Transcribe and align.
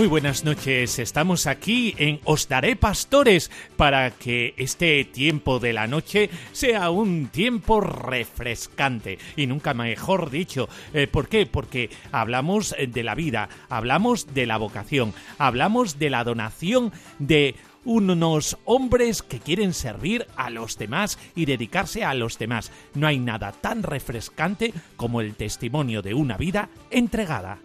Muy 0.00 0.08
buenas 0.08 0.46
noches, 0.46 0.98
estamos 0.98 1.46
aquí 1.46 1.94
en 1.98 2.20
Os 2.24 2.48
Daré 2.48 2.74
Pastores 2.74 3.50
para 3.76 4.10
que 4.10 4.54
este 4.56 5.04
tiempo 5.04 5.58
de 5.58 5.74
la 5.74 5.86
noche 5.88 6.30
sea 6.52 6.88
un 6.88 7.26
tiempo 7.26 7.82
refrescante 7.82 9.18
y 9.36 9.46
nunca 9.46 9.74
mejor 9.74 10.30
dicho. 10.30 10.70
Eh, 10.94 11.06
¿Por 11.06 11.28
qué? 11.28 11.44
Porque 11.44 11.90
hablamos 12.12 12.74
de 12.78 13.02
la 13.02 13.14
vida, 13.14 13.50
hablamos 13.68 14.32
de 14.32 14.46
la 14.46 14.56
vocación, 14.56 15.12
hablamos 15.36 15.98
de 15.98 16.08
la 16.08 16.24
donación 16.24 16.92
de 17.18 17.56
unos 17.84 18.56
hombres 18.64 19.20
que 19.20 19.38
quieren 19.38 19.74
servir 19.74 20.26
a 20.34 20.48
los 20.48 20.78
demás 20.78 21.18
y 21.34 21.44
dedicarse 21.44 22.04
a 22.04 22.14
los 22.14 22.38
demás. 22.38 22.72
No 22.94 23.06
hay 23.06 23.18
nada 23.18 23.52
tan 23.52 23.82
refrescante 23.82 24.72
como 24.96 25.20
el 25.20 25.34
testimonio 25.34 26.00
de 26.00 26.14
una 26.14 26.38
vida 26.38 26.70
entregada. 26.90 27.58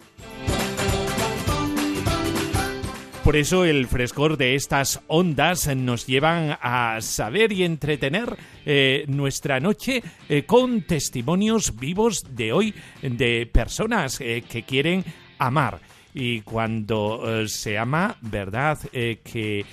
Por 3.26 3.34
eso 3.34 3.64
el 3.64 3.88
frescor 3.88 4.36
de 4.36 4.54
estas 4.54 5.00
ondas 5.08 5.66
nos 5.74 6.06
llevan 6.06 6.56
a 6.62 7.00
saber 7.00 7.50
y 7.50 7.64
entretener 7.64 8.36
eh, 8.64 9.04
nuestra 9.08 9.58
noche 9.58 10.00
eh, 10.28 10.44
con 10.44 10.82
testimonios 10.82 11.74
vivos 11.74 12.24
de 12.36 12.52
hoy 12.52 12.72
de 13.02 13.50
personas 13.52 14.20
eh, 14.20 14.44
que 14.48 14.62
quieren 14.62 15.04
amar. 15.38 15.80
Y 16.14 16.42
cuando 16.42 17.48
se 17.48 17.76
ama, 17.76 18.16
¿verdad? 18.22 18.78
que 18.92 19.66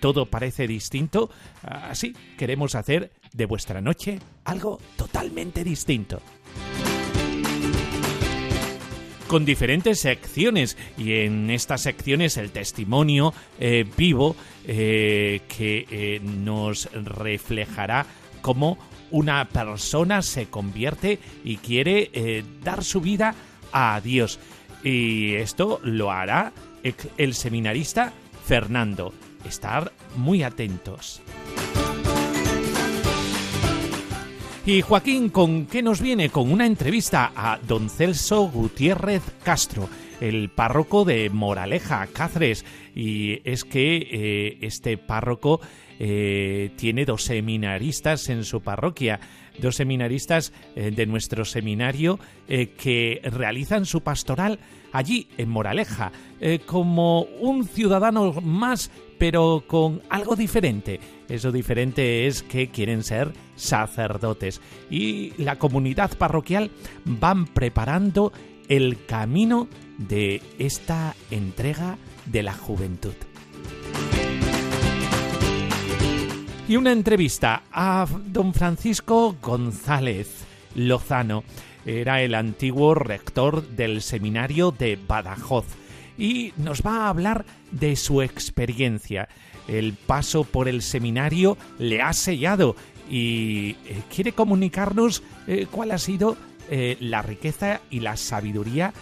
todo 0.00 0.24
parece 0.24 0.66
distinto. 0.66 1.30
Así 1.62 2.16
queremos 2.38 2.74
hacer 2.74 3.12
de 3.34 3.44
vuestra 3.44 3.82
noche 3.82 4.18
algo 4.44 4.80
totalmente 4.96 5.62
distinto 5.62 6.22
con 9.34 9.44
diferentes 9.44 9.98
secciones 9.98 10.76
y 10.96 11.14
en 11.14 11.50
estas 11.50 11.82
secciones 11.82 12.36
el 12.36 12.52
testimonio 12.52 13.34
eh, 13.58 13.84
vivo 13.96 14.36
eh, 14.64 15.40
que 15.48 15.88
eh, 15.90 16.20
nos 16.22 16.88
reflejará 16.92 18.06
cómo 18.42 18.78
una 19.10 19.44
persona 19.48 20.22
se 20.22 20.46
convierte 20.46 21.18
y 21.42 21.56
quiere 21.56 22.44
dar 22.62 22.84
su 22.84 23.00
vida 23.00 23.34
a 23.72 24.00
Dios. 24.00 24.38
Y 24.84 25.34
esto 25.34 25.80
lo 25.82 26.12
hará 26.12 26.52
el 27.18 27.34
seminarista 27.34 28.12
Fernando. 28.46 29.12
Estar 29.44 29.92
muy 30.14 30.44
atentos. 30.44 31.22
Y 34.66 34.80
Joaquín, 34.80 35.28
¿con 35.28 35.66
qué 35.66 35.82
nos 35.82 36.00
viene? 36.00 36.30
Con 36.30 36.50
una 36.50 36.64
entrevista 36.64 37.32
a 37.36 37.58
don 37.58 37.90
Celso 37.90 38.48
Gutiérrez 38.48 39.22
Castro, 39.42 39.90
el 40.22 40.48
párroco 40.48 41.04
de 41.04 41.28
Moraleja, 41.28 42.06
Cáceres. 42.06 42.64
Y 42.94 43.42
es 43.44 43.64
que 43.64 44.08
eh, 44.10 44.58
este 44.62 44.96
párroco 44.96 45.60
eh, 45.98 46.70
tiene 46.76 47.04
dos 47.04 47.24
seminaristas 47.24 48.30
en 48.30 48.42
su 48.44 48.62
parroquia, 48.62 49.20
dos 49.58 49.76
seminaristas 49.76 50.52
eh, 50.76 50.90
de 50.90 51.06
nuestro 51.06 51.44
seminario 51.44 52.18
que 52.46 53.20
realizan 53.24 53.86
su 53.86 54.02
pastoral 54.02 54.58
allí 54.92 55.28
en 55.38 55.48
Moraleja, 55.48 56.12
como 56.66 57.22
un 57.22 57.66
ciudadano 57.66 58.32
más 58.42 58.90
pero 59.18 59.64
con 59.66 60.02
algo 60.10 60.36
diferente. 60.36 61.00
Eso 61.28 61.52
diferente 61.52 62.26
es 62.26 62.42
que 62.42 62.68
quieren 62.68 63.02
ser 63.02 63.32
sacerdotes 63.56 64.60
y 64.90 65.32
la 65.42 65.58
comunidad 65.58 66.16
parroquial 66.18 66.70
van 67.04 67.46
preparando 67.46 68.32
el 68.68 69.04
camino 69.06 69.68
de 69.98 70.42
esta 70.58 71.14
entrega 71.30 71.98
de 72.26 72.42
la 72.42 72.54
juventud. 72.54 73.14
Y 76.66 76.76
una 76.76 76.92
entrevista 76.92 77.62
a 77.70 78.06
don 78.28 78.54
Francisco 78.54 79.36
González 79.42 80.46
Lozano. 80.74 81.44
Era 81.84 82.22
el 82.22 82.34
antiguo 82.34 82.94
rector 82.94 83.68
del 83.68 84.00
seminario 84.00 84.70
de 84.70 84.98
Badajoz 85.06 85.66
y 86.16 86.54
nos 86.56 86.80
va 86.80 87.04
a 87.04 87.08
hablar 87.10 87.44
de 87.70 87.96
su 87.96 88.22
experiencia. 88.22 89.28
El 89.68 89.92
paso 89.92 90.44
por 90.44 90.66
el 90.66 90.80
seminario 90.80 91.58
le 91.78 92.00
ha 92.00 92.14
sellado 92.14 92.76
y 93.10 93.76
eh, 93.84 94.02
quiere 94.14 94.32
comunicarnos 94.32 95.22
eh, 95.46 95.66
cuál 95.70 95.90
ha 95.90 95.98
sido 95.98 96.38
eh, 96.70 96.96
la 96.98 97.20
riqueza 97.20 97.82
y 97.90 98.00
la 98.00 98.16
sabiduría 98.16 98.94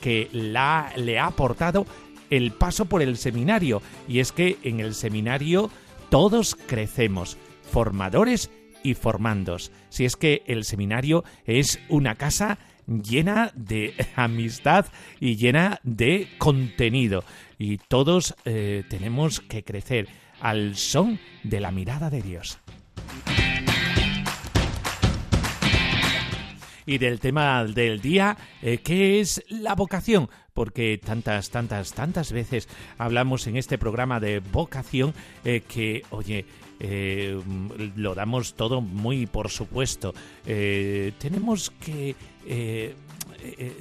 que 0.00 0.30
la, 0.32 0.90
le 0.96 1.18
ha 1.18 1.26
aportado 1.26 1.84
el 2.30 2.52
paso 2.52 2.86
por 2.86 3.02
el 3.02 3.18
seminario. 3.18 3.82
Y 4.08 4.20
es 4.20 4.32
que 4.32 4.56
en 4.62 4.80
el 4.80 4.94
seminario 4.94 5.70
todos 6.10 6.56
crecemos, 6.66 7.38
formadores 7.62 8.50
y 8.82 8.94
formandos. 8.94 9.70
Si 9.88 10.04
es 10.04 10.16
que 10.16 10.42
el 10.46 10.64
seminario 10.64 11.24
es 11.46 11.78
una 11.88 12.16
casa 12.16 12.58
llena 12.86 13.52
de 13.54 13.94
amistad 14.16 14.86
y 15.20 15.36
llena 15.36 15.80
de 15.84 16.28
contenido. 16.38 17.24
Y 17.58 17.78
todos 17.78 18.34
eh, 18.44 18.84
tenemos 18.88 19.40
que 19.40 19.62
crecer 19.62 20.08
al 20.40 20.76
son 20.76 21.20
de 21.44 21.60
la 21.60 21.70
mirada 21.70 22.10
de 22.10 22.22
Dios. 22.22 22.58
Y 26.90 26.98
del 26.98 27.20
tema 27.20 27.64
del 27.64 28.00
día, 28.00 28.36
eh, 28.62 28.78
que 28.78 29.20
es 29.20 29.44
la 29.48 29.76
vocación, 29.76 30.28
porque 30.52 30.98
tantas, 30.98 31.50
tantas, 31.50 31.92
tantas 31.92 32.32
veces 32.32 32.68
hablamos 32.98 33.46
en 33.46 33.56
este 33.56 33.78
programa 33.78 34.18
de 34.18 34.40
vocación 34.40 35.14
eh, 35.44 35.62
que, 35.68 36.02
oye, 36.10 36.46
eh, 36.80 37.40
lo 37.94 38.16
damos 38.16 38.54
todo 38.54 38.80
muy 38.80 39.26
por 39.26 39.50
supuesto. 39.50 40.14
Eh, 40.44 41.12
tenemos 41.18 41.70
que 41.70 42.16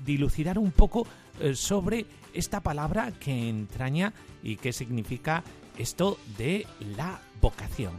dilucidar 0.05 0.59
un 0.59 0.71
poco 0.71 1.07
sobre 1.53 2.05
esta 2.33 2.61
palabra 2.61 3.11
que 3.19 3.49
entraña 3.49 4.13
y 4.43 4.55
qué 4.57 4.71
significa 4.71 5.43
esto 5.77 6.19
de 6.37 6.67
la 6.95 7.19
vocación. 7.41 7.93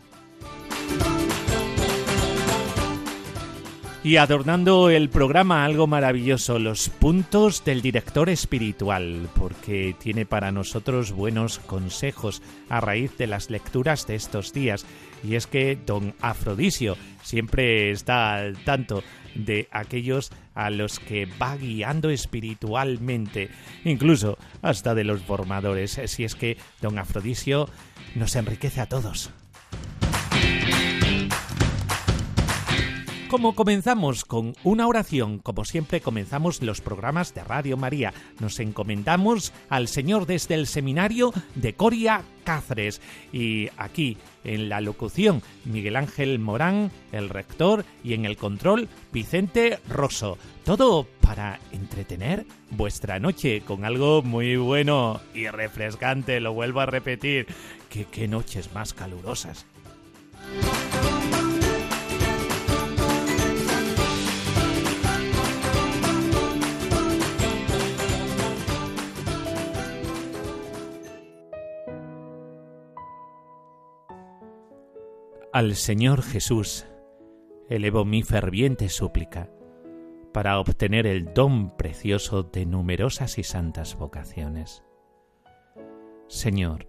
Y 4.02 4.16
adornando 4.16 4.88
el 4.88 5.10
programa 5.10 5.66
algo 5.66 5.86
maravilloso, 5.86 6.58
los 6.58 6.88
puntos 6.88 7.64
del 7.66 7.82
director 7.82 8.30
espiritual, 8.30 9.28
porque 9.34 9.94
tiene 9.98 10.24
para 10.24 10.50
nosotros 10.52 11.12
buenos 11.12 11.58
consejos 11.58 12.40
a 12.70 12.80
raíz 12.80 13.18
de 13.18 13.26
las 13.26 13.50
lecturas 13.50 14.06
de 14.06 14.14
estos 14.14 14.54
días. 14.54 14.86
Y 15.22 15.34
es 15.34 15.46
que 15.46 15.76
don 15.84 16.14
Afrodisio 16.22 16.96
siempre 17.22 17.90
está 17.90 18.36
al 18.36 18.56
tanto 18.64 19.04
de 19.34 19.68
aquellos 19.70 20.30
a 20.54 20.70
los 20.70 20.98
que 20.98 21.26
va 21.40 21.58
guiando 21.58 22.08
espiritualmente, 22.08 23.50
incluso 23.84 24.38
hasta 24.62 24.94
de 24.94 25.04
los 25.04 25.20
formadores, 25.20 26.00
si 26.06 26.24
es 26.24 26.34
que 26.34 26.56
don 26.80 26.98
Afrodisio 26.98 27.68
nos 28.14 28.34
enriquece 28.34 28.80
a 28.80 28.88
todos. 28.88 29.30
Como 33.30 33.54
comenzamos 33.54 34.24
con 34.24 34.54
una 34.64 34.88
oración, 34.88 35.38
como 35.38 35.64
siempre 35.64 36.00
comenzamos 36.00 36.62
los 36.62 36.80
programas 36.80 37.32
de 37.32 37.44
Radio 37.44 37.76
María, 37.76 38.12
nos 38.40 38.58
encomendamos 38.58 39.52
al 39.68 39.86
Señor 39.86 40.26
desde 40.26 40.56
el 40.56 40.66
seminario 40.66 41.32
de 41.54 41.74
Coria 41.74 42.24
Cáceres. 42.42 43.00
Y 43.32 43.68
aquí 43.76 44.16
en 44.42 44.68
la 44.68 44.80
locución 44.80 45.42
Miguel 45.64 45.94
Ángel 45.94 46.40
Morán, 46.40 46.90
el 47.12 47.28
rector, 47.28 47.84
y 48.02 48.14
en 48.14 48.24
el 48.24 48.36
control 48.36 48.88
Vicente 49.12 49.78
Rosso. 49.88 50.36
Todo 50.64 51.06
para 51.20 51.60
entretener 51.70 52.46
vuestra 52.70 53.20
noche 53.20 53.60
con 53.60 53.84
algo 53.84 54.22
muy 54.22 54.56
bueno 54.56 55.20
y 55.34 55.46
refrescante, 55.46 56.40
lo 56.40 56.52
vuelvo 56.52 56.80
a 56.80 56.86
repetir, 56.86 57.46
qué 57.88 58.26
noches 58.26 58.74
más 58.74 58.92
calurosas. 58.92 59.66
Al 75.60 75.76
Señor 75.76 76.22
Jesús 76.22 76.86
elevo 77.68 78.06
mi 78.06 78.22
ferviente 78.22 78.88
súplica, 78.88 79.50
para 80.32 80.58
obtener 80.58 81.06
el 81.06 81.34
don 81.34 81.76
precioso 81.76 82.42
de 82.44 82.64
numerosas 82.64 83.36
y 83.36 83.42
santas 83.42 83.94
vocaciones. 83.94 84.82
Señor, 86.28 86.88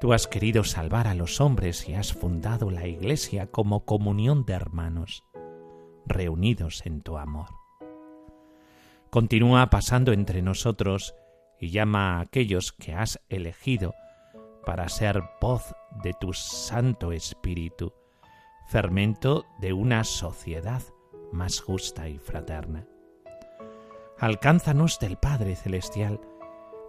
tú 0.00 0.12
has 0.12 0.28
querido 0.28 0.62
salvar 0.62 1.08
a 1.08 1.16
los 1.16 1.40
hombres 1.40 1.88
y 1.88 1.94
has 1.94 2.12
fundado 2.12 2.70
la 2.70 2.86
Iglesia 2.86 3.48
como 3.48 3.84
comunión 3.84 4.44
de 4.44 4.52
hermanos, 4.52 5.24
reunidos 6.06 6.86
en 6.86 7.02
tu 7.02 7.18
amor. 7.18 7.48
Continúa 9.10 9.68
pasando 9.68 10.12
entre 10.12 10.42
nosotros 10.42 11.16
y 11.58 11.70
llama 11.70 12.18
a 12.18 12.20
aquellos 12.20 12.70
que 12.70 12.94
has 12.94 13.20
elegido 13.28 13.94
para 14.64 14.88
ser 14.88 15.24
voz 15.40 15.74
de 16.02 16.12
tu 16.14 16.32
Santo 16.32 17.12
Espíritu, 17.12 17.92
fermento 18.66 19.44
de 19.60 19.72
una 19.72 20.04
sociedad 20.04 20.82
más 21.32 21.60
justa 21.60 22.08
y 22.08 22.18
fraterna. 22.18 22.86
Alcánzanos 24.18 24.98
del 25.00 25.16
Padre 25.16 25.56
Celestial 25.56 26.20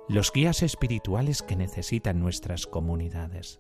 los 0.07 0.31
guías 0.31 0.62
espirituales 0.62 1.42
que 1.42 1.56
necesitan 1.56 2.19
nuestras 2.19 2.68
comunidades, 2.68 3.60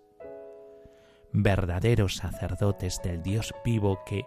verdaderos 1.31 2.17
sacerdotes 2.17 3.01
del 3.03 3.23
Dios 3.23 3.53
vivo 3.63 3.99
que, 4.05 4.25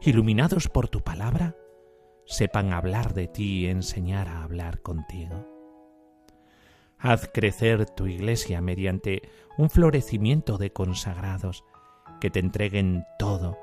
iluminados 0.00 0.68
por 0.68 0.88
tu 0.88 1.02
palabra, 1.02 1.54
sepan 2.24 2.72
hablar 2.72 3.12
de 3.12 3.28
ti 3.28 3.64
y 3.64 3.66
enseñar 3.66 4.28
a 4.28 4.42
hablar 4.42 4.80
contigo. 4.80 5.55
Haz 6.98 7.28
crecer 7.32 7.84
tu 7.90 8.06
iglesia 8.06 8.60
mediante 8.60 9.22
un 9.58 9.68
florecimiento 9.68 10.56
de 10.56 10.72
consagrados 10.72 11.64
que 12.20 12.30
te 12.30 12.40
entreguen 12.40 13.04
todo 13.18 13.58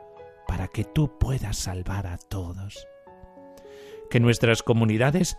para 0.48 0.68
que 0.68 0.84
tú 0.84 1.18
puedas 1.18 1.58
salvar 1.58 2.06
a 2.06 2.18
todos. 2.18 2.88
Que 4.10 4.20
nuestras 4.20 4.62
comunidades 4.62 5.38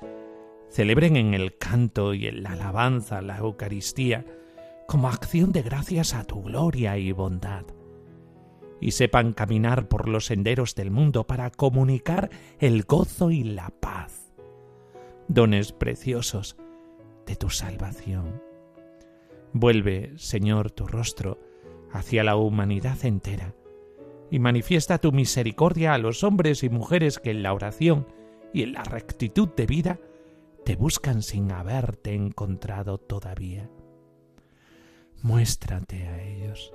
celebren 0.70 1.16
en 1.16 1.34
el 1.34 1.56
canto 1.56 2.14
y 2.14 2.26
en 2.26 2.42
la 2.42 2.52
alabanza 2.52 3.22
la 3.22 3.38
Eucaristía 3.38 4.24
como 4.88 5.08
acción 5.08 5.52
de 5.52 5.62
gracias 5.62 6.14
a 6.14 6.24
tu 6.24 6.42
gloria 6.42 6.98
y 6.98 7.12
bondad, 7.12 7.64
y 8.80 8.90
sepan 8.90 9.32
caminar 9.32 9.88
por 9.88 10.08
los 10.08 10.26
senderos 10.26 10.74
del 10.74 10.90
mundo 10.90 11.26
para 11.26 11.50
comunicar 11.50 12.28
el 12.58 12.82
gozo 12.82 13.30
y 13.30 13.44
la 13.44 13.70
paz, 13.80 14.34
dones 15.28 15.72
preciosos 15.72 16.56
de 17.26 17.36
tu 17.36 17.50
salvación. 17.50 18.42
Vuelve, 19.52 20.12
Señor, 20.16 20.70
tu 20.70 20.86
rostro 20.86 21.38
hacia 21.92 22.24
la 22.24 22.36
humanidad 22.36 23.04
entera 23.04 23.54
y 24.30 24.38
manifiesta 24.38 24.98
tu 24.98 25.12
misericordia 25.12 25.94
a 25.94 25.98
los 25.98 26.24
hombres 26.24 26.64
y 26.64 26.68
mujeres 26.68 27.18
que 27.18 27.30
en 27.30 27.42
la 27.42 27.54
oración 27.54 28.06
y 28.52 28.62
en 28.62 28.72
la 28.72 28.82
rectitud 28.82 29.48
de 29.48 29.66
vida 29.66 30.00
te 30.64 30.76
buscan 30.76 31.22
sin 31.22 31.52
haberte 31.52 32.14
encontrado 32.14 32.98
todavía. 32.98 33.70
Muéstrate 35.22 36.08
a 36.08 36.22
ellos 36.22 36.74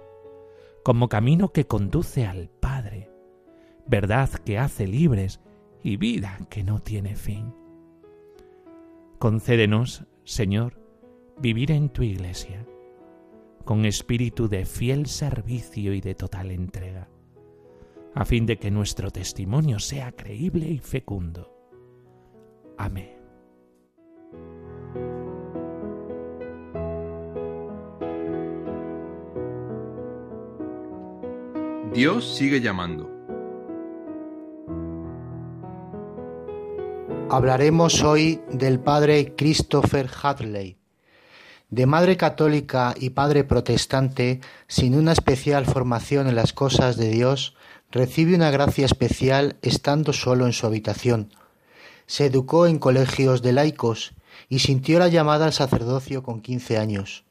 como 0.83 1.09
camino 1.09 1.51
que 1.51 1.67
conduce 1.67 2.25
al 2.25 2.49
Padre, 2.49 3.11
verdad 3.85 4.29
que 4.29 4.57
hace 4.57 4.87
libres 4.87 5.39
y 5.83 5.97
vida 5.97 6.39
que 6.49 6.63
no 6.63 6.79
tiene 6.79 7.15
fin. 7.15 7.53
Concédenos, 9.19 10.05
Señor, 10.29 10.79
vivir 11.39 11.71
en 11.71 11.89
tu 11.89 12.03
iglesia, 12.03 12.63
con 13.65 13.83
espíritu 13.83 14.47
de 14.47 14.63
fiel 14.63 15.07
servicio 15.07 15.91
y 15.91 16.01
de 16.01 16.13
total 16.13 16.51
entrega, 16.51 17.09
a 18.13 18.25
fin 18.25 18.45
de 18.45 18.59
que 18.59 18.69
nuestro 18.69 19.09
testimonio 19.09 19.79
sea 19.79 20.11
creíble 20.11 20.67
y 20.67 20.77
fecundo. 20.77 21.51
Amén. 22.77 23.17
Dios 31.91 32.37
sigue 32.37 32.61
llamando. 32.61 33.18
Hablaremos 37.31 38.01
hoy 38.01 38.41
del 38.51 38.79
padre 38.79 39.35
Christopher 39.35 40.09
Hadley. 40.23 40.77
De 41.69 41.85
madre 41.85 42.17
católica 42.17 42.95
y 42.99 43.11
padre 43.11 43.43
protestante, 43.43 44.41
sin 44.67 44.95
una 44.95 45.11
especial 45.11 45.67
formación 45.67 46.27
en 46.27 46.33
las 46.33 46.53
cosas 46.53 46.97
de 46.97 47.09
Dios, 47.09 47.55
recibe 47.91 48.33
una 48.33 48.49
gracia 48.49 48.87
especial 48.87 49.57
estando 49.61 50.11
solo 50.11 50.47
en 50.47 50.53
su 50.53 50.65
habitación. 50.65 51.31
Se 52.07 52.25
educó 52.25 52.65
en 52.65 52.79
colegios 52.79 53.43
de 53.43 53.53
laicos 53.53 54.13
y 54.49 54.59
sintió 54.59 54.97
la 54.97 55.07
llamada 55.07 55.45
al 55.45 55.53
sacerdocio 55.53 56.23
con 56.23 56.41
quince 56.41 56.79
años. 56.79 57.25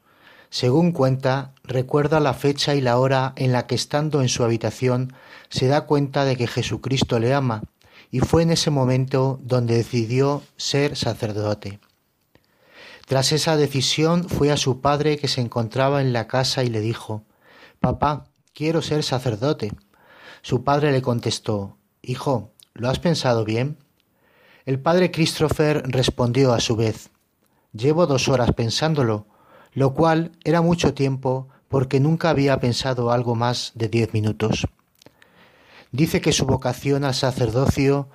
Según 0.49 0.93
cuenta, 0.93 1.51
recuerda 1.65 2.21
la 2.21 2.33
fecha 2.33 2.73
y 2.73 2.79
la 2.79 2.97
hora 2.97 3.33
en 3.35 3.51
la 3.51 3.67
que 3.67 3.75
estando 3.75 4.21
en 4.21 4.29
su 4.29 4.45
habitación 4.45 5.11
se 5.49 5.67
da 5.67 5.81
cuenta 5.81 6.23
de 6.23 6.37
que 6.37 6.47
Jesucristo 6.47 7.19
le 7.19 7.33
ama 7.33 7.63
y 8.11 8.19
fue 8.19 8.43
en 8.43 8.51
ese 8.51 8.71
momento 8.71 9.39
donde 9.43 9.75
decidió 9.75 10.41
ser 10.57 10.95
sacerdote. 10.95 11.79
Tras 13.07 13.31
esa 13.31 13.57
decisión 13.57 14.29
fue 14.29 14.51
a 14.51 14.57
su 14.57 14.81
padre 14.81 15.17
que 15.17 15.27
se 15.27 15.41
encontraba 15.41 16.01
en 16.01 16.13
la 16.13 16.27
casa 16.27 16.63
y 16.63 16.69
le 16.69 16.79
dijo 16.79 17.23
Papá, 17.79 18.25
quiero 18.53 18.81
ser 18.81 19.03
sacerdote. 19.03 19.71
Su 20.41 20.63
padre 20.63 20.91
le 20.91 21.01
contestó 21.01 21.77
Hijo, 22.01 22.51
¿lo 22.73 22.89
has 22.89 22.99
pensado 22.99 23.45
bien? 23.45 23.77
El 24.65 24.79
padre 24.79 25.11
Christopher 25.11 25.83
respondió 25.85 26.53
a 26.53 26.59
su 26.59 26.75
vez 26.75 27.09
Llevo 27.73 28.07
dos 28.07 28.27
horas 28.27 28.51
pensándolo, 28.53 29.27
lo 29.73 29.93
cual 29.93 30.31
era 30.43 30.61
mucho 30.61 30.93
tiempo 30.93 31.47
porque 31.67 31.99
nunca 31.99 32.31
había 32.31 32.59
pensado 32.59 33.11
algo 33.11 33.35
más 33.35 33.71
de 33.75 33.89
diez 33.89 34.13
minutos. 34.13 34.67
Dice 35.91 36.21
que 36.21 36.33
su 36.33 36.45
vocación 36.45 37.03
al 37.03 37.13
sacerdocio 37.13 38.09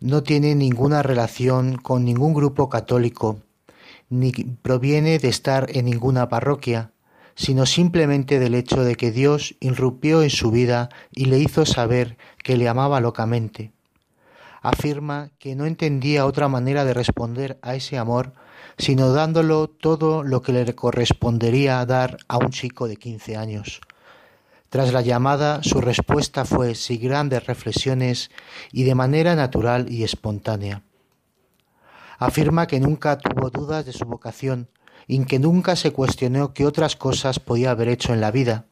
no 0.00 0.22
tiene 0.22 0.54
ninguna 0.54 1.02
relación 1.02 1.76
con 1.76 2.04
ningún 2.04 2.34
grupo 2.34 2.68
católico, 2.68 3.40
ni 4.08 4.32
proviene 4.32 5.18
de 5.18 5.28
estar 5.28 5.66
en 5.76 5.86
ninguna 5.86 6.28
parroquia, 6.28 6.92
sino 7.34 7.66
simplemente 7.66 8.38
del 8.38 8.54
hecho 8.54 8.84
de 8.84 8.94
que 8.94 9.10
Dios 9.10 9.56
irrumpió 9.60 10.22
en 10.22 10.30
su 10.30 10.50
vida 10.50 10.88
y 11.12 11.26
le 11.26 11.38
hizo 11.38 11.66
saber 11.66 12.16
que 12.42 12.56
le 12.56 12.68
amaba 12.68 13.00
locamente. 13.00 13.72
Afirma 14.62 15.30
que 15.38 15.54
no 15.54 15.66
entendía 15.66 16.26
otra 16.26 16.48
manera 16.48 16.84
de 16.84 16.94
responder 16.94 17.58
a 17.62 17.74
ese 17.74 17.96
amor 17.98 18.32
sino 18.78 19.12
dándolo 19.12 19.68
todo 19.68 20.22
lo 20.22 20.40
que 20.42 20.52
le 20.52 20.74
correspondería 20.74 21.84
dar 21.84 22.18
a 22.28 22.38
un 22.38 22.50
chico 22.50 22.86
de 22.88 22.96
quince 22.96 23.36
años, 23.36 23.80
tras 24.70 24.92
la 24.92 25.00
llamada, 25.00 25.62
su 25.62 25.80
respuesta 25.80 26.44
fue 26.44 26.74
sin 26.74 27.00
grandes 27.00 27.46
reflexiones 27.46 28.30
y 28.70 28.84
de 28.84 28.94
manera 28.94 29.34
natural 29.34 29.90
y 29.90 30.04
espontánea. 30.04 30.82
Afirma 32.18 32.66
que 32.66 32.78
nunca 32.78 33.16
tuvo 33.16 33.48
dudas 33.48 33.86
de 33.86 33.92
su 33.92 34.04
vocación 34.04 34.68
y 35.06 35.24
que 35.24 35.38
nunca 35.38 35.74
se 35.74 35.92
cuestionó 35.92 36.52
qué 36.52 36.66
otras 36.66 36.96
cosas 36.96 37.40
podía 37.40 37.70
haber 37.70 37.88
hecho 37.88 38.12
en 38.12 38.20
la 38.20 38.30
vida. 38.30 38.66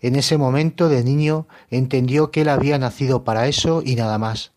En 0.00 0.14
ese 0.14 0.38
momento 0.38 0.88
de 0.88 1.02
niño 1.02 1.48
entendió 1.70 2.30
que 2.30 2.42
él 2.42 2.48
había 2.48 2.78
nacido 2.78 3.24
para 3.24 3.48
eso 3.48 3.82
y 3.84 3.96
nada 3.96 4.18
más. 4.18 4.52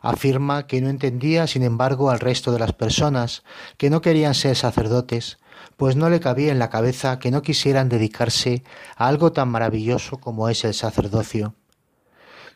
Afirma 0.00 0.66
que 0.66 0.80
no 0.80 0.88
entendía, 0.88 1.46
sin 1.46 1.62
embargo, 1.62 2.10
al 2.10 2.20
resto 2.20 2.50
de 2.50 2.58
las 2.58 2.72
personas, 2.72 3.44
que 3.76 3.90
no 3.90 4.00
querían 4.00 4.34
ser 4.34 4.56
sacerdotes, 4.56 5.38
pues 5.76 5.96
no 5.96 6.10
le 6.10 6.20
cabía 6.20 6.52
en 6.52 6.58
la 6.58 6.70
cabeza 6.70 7.18
que 7.18 7.30
no 7.30 7.42
quisieran 7.42 7.88
dedicarse 7.88 8.62
a 8.96 9.08
algo 9.08 9.32
tan 9.32 9.48
maravilloso 9.48 10.18
como 10.18 10.48
es 10.48 10.64
el 10.64 10.74
sacerdocio. 10.74 11.54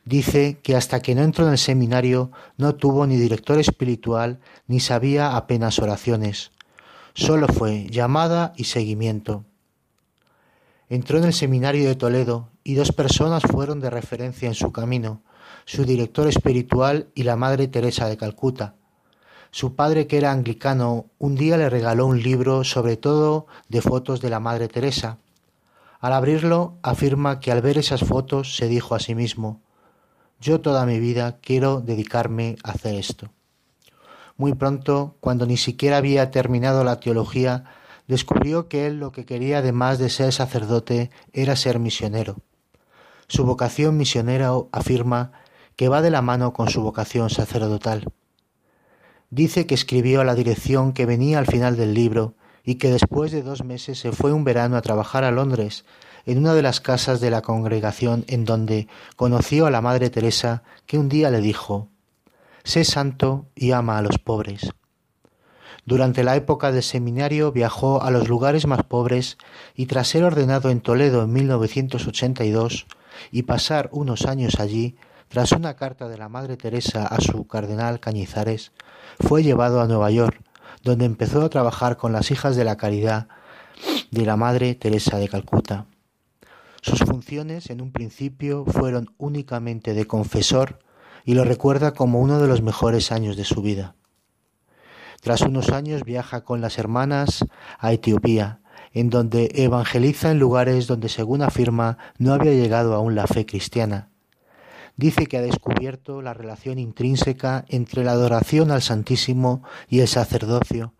Dice 0.04 0.60
que 0.62 0.76
hasta 0.76 1.00
que 1.00 1.14
no 1.16 1.22
entró 1.22 1.46
en 1.46 1.52
el 1.52 1.58
seminario 1.58 2.30
no 2.56 2.76
tuvo 2.76 3.06
ni 3.06 3.16
director 3.16 3.58
espiritual 3.58 4.38
ni 4.68 4.78
sabía 4.78 5.36
apenas 5.36 5.80
oraciones. 5.80 6.52
Solo 7.14 7.48
fue 7.48 7.86
llamada 7.90 8.52
y 8.56 8.64
seguimiento. 8.64 9.44
Entró 10.88 11.18
en 11.18 11.24
el 11.24 11.32
seminario 11.32 11.88
de 11.88 11.96
Toledo 11.96 12.50
y 12.62 12.74
dos 12.74 12.92
personas 12.92 13.42
fueron 13.42 13.80
de 13.80 13.90
referencia 13.90 14.46
en 14.46 14.54
su 14.54 14.70
camino, 14.70 15.22
su 15.64 15.84
director 15.84 16.28
espiritual 16.28 17.08
y 17.14 17.24
la 17.24 17.34
Madre 17.34 17.66
Teresa 17.66 18.08
de 18.08 18.16
Calcuta, 18.16 18.76
su 19.50 19.74
padre, 19.74 20.06
que 20.06 20.18
era 20.18 20.32
anglicano, 20.32 21.06
un 21.18 21.34
día 21.34 21.56
le 21.56 21.70
regaló 21.70 22.06
un 22.06 22.22
libro 22.22 22.64
sobre 22.64 22.96
todo 22.96 23.46
de 23.68 23.80
fotos 23.80 24.20
de 24.20 24.30
la 24.30 24.40
Madre 24.40 24.68
Teresa. 24.68 25.18
Al 26.00 26.12
abrirlo, 26.12 26.74
afirma 26.82 27.40
que 27.40 27.52
al 27.52 27.62
ver 27.62 27.78
esas 27.78 28.00
fotos 28.00 28.56
se 28.56 28.68
dijo 28.68 28.94
a 28.94 29.00
sí 29.00 29.14
mismo, 29.14 29.60
yo 30.40 30.60
toda 30.60 30.84
mi 30.84 31.00
vida 31.00 31.38
quiero 31.40 31.80
dedicarme 31.80 32.56
a 32.62 32.72
hacer 32.72 32.94
esto. 32.94 33.30
Muy 34.36 34.54
pronto, 34.54 35.16
cuando 35.20 35.46
ni 35.46 35.56
siquiera 35.56 35.96
había 35.96 36.30
terminado 36.30 36.84
la 36.84 37.00
teología, 37.00 37.64
descubrió 38.06 38.68
que 38.68 38.86
él 38.86 39.00
lo 39.00 39.12
que 39.12 39.24
quería 39.24 39.58
además 39.58 39.98
de 39.98 40.10
ser 40.10 40.32
sacerdote 40.32 41.10
era 41.32 41.56
ser 41.56 41.78
misionero. 41.78 42.36
Su 43.28 43.44
vocación 43.44 43.96
misionera 43.96 44.50
afirma 44.72 45.32
que 45.74 45.88
va 45.88 46.02
de 46.02 46.10
la 46.10 46.22
mano 46.22 46.52
con 46.52 46.68
su 46.68 46.82
vocación 46.82 47.30
sacerdotal. 47.30 48.12
Dice 49.30 49.66
que 49.66 49.74
escribió 49.74 50.20
a 50.20 50.24
la 50.24 50.34
dirección 50.34 50.92
que 50.92 51.06
venía 51.06 51.38
al 51.38 51.46
final 51.46 51.76
del 51.76 51.94
libro 51.94 52.34
y 52.64 52.76
que 52.76 52.90
después 52.90 53.32
de 53.32 53.42
dos 53.42 53.64
meses 53.64 53.98
se 53.98 54.12
fue 54.12 54.32
un 54.32 54.44
verano 54.44 54.76
a 54.76 54.82
trabajar 54.82 55.24
a 55.24 55.30
Londres, 55.30 55.84
en 56.26 56.38
una 56.38 56.54
de 56.54 56.62
las 56.62 56.80
casas 56.80 57.20
de 57.20 57.30
la 57.30 57.42
congregación 57.42 58.24
en 58.28 58.44
donde 58.44 58.88
conoció 59.14 59.66
a 59.66 59.70
la 59.70 59.80
Madre 59.80 60.10
Teresa, 60.10 60.64
que 60.86 60.98
un 60.98 61.08
día 61.08 61.30
le 61.30 61.40
dijo 61.40 61.88
Sé 62.64 62.84
santo 62.84 63.46
y 63.54 63.70
ama 63.70 63.96
a 63.98 64.02
los 64.02 64.18
pobres. 64.18 64.72
Durante 65.84 66.24
la 66.24 66.34
época 66.34 66.72
del 66.72 66.82
seminario 66.82 67.52
viajó 67.52 68.02
a 68.02 68.10
los 68.10 68.28
lugares 68.28 68.66
más 68.66 68.82
pobres 68.82 69.38
y 69.76 69.86
tras 69.86 70.08
ser 70.08 70.24
ordenado 70.24 70.70
en 70.70 70.80
Toledo 70.80 71.22
en 71.22 71.32
1982 71.32 72.86
y 73.30 73.44
pasar 73.44 73.88
unos 73.92 74.26
años 74.26 74.58
allí, 74.58 74.96
tras 75.28 75.52
una 75.52 75.74
carta 75.76 76.08
de 76.08 76.18
la 76.18 76.28
Madre 76.28 76.56
Teresa 76.56 77.06
a 77.06 77.20
su 77.20 77.46
cardenal 77.46 78.00
Cañizares, 78.00 78.72
fue 79.20 79.42
llevado 79.42 79.80
a 79.80 79.86
Nueva 79.86 80.10
York, 80.10 80.40
donde 80.82 81.04
empezó 81.04 81.42
a 81.42 81.48
trabajar 81.48 81.96
con 81.96 82.12
las 82.12 82.30
hijas 82.30 82.56
de 82.56 82.64
la 82.64 82.76
caridad 82.76 83.28
de 84.10 84.24
la 84.24 84.36
Madre 84.36 84.74
Teresa 84.74 85.18
de 85.18 85.28
Calcuta. 85.28 85.86
Sus 86.82 87.00
funciones 87.00 87.70
en 87.70 87.80
un 87.80 87.92
principio 87.92 88.64
fueron 88.64 89.12
únicamente 89.18 89.94
de 89.94 90.06
confesor 90.06 90.78
y 91.24 91.34
lo 91.34 91.44
recuerda 91.44 91.92
como 91.92 92.20
uno 92.20 92.38
de 92.40 92.46
los 92.46 92.62
mejores 92.62 93.10
años 93.10 93.36
de 93.36 93.44
su 93.44 93.60
vida. 93.60 93.96
Tras 95.20 95.40
unos 95.40 95.70
años 95.70 96.04
viaja 96.04 96.44
con 96.44 96.60
las 96.60 96.78
hermanas 96.78 97.44
a 97.78 97.92
Etiopía, 97.92 98.60
en 98.92 99.10
donde 99.10 99.50
evangeliza 99.54 100.30
en 100.30 100.38
lugares 100.38 100.86
donde, 100.86 101.08
según 101.08 101.42
afirma, 101.42 101.98
no 102.18 102.32
había 102.32 102.52
llegado 102.52 102.94
aún 102.94 103.16
la 103.16 103.26
fe 103.26 103.44
cristiana. 103.44 104.10
Dice 104.96 105.26
que 105.26 105.36
ha 105.36 105.42
descubierto 105.42 106.22
la 106.22 106.32
relación 106.32 106.78
intrínseca 106.78 107.66
entre 107.68 108.02
la 108.02 108.12
adoración 108.12 108.70
al 108.70 108.80
Santísimo 108.80 109.62
y 109.88 110.00
el 110.00 110.08
sacerdocio, 110.08 110.94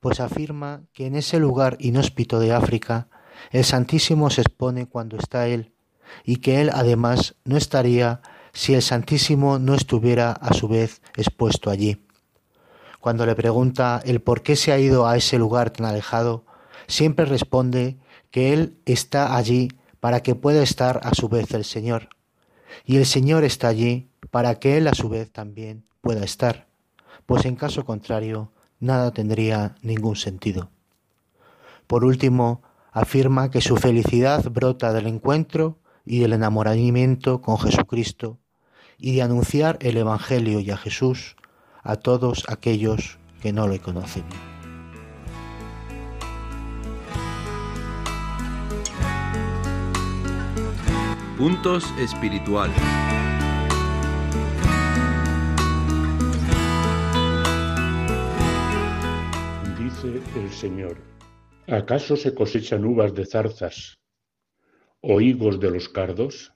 pues 0.00 0.20
afirma 0.20 0.82
que 0.92 1.06
en 1.06 1.14
ese 1.14 1.38
lugar 1.38 1.76
inhóspito 1.78 2.40
de 2.40 2.52
África 2.52 3.08
el 3.50 3.64
Santísimo 3.64 4.30
se 4.30 4.40
expone 4.40 4.86
cuando 4.86 5.18
está 5.18 5.46
Él, 5.46 5.74
y 6.24 6.36
que 6.36 6.60
Él 6.60 6.70
además 6.72 7.34
no 7.44 7.56
estaría 7.56 8.22
si 8.54 8.74
el 8.74 8.82
Santísimo 8.82 9.58
no 9.58 9.74
estuviera 9.74 10.32
a 10.32 10.54
su 10.54 10.68
vez 10.68 11.02
expuesto 11.16 11.70
allí. 11.70 12.06
Cuando 13.00 13.26
le 13.26 13.34
pregunta 13.34 14.00
el 14.04 14.22
por 14.22 14.42
qué 14.42 14.56
se 14.56 14.72
ha 14.72 14.78
ido 14.78 15.06
a 15.06 15.16
ese 15.16 15.38
lugar 15.38 15.70
tan 15.70 15.84
alejado, 15.84 16.46
siempre 16.86 17.26
responde 17.26 17.98
que 18.30 18.54
Él 18.54 18.78
está 18.86 19.36
allí 19.36 19.68
para 20.00 20.22
que 20.22 20.34
pueda 20.34 20.62
estar 20.62 21.00
a 21.02 21.14
su 21.14 21.28
vez 21.28 21.52
el 21.52 21.64
Señor, 21.64 22.08
y 22.84 22.96
el 22.96 23.06
Señor 23.06 23.44
está 23.44 23.68
allí 23.68 24.08
para 24.30 24.58
que 24.58 24.76
Él 24.76 24.88
a 24.88 24.94
su 24.94 25.08
vez 25.08 25.30
también 25.30 25.84
pueda 26.00 26.24
estar, 26.24 26.66
pues 27.26 27.44
en 27.44 27.56
caso 27.56 27.84
contrario 27.84 28.50
nada 28.80 29.12
tendría 29.12 29.76
ningún 29.82 30.16
sentido. 30.16 30.70
Por 31.86 32.04
último, 32.04 32.62
afirma 32.92 33.50
que 33.50 33.60
su 33.60 33.76
felicidad 33.76 34.44
brota 34.50 34.92
del 34.92 35.06
encuentro 35.06 35.78
y 36.04 36.20
del 36.20 36.32
enamoramiento 36.32 37.40
con 37.40 37.58
Jesucristo 37.58 38.38
y 38.98 39.16
de 39.16 39.22
anunciar 39.22 39.78
el 39.80 39.96
Evangelio 39.96 40.60
y 40.60 40.70
a 40.70 40.76
Jesús 40.76 41.36
a 41.82 41.96
todos 41.96 42.44
aquellos 42.48 43.18
que 43.42 43.52
no 43.52 43.68
le 43.68 43.80
conocen. 43.80 44.24
Puntos 51.38 51.92
espirituales. 51.98 52.76
Dice 59.76 60.22
el 60.36 60.50
Señor 60.52 60.96
¿Acaso 61.66 62.14
se 62.14 62.32
cosechan 62.36 62.84
uvas 62.84 63.16
de 63.16 63.26
zarzas 63.26 63.98
o 65.00 65.20
higos 65.20 65.58
de 65.58 65.72
los 65.72 65.88
cardos? 65.88 66.54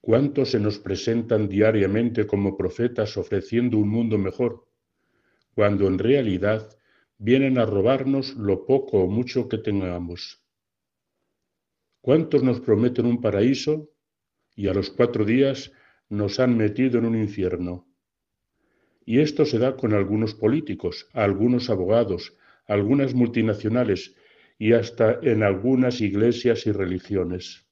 ¿Cuántos 0.00 0.50
se 0.50 0.58
nos 0.58 0.80
presentan 0.80 1.48
diariamente 1.48 2.26
como 2.26 2.56
profetas 2.56 3.16
ofreciendo 3.16 3.78
un 3.78 3.88
mundo 3.88 4.18
mejor, 4.18 4.66
cuando 5.54 5.86
en 5.86 6.00
realidad 6.00 6.76
vienen 7.18 7.58
a 7.58 7.66
robarnos 7.66 8.34
lo 8.34 8.66
poco 8.66 9.04
o 9.04 9.06
mucho 9.06 9.48
que 9.48 9.58
tengamos? 9.58 10.42
¿Cuántos 12.00 12.42
nos 12.42 12.60
prometen 12.60 13.06
un 13.06 13.20
paraíso 13.20 13.90
y 14.54 14.68
a 14.68 14.74
los 14.74 14.90
cuatro 14.90 15.24
días 15.24 15.72
nos 16.08 16.40
han 16.40 16.56
metido 16.56 16.98
en 16.98 17.06
un 17.06 17.16
infierno? 17.16 17.86
Y 19.04 19.20
esto 19.20 19.44
se 19.44 19.58
da 19.58 19.76
con 19.76 19.94
algunos 19.94 20.34
políticos, 20.34 21.08
algunos 21.12 21.70
abogados, 21.70 22.36
algunas 22.66 23.14
multinacionales 23.14 24.14
y 24.58 24.72
hasta 24.72 25.18
en 25.22 25.42
algunas 25.42 26.00
iglesias 26.00 26.66
y 26.66 26.72
religiones. 26.72 27.66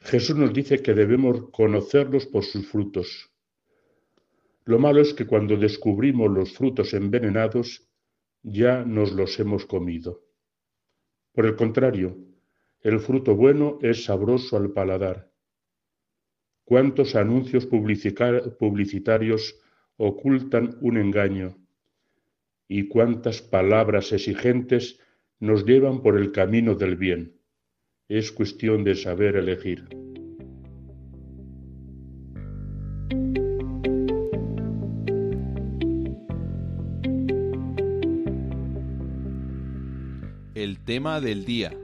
Jesús 0.00 0.36
nos 0.36 0.52
dice 0.52 0.82
que 0.82 0.94
debemos 0.94 1.50
conocerlos 1.50 2.26
por 2.26 2.44
sus 2.44 2.68
frutos. 2.68 3.30
Lo 4.64 4.78
malo 4.78 5.00
es 5.00 5.14
que 5.14 5.26
cuando 5.26 5.56
descubrimos 5.56 6.30
los 6.30 6.52
frutos 6.52 6.92
envenenados, 6.94 7.88
ya 8.42 8.84
nos 8.84 9.12
los 9.12 9.38
hemos 9.40 9.64
comido. 9.66 10.24
Por 11.32 11.46
el 11.46 11.56
contrario, 11.56 12.16
el 12.82 13.00
fruto 13.00 13.34
bueno 13.34 13.78
es 13.82 14.04
sabroso 14.04 14.56
al 14.56 14.72
paladar. 14.72 15.30
¿Cuántos 16.64 17.16
anuncios 17.16 17.66
publicitarios 17.66 19.58
ocultan 19.96 20.76
un 20.80 20.98
engaño? 20.98 21.62
y 22.74 22.88
cuántas 22.88 23.42
palabras 23.42 24.12
exigentes 24.12 24.98
nos 25.38 25.66
llevan 25.66 26.00
por 26.00 26.16
el 26.18 26.32
camino 26.32 26.74
del 26.74 26.96
bien. 26.96 27.38
Es 28.08 28.32
cuestión 28.32 28.82
de 28.82 28.94
saber 28.94 29.36
elegir. 29.36 29.84
El 40.54 40.78
tema 40.86 41.20
del 41.20 41.44
día. 41.44 41.81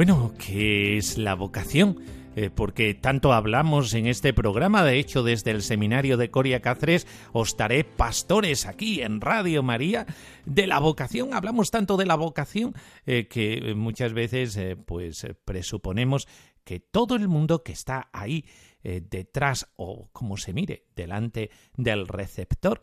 Bueno, 0.00 0.32
¿qué 0.38 0.96
es 0.96 1.18
la 1.18 1.34
vocación? 1.34 1.98
Eh, 2.34 2.48
porque 2.48 2.94
tanto 2.94 3.34
hablamos 3.34 3.92
en 3.92 4.06
este 4.06 4.32
programa, 4.32 4.82
de 4.82 4.98
hecho 4.98 5.22
desde 5.22 5.50
el 5.50 5.60
seminario 5.60 6.16
de 6.16 6.30
Coria 6.30 6.62
Cáceres 6.62 7.06
os 7.34 7.54
daré 7.54 7.84
pastores 7.84 8.64
aquí 8.64 9.02
en 9.02 9.20
Radio 9.20 9.62
María, 9.62 10.06
de 10.46 10.66
la 10.66 10.78
vocación, 10.78 11.34
hablamos 11.34 11.70
tanto 11.70 11.98
de 11.98 12.06
la 12.06 12.14
vocación 12.14 12.72
eh, 13.04 13.28
que 13.28 13.74
muchas 13.76 14.14
veces 14.14 14.56
eh, 14.56 14.74
pues 14.74 15.26
presuponemos 15.44 16.26
que 16.64 16.80
todo 16.80 17.14
el 17.14 17.28
mundo 17.28 17.62
que 17.62 17.72
está 17.72 18.08
ahí 18.14 18.46
detrás 18.82 19.68
o 19.76 20.08
como 20.12 20.38
se 20.38 20.54
mire 20.54 20.86
delante 20.96 21.50
del 21.76 22.08
receptor 22.08 22.80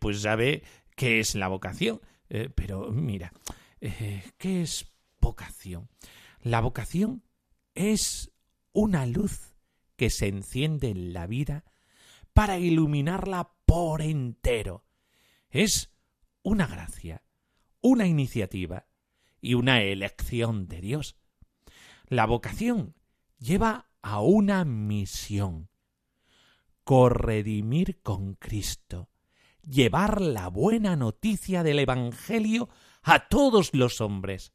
pues 0.00 0.22
sabe 0.22 0.62
qué 0.96 1.20
es 1.20 1.34
la 1.34 1.48
vocación, 1.48 2.00
pero 2.54 2.90
mira, 2.90 3.30
¿qué 4.38 4.62
es 4.62 4.90
vocación? 5.20 5.86
La 6.42 6.62
vocación 6.62 7.22
es 7.74 8.32
una 8.72 9.04
luz 9.04 9.54
que 9.96 10.08
se 10.08 10.26
enciende 10.26 10.88
en 10.88 11.12
la 11.12 11.26
vida 11.26 11.64
para 12.32 12.58
iluminarla 12.58 13.52
por 13.66 14.00
entero. 14.00 14.86
Es 15.50 15.92
una 16.42 16.66
gracia, 16.66 17.22
una 17.82 18.06
iniciativa 18.06 18.86
y 19.42 19.52
una 19.52 19.82
elección 19.82 20.66
de 20.66 20.80
Dios. 20.80 21.16
La 22.06 22.24
vocación 22.24 22.94
lleva 23.38 23.90
a 24.00 24.22
una 24.22 24.64
misión, 24.64 25.68
corredimir 26.84 28.00
con 28.00 28.34
Cristo, 28.36 29.10
llevar 29.60 30.22
la 30.22 30.48
buena 30.48 30.96
noticia 30.96 31.62
del 31.62 31.80
Evangelio 31.80 32.70
a 33.02 33.28
todos 33.28 33.74
los 33.74 34.00
hombres, 34.00 34.54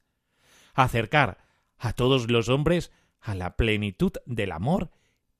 acercar 0.74 1.45
a 1.78 1.92
todos 1.92 2.30
los 2.30 2.48
hombres 2.48 2.90
a 3.20 3.34
la 3.34 3.56
plenitud 3.56 4.12
del 4.24 4.52
amor 4.52 4.90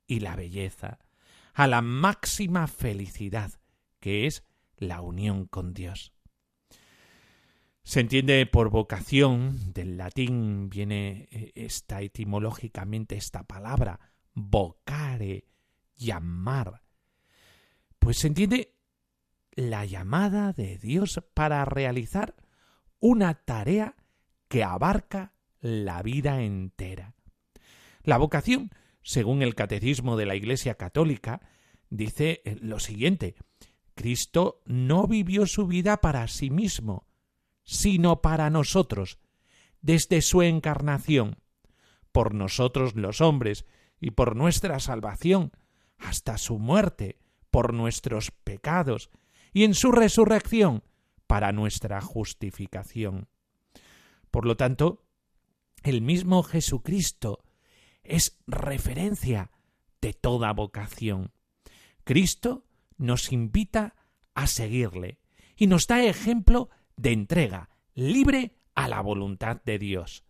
y 0.07 0.21
la 0.21 0.37
belleza, 0.37 0.99
a 1.55 1.67
la 1.67 1.83
máxima 1.83 2.67
felicidad, 2.67 3.53
que 4.01 4.27
es 4.27 4.45
la 4.77 5.01
unión 5.01 5.47
con 5.47 5.73
Dios. 5.73 6.13
Se 7.83 8.01
entiende 8.01 8.45
por 8.47 8.71
vocación, 8.71 9.73
del 9.73 9.97
latín 9.97 10.69
viene 10.69 11.29
eh, 11.31 11.53
esta 11.55 12.03
etimológicamente 12.03 13.17
esta 13.17 13.45
palabra, 13.45 14.01
vocare, 14.35 15.47
llamar. 15.97 16.83
Pues 18.01 18.19
se 18.19 18.27
entiende 18.27 18.75
la 19.53 19.85
llamada 19.85 20.53
de 20.53 20.79
Dios 20.79 21.23
para 21.33 21.65
realizar 21.65 22.35
una 22.99 23.35
tarea 23.35 23.95
que 24.49 24.65
abarca 24.65 25.36
la 25.61 26.03
vida 26.03 26.43
entera. 26.43 27.15
La 28.03 28.19
vocación, 28.19 28.71
según 29.03 29.43
el 29.43 29.55
Catecismo 29.55 30.17
de 30.17 30.27
la 30.27 30.37
Iglesia 30.37 30.75
Católica, 30.77 31.41
dice 31.91 32.43
lo 32.61 32.81
siguiente 32.81 33.37
Cristo 33.97 34.63
no 34.67 35.07
vivió 35.07 35.47
su 35.47 35.67
vida 35.67 36.01
para 36.01 36.29
sí 36.29 36.51
mismo, 36.51 37.07
sino 37.65 38.21
para 38.21 38.51
nosotros, 38.51 39.19
desde 39.81 40.21
su 40.21 40.43
encarnación, 40.43 41.39
por 42.13 42.35
nosotros 42.35 42.95
los 42.95 43.21
hombres 43.21 43.65
y 43.99 44.11
por 44.11 44.37
nuestra 44.37 44.79
salvación, 44.81 45.51
hasta 45.99 46.37
su 46.37 46.59
muerte, 46.59 47.19
por 47.51 47.73
nuestros 47.73 48.31
pecados, 48.31 49.11
y 49.53 49.65
en 49.65 49.75
su 49.75 49.91
resurrección, 49.93 50.85
para 51.27 51.53
nuestra 51.53 52.01
justificación. 52.03 53.29
Por 54.31 54.45
lo 54.45 54.59
tanto, 54.59 55.06
el 55.87 56.03
mismo 56.03 56.43
Jesucristo 56.43 57.45
es 58.03 58.39
referencia 58.47 59.51
de 60.01 60.13
toda 60.13 60.53
vocación. 60.53 61.33
Cristo 62.05 62.67
nos 62.99 63.33
invita 63.33 63.95
a 64.35 64.47
seguirle 64.47 65.19
y 65.57 65.67
nos 65.67 65.87
da 65.87 66.05
ejemplo 66.05 66.71
de 66.97 67.13
entrega 67.13 67.71
libre 67.95 68.57
a 68.75 68.89
la 68.89 69.01
voluntad 69.01 69.63
de 69.65 69.79
Dios. 69.79 70.25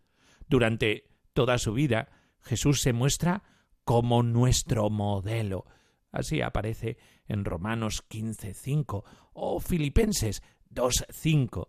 Durante 0.49 1.09
toda 1.33 1.59
su 1.59 1.73
vida, 1.73 2.09
Jesús 2.41 2.81
se 2.81 2.93
muestra 2.93 3.43
como 3.85 4.23
nuestro 4.23 4.91
modelo. 4.91 5.67
Así 6.13 6.41
aparece 6.41 6.99
en 7.27 7.45
Romanos 7.45 8.05
15.5 8.09 9.05
o 9.33 9.61
Filipenses 9.61 10.43
2.5. 10.71 11.67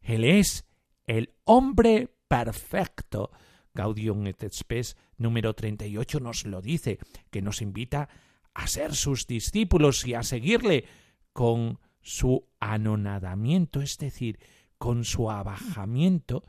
Él 0.00 0.24
es 0.24 0.66
el 1.04 1.34
hombre 1.44 2.15
perfecto. 2.28 3.30
Gaudium 3.74 4.26
et 4.26 4.42
Spes 4.50 4.96
número 5.18 5.54
38 5.54 6.20
nos 6.20 6.46
lo 6.46 6.62
dice, 6.62 6.98
que 7.30 7.42
nos 7.42 7.60
invita 7.60 8.08
a 8.54 8.66
ser 8.66 8.94
sus 8.94 9.26
discípulos 9.26 10.06
y 10.06 10.14
a 10.14 10.22
seguirle 10.22 10.86
con 11.32 11.78
su 12.00 12.48
anonadamiento, 12.58 13.82
es 13.82 13.98
decir, 13.98 14.38
con 14.78 15.04
su 15.04 15.30
abajamiento, 15.30 16.44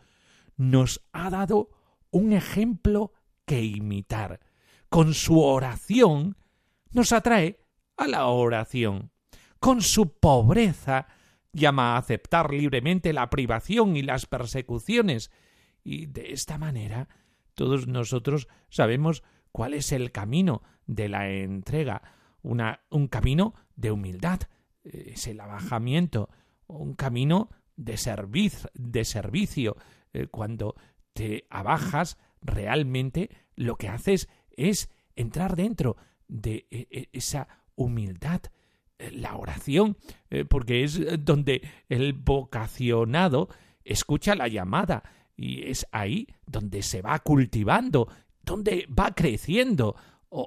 nos 0.55 1.01
ha 1.11 1.29
dado 1.29 1.69
un 2.11 2.33
ejemplo 2.33 3.13
que 3.45 3.63
imitar. 3.63 4.39
Con 4.89 5.13
su 5.13 5.41
oración 5.41 6.37
nos 6.91 7.11
atrae 7.11 7.59
a 7.97 8.07
la 8.07 8.27
oración. 8.27 9.11
Con 9.59 9.81
su 9.81 10.17
pobreza 10.17 11.07
llama 11.51 11.95
a 11.95 11.97
aceptar 11.97 12.53
libremente 12.53 13.11
la 13.13 13.29
privación 13.29 13.97
y 13.97 14.03
las 14.03 14.25
persecuciones. 14.25 15.31
Y 15.87 16.07
de 16.07 16.33
esta 16.33 16.57
manera 16.57 17.07
todos 17.53 17.87
nosotros 17.87 18.49
sabemos 18.67 19.23
cuál 19.53 19.73
es 19.73 19.93
el 19.93 20.11
camino 20.11 20.61
de 20.85 21.07
la 21.07 21.29
entrega, 21.29 22.01
una, 22.41 22.81
un 22.89 23.07
camino 23.07 23.53
de 23.77 23.91
humildad, 23.91 24.41
es 24.83 25.27
el 25.27 25.39
abajamiento, 25.39 26.29
un 26.67 26.93
camino 26.93 27.49
de, 27.77 27.97
de 28.73 29.05
servicio. 29.05 29.77
Eh, 30.11 30.27
cuando 30.27 30.75
te 31.13 31.47
abajas, 31.49 32.17
realmente 32.41 33.29
lo 33.55 33.77
que 33.77 33.87
haces 33.87 34.27
es 34.57 34.89
entrar 35.15 35.55
dentro 35.55 35.95
de 36.27 36.67
e, 36.69 36.87
e, 36.91 37.09
esa 37.13 37.47
humildad, 37.75 38.41
eh, 38.99 39.11
la 39.11 39.37
oración, 39.37 39.95
eh, 40.31 40.43
porque 40.43 40.83
es 40.83 40.99
donde 41.23 41.61
el 41.87 42.11
vocacionado 42.11 43.47
escucha 43.85 44.35
la 44.35 44.49
llamada 44.49 45.03
y 45.37 45.69
es 45.69 45.87
ahí 45.91 46.27
donde 46.45 46.81
se 46.81 47.01
va 47.01 47.19
cultivando, 47.19 48.09
donde 48.43 48.87
va 48.87 49.13
creciendo 49.13 49.95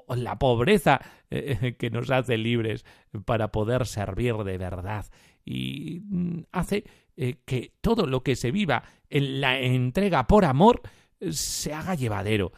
la 0.09 0.37
pobreza 0.37 1.01
eh, 1.29 1.75
que 1.79 1.89
nos 1.89 2.11
hace 2.11 2.37
libres 2.37 2.85
para 3.25 3.51
poder 3.51 3.87
servir 3.87 4.35
de 4.37 4.57
verdad 4.57 5.05
y 5.43 6.01
mm, 6.03 6.43
hace 6.51 6.83
eh, 7.17 7.37
que 7.45 7.73
todo 7.81 8.05
lo 8.05 8.21
que 8.21 8.35
se 8.35 8.51
viva 8.51 8.83
en 9.09 9.41
la 9.41 9.59
entrega 9.59 10.27
por 10.27 10.45
amor 10.45 10.81
eh, 11.19 11.31
se 11.33 11.73
haga 11.73 11.95
llevadero. 11.95 12.51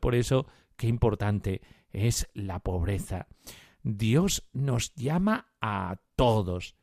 por 0.00 0.14
eso, 0.14 0.46
qué 0.76 0.86
importante 0.86 1.62
es 1.90 2.28
la 2.34 2.60
pobreza. 2.60 3.26
Dios 3.82 4.46
nos 4.52 4.94
llama 4.94 5.52
a 5.60 5.96
todos. 6.16 6.76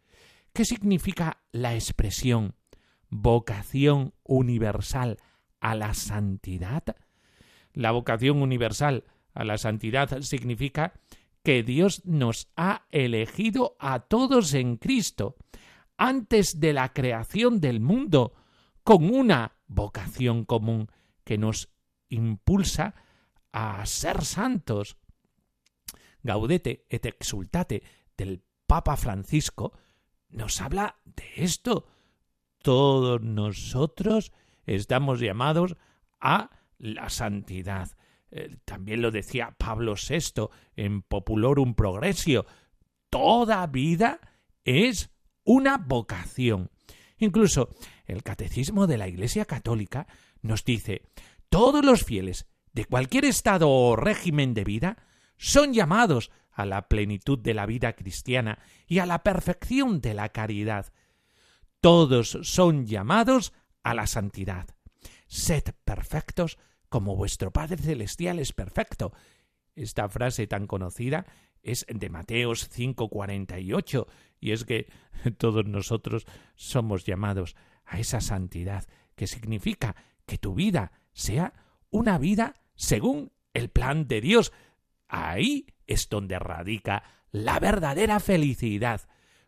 ¿Qué 0.52 0.66
significa 0.66 1.44
la 1.52 1.76
expresión 1.76 2.56
vocación 3.10 4.14
universal 4.24 5.18
a 5.60 5.76
la 5.76 5.94
santidad? 5.94 6.84
La 7.74 7.92
vocación 7.92 8.42
universal 8.42 9.04
a 9.34 9.44
la 9.44 9.58
santidad 9.58 10.22
significa 10.22 10.94
que 11.44 11.64
Dios 11.64 12.06
nos 12.06 12.50
ha 12.56 12.88
elegido 12.92 13.78
a 13.80 14.00
todos 14.02 14.54
en 14.54 14.78
Cristo 14.78 15.36
antes 15.98 16.60
de 16.60 16.74
la 16.74 16.94
creación 16.94 17.62
del 17.62 17.80
mundo 17.80 18.34
con 18.84 19.14
una 19.14 19.58
vocación 19.68 20.46
común 20.46 20.90
que 21.24 21.38
nos 21.38 21.70
impulsa 22.10 22.96
a 23.52 23.86
ser 23.86 24.24
santos. 24.24 24.98
Gaudete 26.24 26.86
et 26.90 27.06
exultate 27.06 27.84
del 28.18 28.44
Papa 28.66 28.98
Francisco 28.98 29.74
nos 30.30 30.62
habla 30.62 31.00
de 31.06 31.24
esto. 31.38 31.88
Todos 32.68 33.22
nosotros 33.22 34.34
estamos 34.66 35.22
llamados 35.22 35.78
a 36.20 36.50
la 36.78 37.08
santidad. 37.08 37.96
Eh, 38.30 38.58
también 38.66 39.02
lo 39.02 39.10
decía 39.10 39.56
Pablo 39.58 39.94
VI 39.96 40.50
en 40.76 41.02
Populorum 41.02 41.76
Progressio. 41.76 42.46
Toda 43.10 43.66
vida 43.68 44.20
es 44.66 45.12
una 45.46 45.78
vocación. 45.78 46.70
Incluso 47.18 47.70
el 48.06 48.22
Catecismo 48.22 48.86
de 48.86 48.98
la 48.98 49.08
Iglesia 49.08 49.46
Católica 49.46 50.06
nos 50.42 50.66
dice 50.66 51.04
todos 51.48 51.86
los 51.86 52.04
fieles 52.04 52.50
de 52.74 52.84
cualquier 52.84 53.24
estado 53.24 53.70
o 53.70 53.96
régimen 53.96 54.54
de 54.54 54.66
vida 54.66 54.98
son 55.38 55.74
llamados 55.74 56.32
a 56.52 56.66
la 56.66 56.90
plenitud 56.90 57.40
de 57.40 57.54
la 57.54 57.66
vida 57.66 57.94
cristiana 57.94 58.60
y 58.88 59.00
a 59.00 59.06
la 59.06 59.24
perfección 59.24 60.02
de 60.02 60.14
la 60.14 60.28
caridad. 60.28 60.88
Todos 61.82 62.40
son 62.42 62.86
llamados 62.86 63.54
a 63.84 63.94
la 63.94 64.08
santidad. 64.08 64.68
Sed 65.28 65.64
perfectos 65.84 66.58
como 66.90 67.16
vuestro 67.16 67.52
Padre 67.52 67.78
Celestial 67.78 68.40
es 68.40 68.54
perfecto. 68.54 69.14
Esta 69.76 70.10
frase 70.10 70.48
tan 70.48 70.68
conocida 70.68 71.26
es 71.62 71.86
de 71.90 72.10
Mateos 72.10 72.70
5:48, 72.70 74.08
y 74.40 74.52
es 74.52 74.64
que 74.64 74.92
todos 75.38 75.66
nosotros 75.66 76.26
somos 76.56 77.06
llamados 77.06 77.56
a 77.86 78.00
esa 78.00 78.22
santidad, 78.22 78.86
que 79.16 79.28
significa 79.28 79.96
que 80.26 80.38
tu 80.38 80.56
vida 80.56 80.92
sea 81.14 81.54
una 81.90 82.18
vida 82.18 82.54
según 82.76 83.32
el 83.54 83.70
plan 83.70 84.08
de 84.08 84.22
Dios. 84.22 84.52
Ahí 85.08 85.68
es 85.86 86.10
donde 86.10 86.40
radica 86.40 87.04
la 87.32 87.60
verdadera 87.60 88.20
felicidad. 88.20 89.02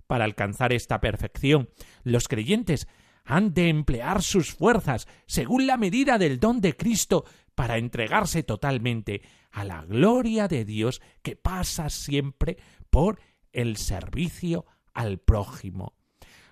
Para 0.09 0.25
alcanzar 0.25 0.73
esta 0.73 0.99
perfección, 1.01 1.69
los 2.01 2.27
creyentes 2.27 2.87
han 3.25 3.53
de 3.53 3.69
emplear 3.69 4.23
sus 4.23 4.55
fuerzas 4.55 5.07
según 5.27 5.67
la 5.67 5.77
medida 5.77 6.17
del 6.17 6.39
don 6.39 6.61
de 6.61 6.75
Cristo 6.75 7.25
para 7.53 7.77
entregarse 7.77 8.41
totalmente 8.41 9.21
a 9.51 9.63
la 9.65 9.83
gloria 9.83 10.47
de 10.47 10.65
Dios 10.65 10.99
que 11.21 11.35
pasa 11.35 11.91
siempre 11.91 12.57
por 12.89 13.19
el 13.53 13.77
servicio 13.77 14.65
al 14.95 15.19
prójimo. 15.19 15.93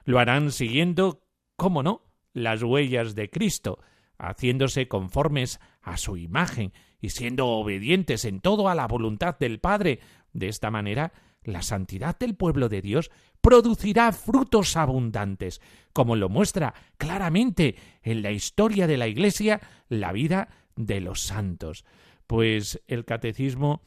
Lo 0.06 0.20
harán 0.20 0.52
siguiendo, 0.52 1.26
cómo 1.56 1.82
no, 1.82 2.04
las 2.34 2.62
huellas 2.62 3.16
de 3.16 3.32
Cristo, 3.32 3.80
haciéndose 4.20 4.88
conformes 4.88 5.60
a 5.82 5.98
su 5.98 6.16
imagen 6.16 6.74
y 7.02 7.10
siendo 7.10 7.48
obedientes 7.48 8.24
en 8.24 8.40
todo 8.40 8.70
a 8.70 8.76
la 8.76 8.86
voluntad 8.86 9.40
del 9.40 9.60
Padre. 9.60 10.00
De 10.32 10.48
esta 10.48 10.70
manera, 10.70 11.12
la 11.48 11.64
santidad 11.64 12.20
del 12.20 12.36
pueblo 12.36 12.70
de 12.70 12.82
Dios 12.82 13.10
producirá 13.42 14.12
frutos 14.12 14.76
abundantes, 14.76 15.62
como 15.94 16.16
lo 16.16 16.30
muestra 16.30 16.74
claramente 16.98 17.76
en 18.04 18.22
la 18.22 18.32
historia 18.32 18.88
de 18.88 18.98
la 18.98 19.08
Iglesia 19.08 19.62
la 19.90 20.12
vida 20.12 20.50
de 20.76 21.02
los 21.02 21.22
santos. 21.22 21.86
Pues 22.28 22.82
el 22.88 23.06
catecismo 23.06 23.82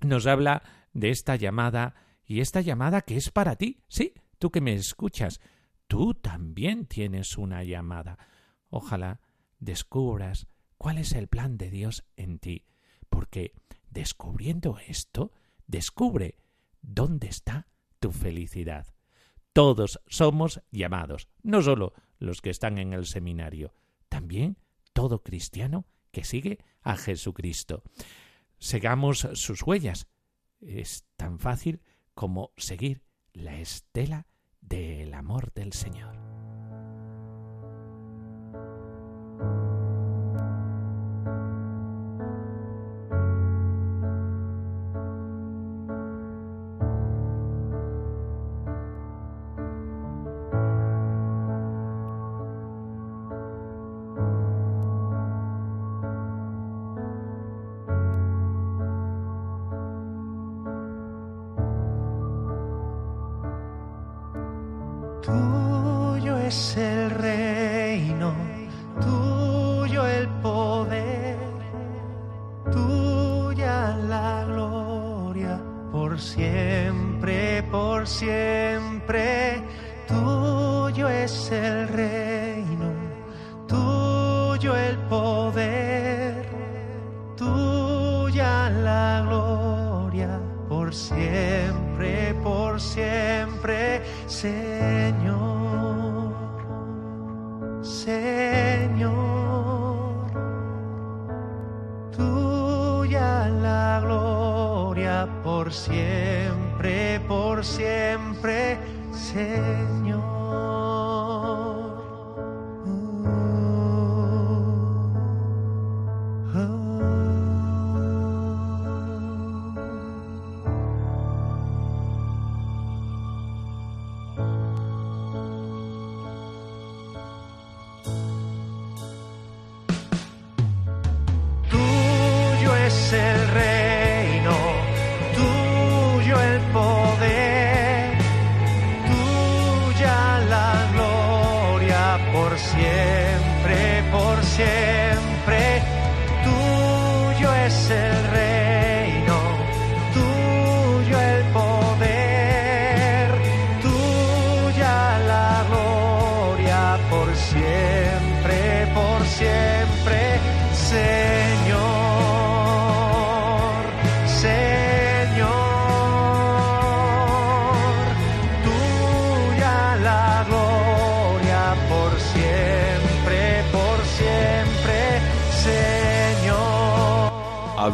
nos 0.00 0.26
habla 0.26 0.62
de 0.92 1.10
esta 1.10 1.36
llamada 1.36 1.94
y 2.24 2.40
esta 2.40 2.60
llamada 2.60 3.02
que 3.02 3.16
es 3.16 3.30
para 3.30 3.56
ti. 3.56 3.80
Sí, 3.88 4.14
tú 4.38 4.50
que 4.50 4.60
me 4.60 4.74
escuchas, 4.74 5.40
tú 5.86 6.14
también 6.14 6.86
tienes 6.86 7.38
una 7.38 7.64
llamada. 7.64 8.18
Ojalá 8.68 9.20
descubras 9.58 10.48
cuál 10.76 10.98
es 10.98 11.12
el 11.12 11.28
plan 11.28 11.56
de 11.56 11.70
Dios 11.70 12.04
en 12.16 12.38
ti, 12.38 12.66
porque 13.08 13.54
descubriendo 13.90 14.78
esto, 14.86 15.32
descubre 15.66 16.38
dónde 16.82 17.28
está 17.28 17.66
tu 17.98 18.12
felicidad. 18.12 18.86
Todos 19.52 20.00
somos 20.06 20.60
llamados, 20.70 21.28
no 21.42 21.62
solo 21.62 21.94
los 22.18 22.40
que 22.40 22.50
están 22.50 22.78
en 22.78 22.92
el 22.92 23.06
seminario, 23.06 23.72
también 24.08 24.58
todo 24.92 25.22
cristiano 25.22 25.86
que 26.10 26.24
sigue 26.24 26.58
a 26.82 26.96
Jesucristo. 26.96 27.82
Segamos 28.58 29.28
sus 29.34 29.62
huellas. 29.62 30.08
Es 30.60 31.04
tan 31.16 31.38
fácil 31.38 31.80
como 32.14 32.52
seguir 32.56 33.02
la 33.32 33.58
estela 33.58 34.26
del 34.60 35.14
amor 35.14 35.52
del 35.52 35.72
Señor. 35.72 36.37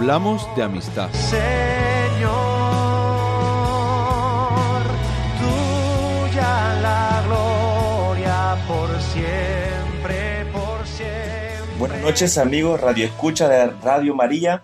Hablamos 0.05 0.55
de 0.55 0.63
amistad. 0.63 1.11
Señor, 1.13 1.41
tuya 5.39 6.75
la 6.83 7.23
gloria 7.25 8.55
por 8.69 9.01
siempre, 9.01 10.45
por 10.53 10.87
siempre. 10.87 11.79
Buenas 11.79 12.03
noches 12.03 12.37
amigos, 12.37 12.83
Radio 12.83 13.07
Escucha 13.07 13.49
de 13.49 13.69
Radio 13.83 14.15
María. 14.15 14.63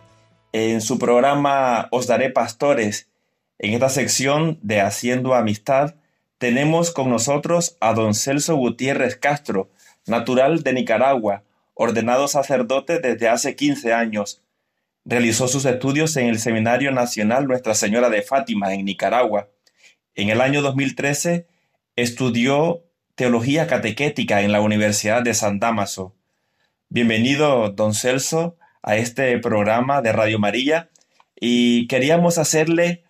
En 0.53 0.83
su 0.83 0.99
programa 0.99 1.89
Os 1.91 2.07
Daré 2.07 2.29
Pastores, 2.29 3.09
en 3.59 3.73
esta 3.73 3.89
sección 3.89 4.59
de 4.61 4.83
Haciendo 4.83 5.33
Amistad, 5.35 5.95
tenemos 6.37 6.91
con 6.91 7.09
nosotros 7.09 7.79
a 7.81 7.95
don 7.95 8.13
Celso 8.13 8.57
Gutiérrez 8.57 9.17
Castro, 9.17 9.71
natural 10.07 10.63
de 10.63 10.75
Nicaragua, 10.75 11.45
ordenado 11.73 12.29
sacerdote 12.29 12.99
desde 12.99 13.31
hace 13.31 13.57
15 13.57 13.95
años 13.95 14.43
Realizó 15.05 15.49
sus 15.49 15.65
estudios 15.65 16.17
en 16.17 16.27
el 16.27 16.39
Seminario 16.39 16.93
Nacional 16.93 17.47
Nuestra 17.47 17.75
Señora 17.75 18.11
de 18.11 18.23
Fátima 18.23 18.75
en 18.75 18.85
Nicaragua. 18.85 19.49
En 20.15 20.29
el 20.29 20.41
año 20.41 20.61
2013 20.61 21.47
estudió 21.97 22.85
Teología 23.15 23.67
Catequética 23.67 24.43
en 24.43 24.53
la 24.53 24.61
Universidad 24.61 25.23
de 25.23 25.35
San 25.35 25.59
Damaso. 25.59 26.15
Bienvenido, 26.91 27.71
don 27.71 27.95
Celso, 27.95 28.57
a 28.83 28.97
este 28.97 29.39
programa 29.39 30.03
de 30.03 30.13
Radio 30.13 30.39
María 30.39 30.91
y 31.35 31.87
queríamos 31.89 32.39
hacerle 32.39 33.05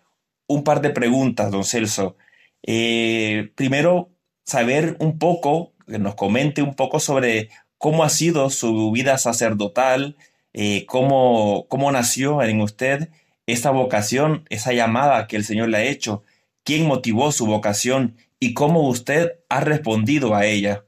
un 0.46 0.64
par 0.64 0.80
de 0.82 0.90
preguntas, 0.90 1.50
don 1.50 1.64
Celso. 1.64 2.16
Eh, 2.62 3.50
primero, 3.56 4.10
saber 4.44 4.96
un 5.00 5.18
poco, 5.18 5.72
que 5.86 5.98
nos 5.98 6.14
comente 6.14 6.62
un 6.62 6.74
poco 6.74 7.00
sobre 7.00 7.50
cómo 7.78 8.04
ha 8.04 8.08
sido 8.10 8.50
su 8.50 8.90
vida 8.92 9.18
sacerdotal, 9.18 10.16
eh, 10.52 10.84
cómo, 10.86 11.66
cómo 11.68 11.90
nació 11.92 12.42
en 12.42 12.60
usted 12.60 13.10
esa 13.46 13.70
vocación, 13.70 14.44
esa 14.50 14.72
llamada 14.72 15.26
que 15.26 15.36
el 15.36 15.44
Señor 15.44 15.68
le 15.68 15.78
ha 15.78 15.84
hecho, 15.84 16.22
quién 16.64 16.86
motivó 16.86 17.32
su 17.32 17.46
vocación 17.46 18.16
y 18.38 18.54
cómo 18.54 18.88
usted 18.88 19.32
ha 19.48 19.60
respondido 19.60 20.34
a 20.34 20.46
ella. 20.46 20.84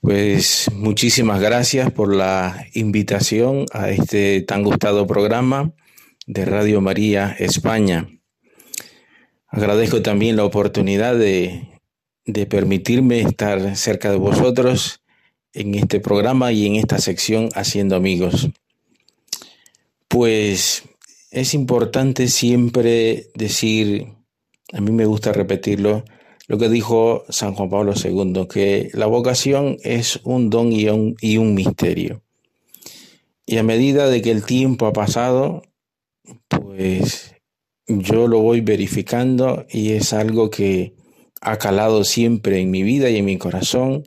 Pues 0.00 0.70
muchísimas 0.72 1.40
gracias 1.40 1.90
por 1.90 2.14
la 2.14 2.66
invitación 2.72 3.66
a 3.72 3.90
este 3.90 4.40
tan 4.40 4.62
gustado 4.62 5.06
programa 5.06 5.72
de 6.26 6.46
Radio 6.46 6.80
María 6.80 7.36
España. 7.38 8.08
Agradezco 9.46 10.00
también 10.00 10.36
la 10.36 10.44
oportunidad 10.44 11.16
de, 11.16 11.68
de 12.24 12.46
permitirme 12.46 13.20
estar 13.20 13.76
cerca 13.76 14.10
de 14.10 14.16
vosotros 14.16 15.02
en 15.52 15.74
este 15.74 16.00
programa 16.00 16.52
y 16.52 16.66
en 16.66 16.76
esta 16.76 16.98
sección 16.98 17.50
Haciendo 17.54 17.96
Amigos. 17.96 18.48
Pues 20.10 20.82
es 21.30 21.54
importante 21.54 22.26
siempre 22.26 23.28
decir, 23.36 24.08
a 24.72 24.80
mí 24.80 24.90
me 24.90 25.06
gusta 25.06 25.32
repetirlo, 25.32 26.04
lo 26.48 26.58
que 26.58 26.68
dijo 26.68 27.22
San 27.28 27.54
Juan 27.54 27.70
Pablo 27.70 27.92
II, 27.94 28.48
que 28.52 28.90
la 28.92 29.06
vocación 29.06 29.76
es 29.84 30.18
un 30.24 30.50
don 30.50 30.72
y 30.72 30.88
un, 30.88 31.54
misterio. 31.54 32.24
Y 33.46 33.58
a 33.58 33.62
medida 33.62 34.08
de 34.08 34.20
que 34.20 34.32
el 34.32 34.44
tiempo 34.44 34.86
ha 34.86 34.92
pasado, 34.92 35.62
pues 36.48 37.36
yo 37.86 38.26
lo 38.26 38.40
voy 38.40 38.62
verificando 38.62 39.64
y 39.70 39.92
es 39.92 40.12
algo 40.12 40.50
que 40.50 40.96
ha 41.40 41.56
calado 41.58 42.02
siempre 42.02 42.60
en 42.60 42.72
mi 42.72 42.82
vida 42.82 43.10
y 43.10 43.18
en 43.18 43.26
mi 43.26 43.38
corazón 43.38 44.02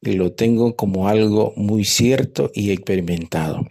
y 0.00 0.14
lo 0.14 0.32
tengo 0.32 0.74
como 0.74 1.06
algo 1.06 1.52
muy 1.54 1.84
cierto 1.84 2.50
y 2.52 2.72
experimentado. 2.72 3.68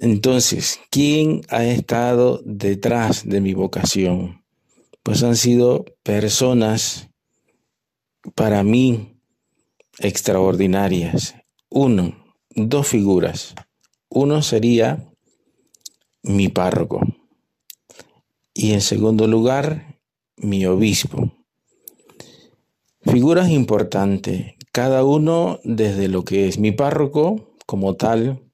Entonces, 0.00 0.78
¿quién 0.90 1.40
ha 1.48 1.64
estado 1.64 2.40
detrás 2.44 3.28
de 3.28 3.40
mi 3.40 3.54
vocación? 3.54 4.44
Pues 5.02 5.24
han 5.24 5.34
sido 5.34 5.84
personas 6.04 7.10
para 8.36 8.62
mí 8.62 9.18
extraordinarias. 9.98 11.34
Uno, 11.68 12.14
dos 12.50 12.86
figuras. 12.86 13.56
Uno 14.08 14.42
sería 14.42 15.04
mi 16.22 16.48
párroco 16.48 17.00
y 18.54 18.72
en 18.72 18.80
segundo 18.80 19.26
lugar 19.26 20.00
mi 20.36 20.64
obispo. 20.66 21.32
Figuras 23.02 23.50
importantes, 23.50 24.54
cada 24.70 25.04
uno 25.04 25.58
desde 25.64 26.08
lo 26.08 26.24
que 26.24 26.46
es 26.46 26.58
mi 26.58 26.70
párroco 26.72 27.54
como 27.66 27.94
tal, 27.94 28.47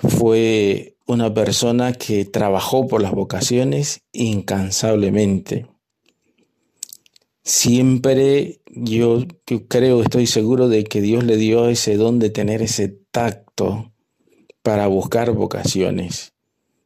fue 0.00 0.96
una 1.06 1.32
persona 1.34 1.92
que 1.92 2.24
trabajó 2.24 2.86
por 2.86 3.02
las 3.02 3.12
vocaciones 3.12 4.02
incansablemente. 4.12 5.66
Siempre 7.42 8.60
yo 8.66 9.24
creo, 9.68 10.02
estoy 10.02 10.26
seguro 10.26 10.68
de 10.68 10.84
que 10.84 11.00
Dios 11.00 11.24
le 11.24 11.36
dio 11.36 11.68
ese 11.68 11.96
don 11.96 12.18
de 12.18 12.30
tener 12.30 12.62
ese 12.62 12.88
tacto 13.10 13.92
para 14.62 14.86
buscar 14.86 15.32
vocaciones, 15.32 16.34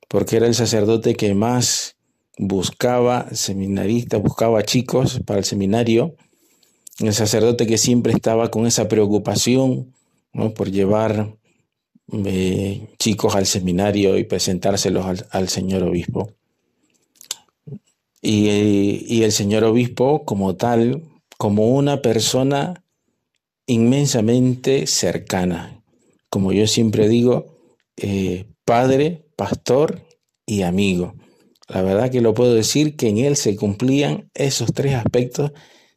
porque 0.09 0.37
era 0.37 0.47
el 0.47 0.55
sacerdote 0.55 1.15
que 1.15 1.35
más 1.35 1.97
buscaba 2.39 3.29
seminaristas, 3.33 4.23
buscaba 4.23 4.63
chicos 4.63 5.21
para 5.27 5.41
el 5.41 5.45
seminario, 5.45 6.15
el 7.01 7.13
sacerdote 7.13 7.67
que 7.67 7.79
siempre 7.79 8.13
estaba 8.13 8.51
con 8.51 8.67
esa 8.67 8.89
preocupación 8.89 9.93
por 10.55 10.71
llevar 10.71 11.37
eh, 12.13 12.89
chicos 12.99 13.35
al 13.35 13.47
seminario 13.47 14.19
y 14.19 14.25
presentárselos 14.25 15.25
al, 15.31 15.49
señor 15.49 15.83
obispo. 15.85 16.33
Y, 18.21 19.23
el 19.23 19.33
señor 19.33 19.65
obispo 19.65 20.25
como 20.25 20.57
tal, 20.57 21.03
como 21.39 21.69
una 21.69 22.03
persona 22.03 22.85
inmensamente 23.67 24.87
cercana, 24.87 25.83
como 26.29 26.53
yo 26.53 26.67
siempre 26.67 27.09
digo, 27.09 27.57
eh, 27.97 28.47
padre, 28.65 29.27
pastor 29.37 30.03
y 30.47 30.63
amigo. 30.63 31.15
La 31.69 31.83
verdad 31.83 32.11
que 32.11 32.21
lo 32.21 32.35
puedo 32.35 32.55
decir 32.55 32.97
que 32.97 33.09
en 33.09 33.19
él 33.19 33.37
se 33.37 33.57
cumplían 33.57 34.31
esos 34.35 34.73
tres 34.75 34.95
aspectos 34.95 35.53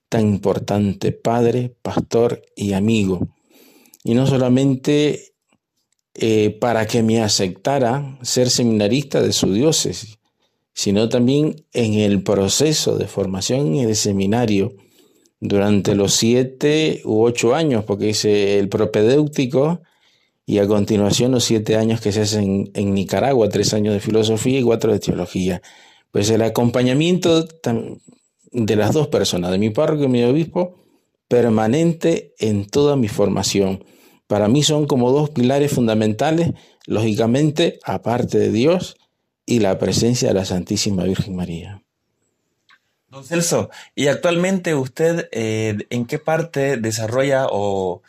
tan 0.10 0.28
importantes, 0.28 1.13
padre, 1.13 1.76
pastor 1.82 2.41
y 2.56 2.74
amigo. 2.74 3.28
Y 4.04 4.13
no 4.13 4.26
solamente 4.26 5.36
eh, 6.20 6.58
para 6.60 6.88
que 6.88 7.04
me 7.04 7.22
aceptara 7.22 8.18
ser 8.24 8.50
seminarista 8.50 9.22
de 9.22 9.32
su 9.32 9.54
diócesis, 9.54 10.18
sino 10.74 11.10
también 11.10 11.64
en 11.74 11.94
el 11.94 12.24
proceso 12.24 12.98
de 12.98 13.06
formación 13.06 13.76
en 13.76 13.90
el 13.90 13.96
seminario 13.96 14.74
durante 15.40 15.94
los 15.94 16.14
siete 16.14 17.02
u 17.06 17.22
ocho 17.22 17.54
años, 17.54 17.84
porque 17.84 18.10
es 18.10 18.26
el 18.26 18.68
propedéutico 18.68 19.82
y 20.44 20.58
a 20.58 20.66
continuación 20.66 21.34
los 21.34 21.44
siete 21.44 21.76
años 21.76 22.02
que 22.02 22.12
se 22.12 22.22
hacen 22.22 22.72
en 22.74 22.96
Nicaragua, 22.96 23.50
tres 23.50 23.76
años 23.76 23.94
de 23.94 24.00
filosofía 24.00 24.60
y 24.60 24.64
cuatro 24.64 24.92
de 24.92 25.00
teología. 25.00 25.62
Pues 26.10 26.32
el 26.32 26.42
acompañamiento 26.42 27.48
de 28.52 28.76
las 28.76 28.92
dos 28.92 29.08
personas, 29.10 29.52
de 29.52 29.60
mi 29.60 29.70
párroco 29.70 30.06
y 30.06 30.08
mi 30.08 30.24
obispo, 30.24 30.84
permanente 31.28 32.34
en 32.40 32.66
toda 32.66 32.96
mi 32.96 33.08
formación 33.08 33.84
para 34.28 34.48
mí 34.48 34.63
son 34.63 34.88
como 34.88 35.12
dos 35.12 35.30
pilares 35.30 35.72
fundamentales, 35.72 36.52
lógicamente, 36.86 37.80
aparte 37.84 38.38
de 38.38 38.52
Dios 38.52 38.98
y 39.46 39.60
la 39.60 39.80
presencia 39.80 40.28
de 40.28 40.34
la 40.34 40.46
Santísima 40.46 41.04
Virgen 41.06 41.36
María. 41.36 41.82
Don 43.10 43.24
Celso, 43.24 43.70
¿y 43.96 44.08
actualmente 44.08 44.76
usted 44.76 45.30
eh, 45.32 45.78
en 45.90 46.06
qué 46.06 46.20
parte 46.20 46.76
desarrolla 46.76 47.48
o 47.50 48.02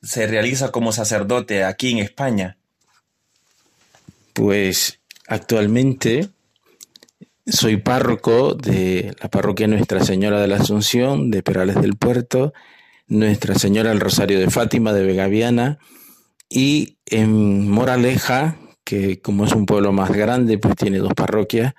se 0.00 0.28
realiza 0.28 0.70
como 0.70 0.92
sacerdote 0.92 1.64
aquí 1.64 1.90
en 1.90 1.98
España? 1.98 2.56
Pues 4.32 5.00
actualmente 5.26 6.28
soy 7.46 7.78
párroco 7.78 8.54
de 8.54 9.14
la 9.20 9.28
parroquia 9.28 9.66
Nuestra 9.66 10.04
Señora 10.04 10.40
de 10.40 10.46
la 10.46 10.56
Asunción 10.56 11.30
de 11.32 11.42
Perales 11.42 11.80
del 11.80 11.96
Puerto 11.96 12.54
nuestra 13.06 13.54
Señora 13.54 13.90
del 13.90 14.00
Rosario 14.00 14.38
de 14.38 14.50
Fátima 14.50 14.92
de 14.92 15.04
Vegaviana 15.04 15.78
y 16.48 16.98
en 17.06 17.68
Moraleja, 17.70 18.56
que 18.84 19.20
como 19.20 19.44
es 19.44 19.52
un 19.52 19.66
pueblo 19.66 19.92
más 19.92 20.10
grande, 20.10 20.58
pues 20.58 20.76
tiene 20.76 20.98
dos 20.98 21.14
parroquias 21.14 21.74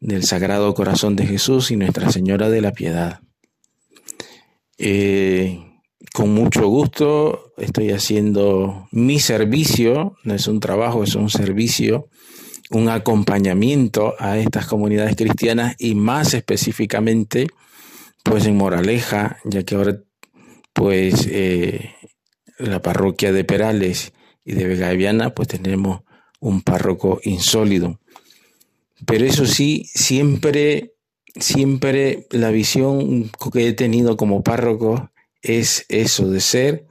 del 0.00 0.24
Sagrado 0.24 0.72
Corazón 0.74 1.16
de 1.16 1.26
Jesús 1.26 1.70
y 1.70 1.76
Nuestra 1.76 2.10
Señora 2.10 2.48
de 2.48 2.60
la 2.60 2.72
Piedad. 2.72 3.20
Eh, 4.78 5.58
con 6.14 6.32
mucho 6.32 6.66
gusto 6.68 7.52
estoy 7.58 7.90
haciendo 7.90 8.88
mi 8.90 9.20
servicio, 9.20 10.16
no 10.24 10.34
es 10.34 10.48
un 10.48 10.60
trabajo, 10.60 11.04
es 11.04 11.14
un 11.14 11.28
servicio, 11.28 12.08
un 12.70 12.88
acompañamiento 12.88 14.14
a 14.18 14.38
estas 14.38 14.66
comunidades 14.66 15.16
cristianas 15.16 15.76
y 15.78 15.94
más 15.94 16.34
específicamente 16.34 17.48
pues 18.22 18.46
en 18.46 18.56
Moraleja, 18.56 19.38
ya 19.44 19.62
que 19.62 19.74
ahora 19.74 19.98
pues 20.80 21.28
eh, 21.30 21.90
la 22.58 22.80
parroquia 22.80 23.34
de 23.34 23.44
Perales 23.44 24.14
y 24.46 24.52
de 24.52 24.64
Vega 24.64 24.90
Viana, 24.92 25.34
pues 25.34 25.48
tenemos 25.48 26.00
un 26.38 26.62
párroco 26.62 27.20
insólido. 27.22 28.00
Pero 29.04 29.26
eso 29.26 29.44
sí, 29.44 29.90
siempre, 29.92 30.94
siempre 31.38 32.26
la 32.30 32.50
visión 32.50 33.30
que 33.52 33.68
he 33.68 33.72
tenido 33.74 34.16
como 34.16 34.42
párroco 34.42 35.10
es 35.42 35.84
eso 35.90 36.30
de 36.30 36.40
ser 36.40 36.86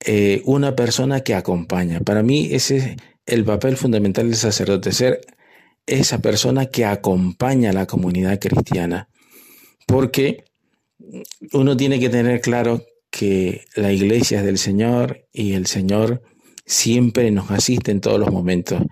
eh, 0.00 0.42
una 0.44 0.76
persona 0.76 1.22
que 1.22 1.34
acompaña. 1.34 2.00
Para 2.00 2.22
mí 2.22 2.50
ese 2.52 2.76
es 2.76 2.96
el 3.24 3.46
papel 3.46 3.78
fundamental 3.78 4.26
del 4.26 4.36
sacerdote, 4.36 4.92
ser 4.92 5.22
esa 5.86 6.18
persona 6.18 6.66
que 6.66 6.84
acompaña 6.84 7.70
a 7.70 7.72
la 7.72 7.86
comunidad 7.86 8.38
cristiana. 8.38 9.08
Porque 9.86 10.44
uno 11.54 11.78
tiene 11.78 11.98
que 11.98 12.10
tener 12.10 12.42
claro 12.42 12.82
que 13.16 13.64
la 13.74 13.92
iglesia 13.92 14.40
es 14.40 14.44
del 14.44 14.58
Señor 14.58 15.26
y 15.32 15.54
el 15.54 15.66
Señor 15.66 16.22
siempre 16.66 17.30
nos 17.30 17.50
asiste 17.50 17.90
en 17.90 18.02
todos 18.02 18.20
los 18.20 18.30
momentos. 18.30 18.82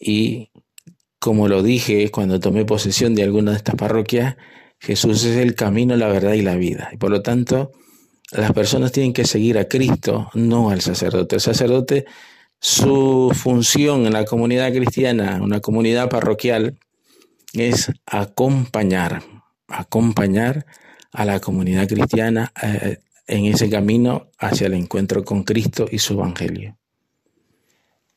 Y 0.00 0.48
como 1.18 1.48
lo 1.48 1.62
dije 1.62 2.10
cuando 2.10 2.40
tomé 2.40 2.64
posesión 2.64 3.14
de 3.14 3.24
alguna 3.24 3.50
de 3.50 3.58
estas 3.58 3.74
parroquias, 3.74 4.36
Jesús 4.78 5.24
es 5.24 5.36
el 5.36 5.54
camino, 5.54 5.94
la 5.96 6.08
verdad 6.08 6.32
y 6.32 6.40
la 6.40 6.56
vida. 6.56 6.88
Y 6.94 6.96
por 6.96 7.10
lo 7.10 7.20
tanto, 7.20 7.72
las 8.30 8.52
personas 8.52 8.90
tienen 8.90 9.12
que 9.12 9.26
seguir 9.26 9.58
a 9.58 9.68
Cristo, 9.68 10.30
no 10.32 10.70
al 10.70 10.80
sacerdote. 10.80 11.34
El 11.34 11.42
sacerdote, 11.42 12.06
su 12.58 13.32
función 13.34 14.06
en 14.06 14.14
la 14.14 14.24
comunidad 14.24 14.72
cristiana, 14.72 15.40
una 15.42 15.60
comunidad 15.60 16.08
parroquial, 16.08 16.78
es 17.52 17.92
acompañar, 18.06 19.22
acompañar 19.68 20.64
a 21.12 21.26
la 21.26 21.38
comunidad 21.38 21.86
cristiana, 21.86 22.50
eh, 22.62 22.96
en 23.26 23.46
ese 23.46 23.70
camino 23.70 24.30
hacia 24.38 24.66
el 24.66 24.74
encuentro 24.74 25.24
con 25.24 25.44
Cristo 25.44 25.86
y 25.90 25.98
su 25.98 26.14
Evangelio. 26.14 26.76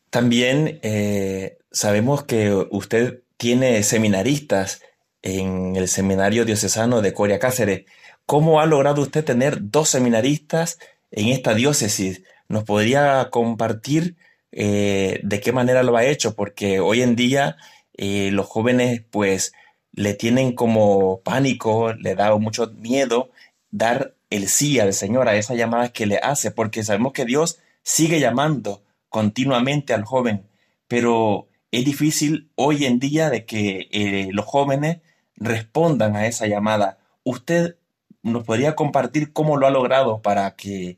También 0.09 0.79
eh, 0.81 1.57
sabemos 1.71 2.23
que 2.23 2.53
usted 2.71 3.23
tiene 3.37 3.83
seminaristas 3.83 4.81
en 5.21 5.75
el 5.75 5.87
Seminario 5.87 6.45
Diocesano 6.45 7.01
de 7.01 7.13
Coria 7.13 7.39
Cáceres. 7.39 7.85
¿Cómo 8.25 8.61
ha 8.61 8.65
logrado 8.65 9.01
usted 9.01 9.25
tener 9.25 9.57
dos 9.59 9.89
seminaristas 9.89 10.79
en 11.11 11.29
esta 11.29 11.53
diócesis? 11.53 12.23
¿Nos 12.47 12.63
podría 12.63 13.29
compartir 13.31 14.15
eh, 14.51 15.19
de 15.23 15.41
qué 15.41 15.51
manera 15.51 15.83
lo 15.83 15.97
ha 15.97 16.05
hecho? 16.05 16.35
Porque 16.35 16.79
hoy 16.79 17.01
en 17.01 17.15
día 17.15 17.57
eh, 17.97 18.29
los 18.31 18.45
jóvenes 18.45 19.01
pues 19.09 19.51
le 19.91 20.13
tienen 20.13 20.53
como 20.53 21.21
pánico, 21.21 21.93
le 21.93 22.15
da 22.15 22.35
mucho 22.37 22.71
miedo 22.77 23.31
dar 23.71 24.15
el 24.29 24.47
sí 24.47 24.79
al 24.79 24.93
Señor, 24.93 25.27
a 25.27 25.35
esa 25.35 25.55
llamada 25.55 25.89
que 25.89 26.05
le 26.05 26.17
hace, 26.17 26.51
porque 26.51 26.83
sabemos 26.83 27.13
que 27.13 27.25
Dios 27.25 27.59
sigue 27.83 28.19
llamando 28.19 28.83
continuamente 29.09 29.93
al 29.93 30.03
joven, 30.03 30.47
pero 30.87 31.47
es 31.71 31.85
difícil 31.85 32.49
hoy 32.55 32.85
en 32.85 32.99
día 32.99 33.29
de 33.29 33.45
que 33.45 33.87
eh, 33.91 34.29
los 34.31 34.45
jóvenes 34.45 34.99
respondan 35.35 36.15
a 36.15 36.27
esa 36.27 36.47
llamada. 36.47 36.97
¿Usted 37.23 37.77
nos 38.23 38.43
podría 38.43 38.75
compartir 38.75 39.33
cómo 39.33 39.57
lo 39.57 39.67
ha 39.67 39.71
logrado 39.71 40.21
para 40.21 40.55
que 40.55 40.97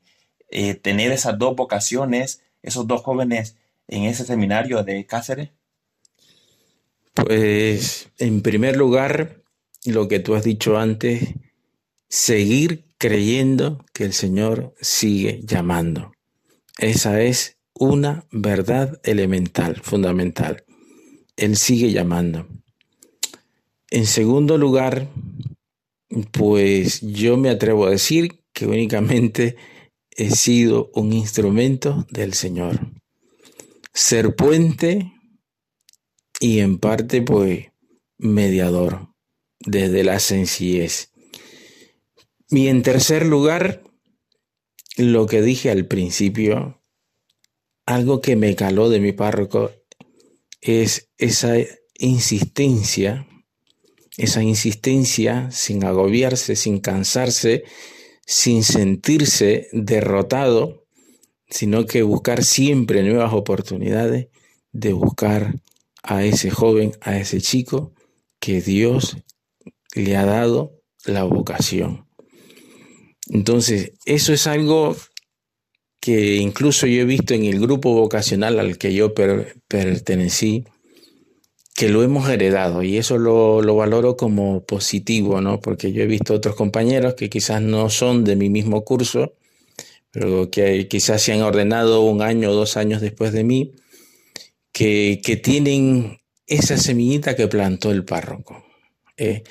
eh, 0.49 0.75
tener 0.75 1.11
esas 1.11 1.37
dos 1.37 1.55
vocaciones, 1.55 2.41
esos 2.63 2.87
dos 2.87 3.01
jóvenes 3.01 3.57
en 3.87 4.03
ese 4.03 4.25
seminario 4.25 4.83
de 4.83 5.05
Cáceres? 5.05 5.49
Pues 7.13 8.09
en 8.17 8.41
primer 8.41 8.77
lugar, 8.77 9.41
lo 9.85 10.07
que 10.07 10.19
tú 10.19 10.35
has 10.35 10.43
dicho 10.43 10.77
antes, 10.77 11.33
seguir 12.07 12.86
creyendo 12.97 13.85
que 13.93 14.05
el 14.05 14.13
Señor 14.13 14.73
sigue 14.81 15.41
llamando. 15.43 16.11
Esa 16.77 17.21
es 17.21 17.57
una 17.73 18.25
verdad 18.31 18.99
elemental, 19.03 19.81
fundamental. 19.81 20.63
Él 21.35 21.57
sigue 21.57 21.91
llamando. 21.91 22.47
En 23.89 24.05
segundo 24.05 24.57
lugar, 24.57 25.07
pues 26.31 27.01
yo 27.01 27.37
me 27.37 27.49
atrevo 27.49 27.85
a 27.85 27.91
decir 27.91 28.43
que 28.53 28.65
únicamente 28.65 29.55
he 30.11 30.31
sido 30.31 30.89
un 30.95 31.13
instrumento 31.13 32.07
del 32.09 32.33
Señor. 32.33 32.79
Ser 33.93 34.35
puente 34.35 35.13
y 36.39 36.59
en 36.59 36.79
parte 36.79 37.21
pues 37.21 37.67
mediador 38.17 39.09
desde 39.59 40.03
la 40.03 40.19
sencillez 40.19 41.11
Y 42.49 42.67
en 42.67 42.81
tercer 42.81 43.25
lugar, 43.25 43.83
lo 44.95 45.25
que 45.25 45.41
dije 45.41 45.69
al 45.69 45.85
principio, 45.85 46.81
algo 47.85 48.21
que 48.21 48.35
me 48.35 48.55
caló 48.55 48.89
de 48.89 48.99
mi 48.99 49.11
párroco 49.11 49.71
es 50.61 51.09
esa 51.17 51.55
insistencia, 51.95 53.27
esa 54.17 54.43
insistencia 54.43 55.51
sin 55.51 55.83
agobiarse, 55.83 56.55
sin 56.55 56.79
cansarse, 56.79 57.65
sin 58.25 58.63
sentirse 58.63 59.67
derrotado, 59.71 60.85
sino 61.49 61.85
que 61.85 62.01
buscar 62.01 62.43
siempre 62.43 63.03
nuevas 63.03 63.33
oportunidades 63.33 64.27
de 64.71 64.93
buscar 64.93 65.55
a 66.03 66.23
ese 66.23 66.49
joven, 66.49 66.93
a 67.01 67.17
ese 67.17 67.41
chico 67.41 67.93
que 68.39 68.61
Dios 68.61 69.17
le 69.95 70.15
ha 70.15 70.25
dado 70.25 70.81
la 71.05 71.23
vocación. 71.23 72.06
Entonces, 73.29 73.93
eso 74.05 74.33
es 74.33 74.47
algo 74.47 74.95
que 75.99 76.35
incluso 76.37 76.87
yo 76.87 77.01
he 77.01 77.05
visto 77.05 77.33
en 77.33 77.45
el 77.45 77.59
grupo 77.59 77.93
vocacional 77.93 78.59
al 78.59 78.77
que 78.77 78.93
yo 78.93 79.13
pertenecí, 79.13 80.65
que 81.75 81.89
lo 81.89 82.01
hemos 82.01 82.29
heredado 82.29 82.81
y 82.81 82.97
eso 82.97 83.17
lo, 83.17 83.61
lo, 83.61 83.75
valoro 83.75 84.17
como 84.17 84.65
positivo, 84.65 85.41
¿no? 85.41 85.59
Porque 85.59 85.91
yo 85.91 86.03
he 86.03 86.07
visto 86.07 86.33
otros 86.33 86.55
compañeros 86.55 87.13
que 87.13 87.29
quizás 87.29 87.61
no 87.61 87.89
son 87.89 88.23
de 88.23 88.35
mi 88.35 88.49
mismo 88.49 88.83
curso, 88.83 89.35
pero 90.11 90.49
que 90.49 90.87
quizás 90.87 91.21
se 91.21 91.33
han 91.33 91.41
ordenado 91.41 92.01
un 92.01 92.21
año 92.21 92.49
o 92.49 92.55
dos 92.55 92.77
años 92.77 93.01
después 93.01 93.33
de 93.33 93.43
mí, 93.43 93.73
que, 94.71 95.21
que 95.23 95.35
tienen 95.35 96.19
esa 96.47 96.77
semillita 96.77 97.35
que 97.35 97.47
plantó 97.47 97.91
el 97.91 98.05
párroco, 98.05 98.65
eh, 99.17 99.43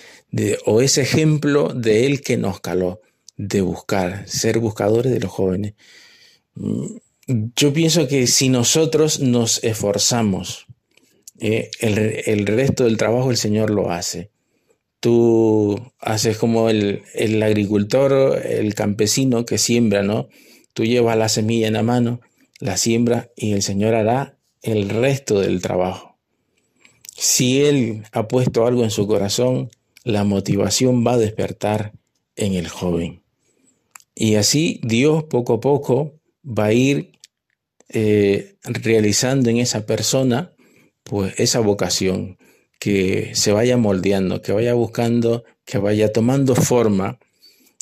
o 0.64 0.80
ese 0.80 1.02
ejemplo 1.02 1.68
de 1.74 2.06
él 2.06 2.22
que 2.22 2.36
nos 2.36 2.60
caló, 2.60 3.00
de 3.36 3.60
buscar, 3.60 4.28
ser 4.28 4.58
buscadores 4.58 5.12
de 5.12 5.20
los 5.20 5.30
jóvenes. 5.30 5.74
Mm, 6.54 6.96
yo 7.56 7.72
pienso 7.72 8.06
que 8.08 8.26
si 8.26 8.48
nosotros 8.48 9.20
nos 9.20 9.62
esforzamos, 9.64 10.66
eh, 11.38 11.70
el, 11.80 11.98
el, 12.26 12.46
resto 12.46 12.84
del 12.84 12.96
trabajo 12.96 13.30
el 13.30 13.36
Señor 13.36 13.70
lo 13.70 13.90
hace. 13.90 14.30
Tú 15.00 15.92
haces 16.00 16.38
como 16.38 16.70
el, 16.70 17.02
el 17.14 17.42
agricultor, 17.42 18.40
el 18.44 18.74
campesino 18.74 19.44
que 19.44 19.58
siembra, 19.58 20.02
¿no? 20.02 20.28
Tú 20.72 20.84
llevas 20.84 21.16
la 21.18 21.28
semilla 21.28 21.66
en 21.66 21.74
la 21.74 21.82
mano, 21.82 22.20
la 22.58 22.76
siembra 22.76 23.30
y 23.36 23.52
el 23.52 23.62
Señor 23.62 23.94
hará 23.94 24.38
el 24.62 24.88
resto 24.88 25.40
del 25.40 25.60
trabajo. 25.60 26.16
Si 27.16 27.62
Él 27.62 28.04
ha 28.12 28.28
puesto 28.28 28.66
algo 28.66 28.84
en 28.84 28.90
su 28.90 29.06
corazón, 29.06 29.70
la 30.04 30.24
motivación 30.24 31.06
va 31.06 31.14
a 31.14 31.18
despertar 31.18 31.92
en 32.36 32.54
el 32.54 32.68
joven. 32.68 33.22
Y 34.16 34.34
así 34.36 34.80
Dios 34.82 35.24
poco 35.24 35.54
a 35.54 35.60
poco 35.60 36.18
va 36.42 36.66
a 36.66 36.72
ir 36.72 37.12
eh, 37.88 38.56
realizando 38.64 39.50
en 39.50 39.58
esa 39.58 39.86
persona 39.86 40.56
pues 41.04 41.38
esa 41.38 41.60
vocación, 41.60 42.36
que 42.80 43.34
se 43.34 43.52
vaya 43.52 43.76
moldeando, 43.76 44.42
que 44.42 44.52
vaya 44.52 44.74
buscando, 44.74 45.44
que 45.64 45.78
vaya 45.78 46.12
tomando 46.12 46.54
forma 46.54 47.18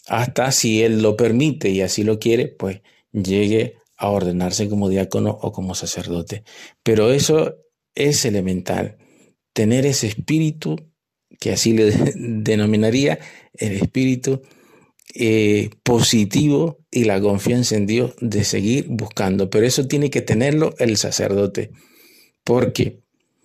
hasta 0.07 0.53
si 0.53 0.83
él 0.83 1.03
lo 1.03 1.17
permite 1.17 1.71
y 1.71 1.81
así 1.81 2.05
lo 2.05 2.19
quiere, 2.19 2.49
pues 2.49 2.83
llegue 3.13 3.77
a 3.97 4.11
ordenarse 4.11 4.69
como 4.69 4.89
diácono 4.89 5.39
o 5.41 5.53
como 5.53 5.75
sacerdote. 5.75 6.45
Pero 6.83 7.13
eso 7.13 7.57
es 7.95 8.25
elemental, 8.25 8.99
tener 9.53 9.87
ese 9.87 10.09
espíritu, 10.09 10.77
que 11.41 11.53
así 11.53 11.73
le 11.73 11.91
denominaría 12.15 13.19
el 13.55 13.73
espíritu 13.73 14.43
eh, 15.15 15.71
positivo 15.83 16.79
y 16.91 17.05
la 17.05 17.21
confianza 17.21 17.77
en 17.77 17.87
Dios 17.87 18.15
de 18.21 18.45
seguir 18.45 18.87
buscando. 18.89 19.51
Pero 19.51 19.67
eso 19.67 19.87
tiene 19.87 20.11
que 20.11 20.23
tenerlo 20.23 20.75
el 20.79 20.97
sacerdote, 20.97 21.71
porque 22.43 23.01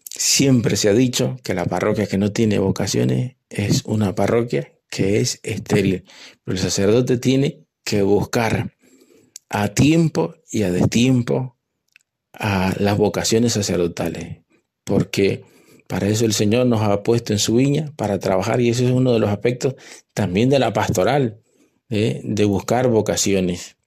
siempre 0.09 0.75
se 0.75 0.89
ha 0.89 0.93
dicho 0.93 1.37
que 1.43 1.53
la 1.53 1.65
parroquia 1.65 2.07
que 2.07 2.17
no 2.17 2.31
tiene 2.31 2.59
vocaciones 2.59 3.35
es 3.49 3.83
una 3.85 4.15
parroquia 4.15 4.73
que 4.89 5.19
es 5.19 5.39
estéril. 5.43 6.05
Pero 6.43 6.57
el 6.57 6.61
sacerdote 6.61 7.17
tiene 7.17 7.65
que 7.83 8.01
buscar 8.01 8.75
a 9.49 9.69
tiempo 9.69 10.35
y 10.51 10.63
a 10.63 10.71
destiempo 10.71 11.57
a 12.33 12.73
las 12.77 12.97
vocaciones 12.97 13.53
sacerdotales, 13.53 14.39
porque 14.83 15.43
para 15.87 16.07
eso 16.07 16.25
el 16.25 16.33
Señor 16.33 16.67
nos 16.67 16.81
ha 16.81 17.01
puesto 17.01 17.33
en 17.33 17.39
su 17.39 17.55
viña 17.55 17.91
para 17.95 18.19
trabajar 18.19 18.61
y 18.61 18.69
ese 18.69 18.85
es 18.85 18.91
uno 18.91 19.11
de 19.11 19.19
los 19.19 19.29
aspectos 19.29 19.75
también 20.13 20.49
de 20.49 20.59
la 20.59 20.71
pastoral, 20.71 21.41
¿eh? 21.89 22.21
de 22.23 22.45
buscar 22.45 22.87
vocaciones. 22.87 23.77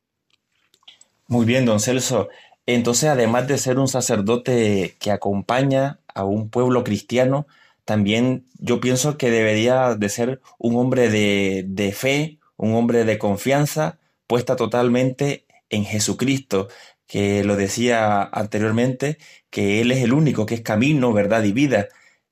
Muy 1.28 1.46
bien, 1.46 1.64
don 1.64 1.80
Celso. 1.80 2.28
Entonces, 2.66 3.08
además 3.08 3.48
de 3.48 3.58
ser 3.58 3.78
un 3.78 3.88
sacerdote 3.88 4.96
que 4.98 5.10
acompaña 5.10 6.00
a 6.14 6.24
un 6.24 6.50
pueblo 6.50 6.84
cristiano, 6.84 7.46
también 7.84 8.46
yo 8.58 8.80
pienso 8.80 9.18
que 9.18 9.30
debería 9.30 9.94
de 9.94 10.08
ser 10.08 10.40
un 10.58 10.76
hombre 10.76 11.08
de, 11.08 11.64
de 11.66 11.92
fe, 11.92 12.38
un 12.56 12.74
hombre 12.74 13.04
de 13.04 13.18
confianza, 13.18 13.98
puesta 14.26 14.56
totalmente 14.56 15.46
en 15.70 15.84
Jesucristo, 15.84 16.68
que 17.06 17.44
lo 17.44 17.56
decía 17.56 18.22
anteriormente, 18.22 19.18
que 19.50 19.80
Él 19.80 19.90
es 19.90 20.02
el 20.02 20.12
único 20.12 20.46
que 20.46 20.54
es 20.54 20.60
camino, 20.62 21.12
verdad 21.12 21.42
y 21.44 21.52
vida. 21.52 21.88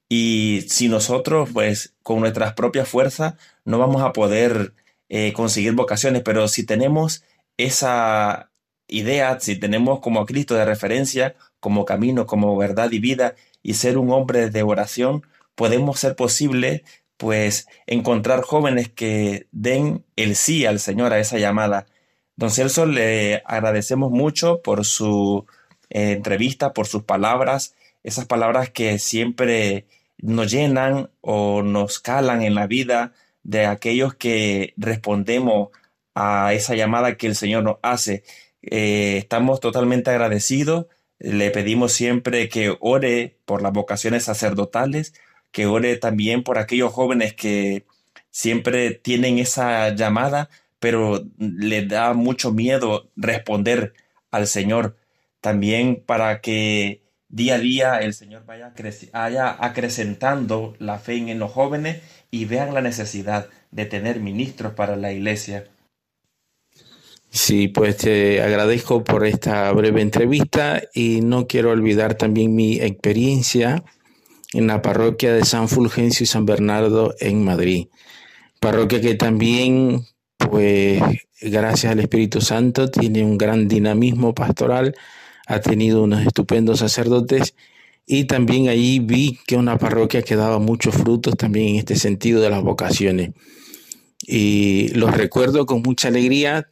Y 0.08 0.66
si 0.68 0.88
nosotros, 0.88 1.50
pues, 1.52 1.94
con 2.02 2.20
nuestras 2.20 2.54
propias 2.54 2.88
fuerzas, 2.88 3.34
no 3.64 3.78
vamos 3.78 4.02
a 4.02 4.12
poder 4.12 4.74
eh, 5.10 5.32
conseguir 5.32 5.72
vocaciones, 5.72 6.22
pero 6.22 6.46
si 6.46 6.64
tenemos 6.64 7.24
esa 7.56 8.50
idea, 8.86 9.38
si 9.40 9.56
tenemos 9.56 9.98
como 10.00 10.20
a 10.20 10.26
Cristo 10.26 10.54
de 10.54 10.64
referencia, 10.64 11.34
como 11.58 11.84
camino, 11.84 12.26
como 12.26 12.56
verdad 12.56 12.92
y 12.92 13.00
vida, 13.00 13.34
y 13.62 13.74
ser 13.74 13.98
un 13.98 14.12
hombre 14.12 14.50
de 14.50 14.62
oración, 14.62 15.26
podemos 15.56 15.98
ser 15.98 16.14
posible, 16.14 16.84
pues, 17.16 17.66
encontrar 17.86 18.42
jóvenes 18.42 18.88
que 18.88 19.48
den 19.50 20.04
el 20.14 20.36
sí 20.36 20.64
al 20.64 20.78
Señor 20.78 21.12
a 21.12 21.18
esa 21.18 21.38
llamada. 21.38 21.86
Don 22.36 22.50
Celso, 22.52 22.86
le 22.86 23.42
agradecemos 23.46 24.12
mucho 24.12 24.62
por 24.62 24.84
su 24.84 25.44
eh, 25.90 26.12
entrevista, 26.12 26.72
por 26.72 26.86
sus 26.86 27.02
palabras, 27.02 27.74
esas 28.04 28.26
palabras 28.26 28.70
que 28.70 28.98
siempre 29.00 29.86
nos 30.18 30.52
llenan 30.52 31.10
o 31.20 31.62
nos 31.62 31.98
calan 31.98 32.42
en 32.42 32.54
la 32.54 32.68
vida 32.68 33.12
de 33.42 33.66
aquellos 33.66 34.14
que 34.14 34.74
respondemos 34.76 35.70
a 36.14 36.52
esa 36.54 36.74
llamada 36.74 37.16
que 37.16 37.26
el 37.26 37.36
Señor 37.36 37.62
nos 37.64 37.76
hace. 37.82 38.24
Eh, 38.62 39.16
estamos 39.18 39.60
totalmente 39.60 40.10
agradecidos. 40.10 40.86
Le 41.18 41.50
pedimos 41.50 41.92
siempre 41.92 42.48
que 42.48 42.76
ore 42.80 43.38
por 43.44 43.62
las 43.62 43.72
vocaciones 43.72 44.24
sacerdotales, 44.24 45.14
que 45.50 45.66
ore 45.66 45.96
también 45.96 46.42
por 46.42 46.58
aquellos 46.58 46.92
jóvenes 46.92 47.34
que 47.34 47.86
siempre 48.30 48.92
tienen 48.92 49.38
esa 49.38 49.94
llamada, 49.94 50.48
pero 50.78 51.24
le 51.38 51.86
da 51.86 52.14
mucho 52.14 52.52
miedo 52.52 53.10
responder 53.16 53.94
al 54.30 54.46
Señor. 54.46 54.96
También 55.40 56.02
para 56.04 56.40
que 56.40 57.02
día 57.28 57.54
a 57.54 57.58
día 57.58 57.98
el 57.98 58.14
Señor 58.14 58.44
vaya, 58.44 59.56
acrecentando 59.58 60.74
la 60.78 60.98
fe 60.98 61.16
en 61.16 61.38
los 61.38 61.52
jóvenes 61.52 62.02
y 62.30 62.44
vean 62.44 62.74
la 62.74 62.80
necesidad 62.80 63.48
de 63.70 63.86
tener 63.86 64.20
ministros 64.20 64.74
para 64.74 64.96
la 64.96 65.12
iglesia. 65.12 65.68
Sí, 67.30 67.68
pues 67.68 67.98
te 67.98 68.42
agradezco 68.42 69.04
por 69.04 69.24
esta 69.24 69.70
breve 69.72 70.02
entrevista 70.02 70.82
y 70.92 71.20
no 71.20 71.46
quiero 71.46 71.70
olvidar 71.70 72.14
también 72.14 72.54
mi 72.54 72.80
experiencia 72.80 73.84
en 74.52 74.66
la 74.66 74.82
parroquia 74.82 75.32
de 75.32 75.44
San 75.44 75.68
Fulgencio 75.68 76.24
y 76.24 76.26
San 76.26 76.44
Bernardo 76.44 77.14
en 77.20 77.44
Madrid. 77.44 77.86
Parroquia 78.58 79.00
que 79.00 79.14
también 79.14 80.06
pues 80.38 81.00
gracias 81.40 81.92
al 81.92 82.00
Espíritu 82.00 82.40
Santo 82.40 82.90
tiene 82.90 83.22
un 83.22 83.38
gran 83.38 83.68
dinamismo 83.68 84.34
pastoral, 84.34 84.96
ha 85.46 85.60
tenido 85.60 86.02
unos 86.02 86.26
estupendos 86.26 86.80
sacerdotes 86.80 87.54
y 88.06 88.24
también 88.24 88.68
allí 88.68 88.98
vi 88.98 89.38
que 89.46 89.56
una 89.56 89.78
parroquia 89.78 90.22
que 90.22 90.36
daba 90.36 90.58
muchos 90.58 90.94
frutos 90.94 91.36
también 91.36 91.68
en 91.68 91.76
este 91.76 91.96
sentido 91.96 92.40
de 92.40 92.50
las 92.50 92.62
vocaciones. 92.62 93.30
Y 94.26 94.88
los 94.88 95.16
recuerdo 95.16 95.66
con 95.66 95.82
mucha 95.82 96.08
alegría, 96.08 96.70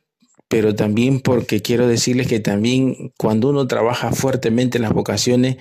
pero 0.48 0.74
también 0.74 1.20
porque 1.20 1.62
quiero 1.62 1.86
decirles 1.86 2.26
que 2.26 2.40
también 2.40 3.12
cuando 3.16 3.50
uno 3.50 3.66
trabaja 3.66 4.12
fuertemente 4.12 4.78
en 4.78 4.82
las 4.82 4.92
vocaciones, 4.92 5.56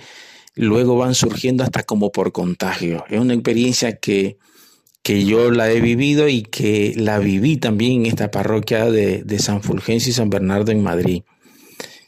luego 0.54 0.96
van 0.96 1.14
surgiendo 1.14 1.62
hasta 1.62 1.84
como 1.84 2.10
por 2.10 2.32
contagio. 2.32 3.04
Es 3.08 3.20
una 3.20 3.34
experiencia 3.34 3.96
que, 3.98 4.38
que 5.02 5.24
yo 5.24 5.50
la 5.50 5.70
he 5.70 5.80
vivido 5.80 6.28
y 6.28 6.42
que 6.42 6.94
la 6.96 7.18
viví 7.18 7.56
también 7.56 8.00
en 8.00 8.06
esta 8.06 8.30
parroquia 8.30 8.90
de, 8.90 9.38
San 9.38 9.62
Fulgencio 9.62 10.10
y 10.10 10.14
San 10.14 10.30
Bernardo 10.30 10.72
en 10.72 10.82
Madrid. 10.82 11.22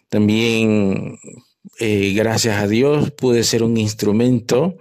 También, 0.08 1.18
eh, 1.82 2.12
gracias 2.14 2.58
a 2.58 2.68
Dios, 2.68 3.10
pude 3.10 3.42
ser 3.42 3.62
un 3.62 3.78
instrumento 3.78 4.76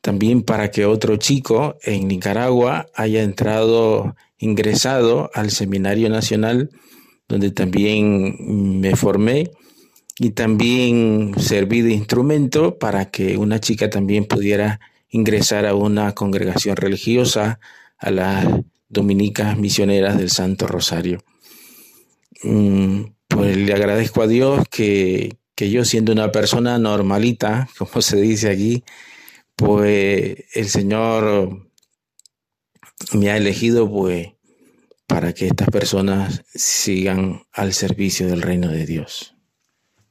también 0.00 0.42
para 0.42 0.70
que 0.70 0.86
otro 0.86 1.16
chico 1.16 1.76
en 1.82 2.06
Nicaragua 2.06 2.86
haya 2.94 3.24
entrado, 3.24 4.14
ingresado 4.38 5.32
al 5.34 5.50
Seminario 5.50 6.08
Nacional, 6.10 6.70
donde 7.26 7.50
también 7.50 8.36
me 8.80 8.94
formé 8.94 9.50
y 10.20 10.30
también 10.30 11.32
serví 11.38 11.80
de 11.80 11.92
instrumento 11.92 12.78
para 12.78 13.10
que 13.10 13.36
una 13.36 13.58
chica 13.58 13.90
también 13.90 14.24
pudiera 14.24 14.78
ingresar 15.08 15.66
a 15.66 15.74
una 15.74 16.12
congregación 16.12 16.76
religiosa, 16.76 17.58
a 17.98 18.10
las 18.12 18.46
dominicas 18.88 19.58
misioneras 19.58 20.16
del 20.16 20.30
Santo 20.30 20.68
Rosario. 20.68 21.24
Mm, 22.44 23.06
pues 23.26 23.56
le 23.56 23.72
agradezco 23.72 24.22
a 24.22 24.28
Dios 24.28 24.62
que, 24.70 25.36
que 25.54 25.70
yo 25.70 25.84
siendo 25.84 26.12
una 26.12 26.32
persona 26.32 26.78
normalita, 26.78 27.68
como 27.78 28.02
se 28.02 28.20
dice 28.20 28.50
aquí, 28.50 28.84
pues 29.56 30.44
el 30.54 30.68
Señor 30.68 31.68
me 33.12 33.30
ha 33.30 33.36
elegido 33.36 33.90
pues 33.90 34.28
para 35.06 35.32
que 35.32 35.46
estas 35.46 35.68
personas 35.68 36.42
sigan 36.54 37.42
al 37.52 37.72
servicio 37.72 38.26
del 38.26 38.42
reino 38.42 38.68
de 38.68 38.86
Dios. 38.86 39.36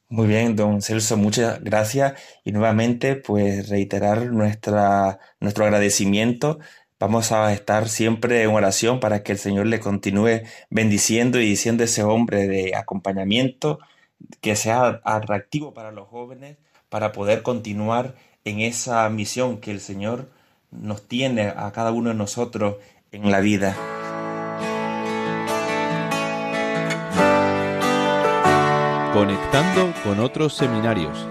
Muy 0.08 0.28
bien, 0.28 0.56
don 0.56 0.82
Celso, 0.84 1.18
muchas 1.18 1.62
gracias 1.64 2.14
y 2.44 2.52
nuevamente 2.52 3.16
pues 3.16 3.68
reiterar 3.68 4.28
nuestra, 4.28 5.18
nuestro 5.40 5.66
agradecimiento. 5.66 6.60
Vamos 7.00 7.32
a 7.32 7.52
estar 7.52 7.90
siempre 7.90 8.44
en 8.44 8.52
oración 8.52 9.00
para 9.00 9.24
que 9.24 9.32
el 9.32 9.40
Señor 9.40 9.66
le 9.66 9.80
continúe 9.80 10.44
bendiciendo 10.70 11.42
y 11.42 11.46
diciendo 11.46 11.84
ese 11.84 12.04
hombre 12.04 12.48
de 12.48 12.76
acompañamiento 12.76 13.80
que 14.42 14.56
sea 14.56 15.02
atractivo 15.04 15.74
para 15.74 15.92
los 15.92 16.08
jóvenes 16.08 16.58
para 16.90 17.12
poder 17.12 17.44
continuar 17.44 18.16
en 18.46 18.60
esa 18.60 19.10
misión 19.10 19.60
que 19.60 19.72
el 19.72 19.80
Señor 19.80 20.30
nos 20.72 21.08
tiene 21.08 21.54
a 21.56 21.72
cada 21.72 21.92
uno 21.92 22.10
de 22.10 22.16
nosotros 22.16 22.76
en 23.12 23.32
la 23.32 23.40
vida. 23.40 23.76
Conectando 29.14 29.94
con 30.04 30.20
otros 30.20 30.56
seminarios. 30.56 31.28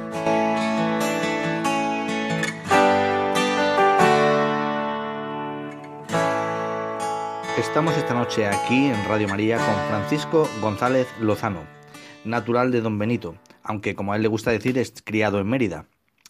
Estamos 7.59 7.97
esta 7.97 8.15
noche 8.15 8.47
aquí 8.47 8.87
en 8.87 9.05
Radio 9.07 9.29
María 9.29 9.57
con 9.57 9.75
Francisco 9.89 10.49
González 10.61 11.07
Lozano, 11.21 11.63
natural 12.25 12.71
de 12.71 12.81
Don 12.81 12.99
Benito, 12.99 13.37
aunque 13.63 13.95
como 13.95 14.13
a 14.13 14.17
él 14.17 14.23
le 14.23 14.29
gusta 14.29 14.51
decir 14.51 14.79
es 14.79 14.95
criado 15.05 15.41
en 15.41 15.49
Mérida. 15.49 15.87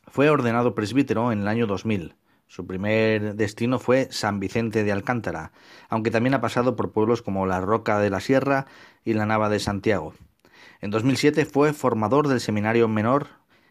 Fue 0.08 0.30
ordenado 0.30 0.74
presbítero 0.74 1.32
en 1.32 1.40
el 1.40 1.48
año 1.48 1.66
2000. 1.66 2.14
Su 2.46 2.66
primer 2.66 3.34
destino 3.34 3.78
fue 3.78 4.08
San 4.10 4.40
Vicente 4.40 4.84
de 4.84 4.92
Alcántara, 4.92 5.52
aunque 5.88 6.10
también 6.10 6.34
ha 6.34 6.40
pasado 6.40 6.76
por 6.76 6.92
pueblos 6.92 7.22
como 7.22 7.46
La 7.46 7.60
Roca 7.60 7.98
de 7.98 8.10
la 8.10 8.20
Sierra 8.20 8.66
y 9.04 9.14
la 9.14 9.26
Nava 9.26 9.48
de 9.48 9.58
Santiago. 9.58 10.14
En 10.80 10.90
2007 10.90 11.46
fue 11.46 11.72
formador 11.72 12.28
del 12.28 12.40
Seminario 12.40 12.88
Menor 12.88 13.28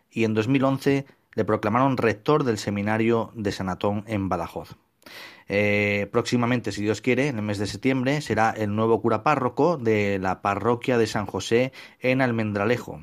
y 0.10 0.24
en 0.24 0.34
2011 0.34 1.06
le 1.34 1.46
proclamaron 1.46 1.98
rector 1.98 2.44
del 2.44 2.58
Seminario 2.58 3.32
de 3.36 3.52
Sanatón 3.52 4.04
en 4.08 4.30
Badajoz. 4.30 4.78
Eh, 5.48 6.08
próximamente, 6.12 6.72
si 6.72 6.82
Dios 6.82 7.02
quiere, 7.02 7.28
en 7.28 7.38
el 7.38 7.42
mes 7.42 7.58
de 7.58 7.68
septiembre, 7.68 8.22
será 8.22 8.52
el 8.52 8.74
nuevo 8.76 9.02
cura 9.02 9.24
párroco 9.24 9.78
de 9.78 10.18
la 10.20 10.42
parroquia 10.42 10.98
de 10.98 11.08
San 11.08 11.26
José 11.26 11.74
en 12.00 12.22
Almendralejo. 12.22 13.02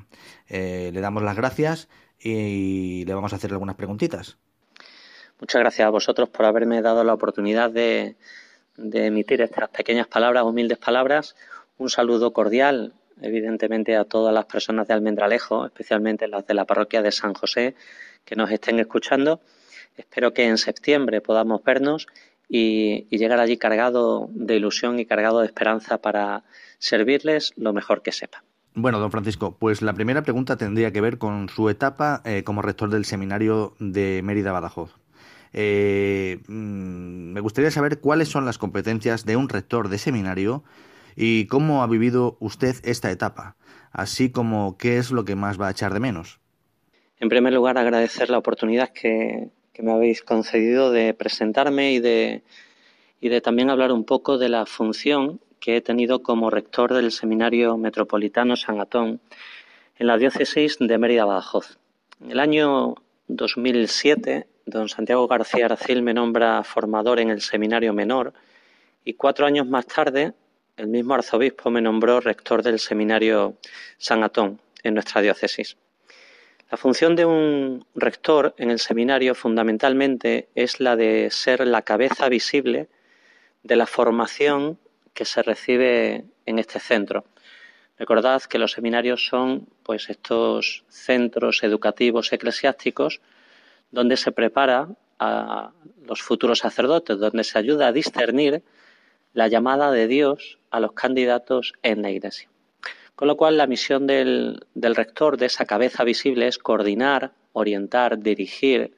Eh, 0.49 0.91
le 0.93 1.01
damos 1.01 1.23
las 1.23 1.37
gracias 1.37 1.89
y 2.19 3.05
le 3.05 3.15
vamos 3.15 3.33
a 3.33 3.37
hacer 3.37 3.53
algunas 3.53 3.77
preguntitas. 3.77 4.39
Muchas 5.41 5.61
gracias 5.61 5.87
a 5.87 5.91
vosotros 5.91 6.31
por 6.31 6.47
haberme 6.47 6.81
dado 6.83 7.05
la 7.05 7.15
oportunidad 7.15 7.71
de, 7.71 8.17
de 8.77 9.07
emitir 9.07 9.43
estas 9.43 9.69
pequeñas 9.69 10.07
palabras, 10.07 10.45
humildes 10.45 10.79
palabras. 10.79 11.37
Un 11.77 11.91
saludo 11.91 12.33
cordial, 12.33 12.95
evidentemente, 13.21 13.95
a 13.95 14.05
todas 14.05 14.33
las 14.33 14.47
personas 14.47 14.89
de 14.89 14.95
Almendralejo, 14.95 15.67
especialmente 15.67 16.27
las 16.29 16.47
de 16.47 16.55
la 16.55 16.65
parroquia 16.65 17.03
de 17.03 17.13
San 17.13 17.35
José, 17.35 17.75
que 18.25 18.37
nos 18.37 18.51
estén 18.51 18.79
escuchando. 18.81 19.41
Espero 19.99 20.33
que 20.33 20.47
en 20.47 20.57
septiembre 20.57 21.21
podamos 21.21 21.63
vernos 21.63 22.07
y, 22.49 23.07
y, 23.11 23.19
llegar 23.19 23.41
allí 23.41 23.59
cargado 23.59 24.31
de 24.31 24.57
ilusión 24.57 24.99
y 24.99 25.05
cargado 25.05 25.41
de 25.41 25.47
esperanza 25.47 25.99
para 25.99 26.45
servirles 26.79 27.53
lo 27.57 27.75
mejor 27.75 28.01
que 28.03 28.13
sepa. 28.13 28.43
Bueno, 28.75 29.01
don 29.01 29.11
Francisco, 29.11 29.57
pues 29.59 29.83
la 29.83 29.93
primera 29.93 30.23
pregunta 30.23 30.57
tendría 30.57 30.93
que 30.93 31.01
ver 31.01 31.19
con 31.19 31.49
su 31.49 31.69
etapa 31.69 32.23
eh, 32.25 32.45
como 32.45 32.63
rector 32.63 32.91
del 32.91 33.05
seminario 33.05 33.75
de 33.81 34.23
Mérida 34.23 34.53
Badajoz. 34.53 34.95
Eh, 35.53 36.39
mm, 36.47 37.33
me 37.33 37.41
gustaría 37.41 37.71
saber 37.71 37.99
cuáles 37.99 38.29
son 38.29 38.45
las 38.45 38.57
competencias 38.57 39.25
de 39.25 39.37
un 39.37 39.49
rector 39.49 39.89
de 39.89 39.99
seminario 39.99 40.63
y 41.17 41.47
cómo 41.47 41.83
ha 41.83 41.89
vivido 41.89 42.37
usted 42.39 42.77
esta 42.85 43.11
etapa, 43.11 43.57
así 43.91 44.31
como 44.31 44.77
qué 44.79 44.99
es 44.99 45.11
lo 45.11 45.25
que 45.25 45.35
más 45.35 45.61
va 45.61 45.67
a 45.69 45.73
echar 45.73 45.93
de 45.93 46.01
menos. 46.01 46.39
En 47.19 47.29
primer 47.29 47.53
lugar, 47.53 47.79
agradecer 47.79 48.31
la 48.31 48.39
oportunidad 48.39 48.91
que, 48.93 49.51
que 49.79 49.85
me 49.85 49.93
habéis 49.93 50.23
concedido 50.23 50.91
de 50.91 51.15
presentarme 51.15 51.93
y 51.93 52.01
de, 52.01 52.43
y 53.21 53.29
de 53.29 53.41
también 53.41 53.71
hablar 53.71 53.93
un 53.93 54.03
poco 54.03 54.37
de 54.37 54.49
la 54.49 54.67
función 54.67 55.39
que 55.61 55.77
he 55.77 55.81
tenido 55.81 56.21
como 56.21 56.51
rector 56.51 56.93
del 56.93 57.13
Seminario 57.13 57.77
Metropolitano 57.77 58.57
San 58.57 58.81
Atón 58.81 59.21
en 59.97 60.09
la 60.09 60.19
diócesis 60.19 60.79
de 60.81 60.99
Mérida 60.99 61.25
Badajoz. 61.27 61.79
En 62.21 62.33
el 62.33 62.41
año 62.41 62.97
2007, 63.29 64.49
don 64.67 64.89
Santiago 64.89 65.29
García 65.29 65.67
Arcil 65.67 66.03
me 66.03 66.13
nombra 66.13 66.65
formador 66.65 67.21
en 67.21 67.31
el 67.31 67.41
Seminario 67.41 67.93
Menor 67.93 68.33
y 69.05 69.15
cuatro 69.15 69.47
años 69.47 69.69
más 69.69 69.87
tarde 69.87 70.33
el 70.77 70.89
mismo 70.89 71.15
arzobispo 71.15 71.71
me 71.71 71.81
nombró 71.81 72.19
rector 72.19 72.65
del 72.65 72.81
Seminario 72.81 73.55
San 73.97 74.25
Atón 74.25 74.61
en 74.83 74.95
nuestra 74.95 75.23
diócesis. 75.23 75.77
La 76.71 76.77
función 76.77 77.17
de 77.17 77.25
un 77.25 77.87
rector 77.95 78.55
en 78.59 78.71
el 78.71 78.79
seminario 78.79 79.35
fundamentalmente 79.35 80.51
es 80.55 80.81
la 80.81 80.97
de 80.97 81.31
ser 81.31 81.67
la 81.67 81.81
cabeza 81.81 82.29
visible 82.29 82.91
de 83.63 83.77
la 83.77 83.87
formación 83.87 84.79
que 85.15 85.25
se 85.25 85.43
recibe 85.43 86.27
en 86.45 86.59
este 86.59 86.79
centro. 86.79 87.25
Recordad 87.99 88.43
que 88.43 88.59
los 88.59 88.73
seminarios 88.73 89.27
son 89.27 89.67
pues 89.83 90.11
estos 90.11 90.85
centros 90.89 91.63
educativos 91.63 92.35
eclesiásticos 92.35 93.23
donde 93.91 94.19
se 94.19 94.31
prepara 94.31 94.89
a 95.19 95.73
los 96.05 96.21
futuros 96.21 96.59
sacerdotes, 96.59 97.19
donde 97.19 97.45
se 97.45 97.59
ayuda 97.59 97.87
a 97.87 97.93
discernir 97.93 98.63
la 99.33 99.49
llamada 99.49 99.91
de 99.91 100.07
Dios 100.07 100.59
a 100.71 100.81
los 100.81 100.93
candidatos 100.93 101.73
en 101.83 102.03
la 102.03 102.11
Iglesia. 102.11 102.51
Con 103.19 103.27
lo 103.27 103.37
cual 103.37 103.57
la 103.57 103.67
misión 103.67 104.07
del, 104.07 104.65
rector, 104.77 105.39
de 105.39 105.47
esa 105.47 105.65
cabeza 105.65 106.05
visible, 106.05 106.47
es 106.47 106.57
coordinar, 106.57 107.33
orientar, 107.53 108.21
dirigir 108.21 108.95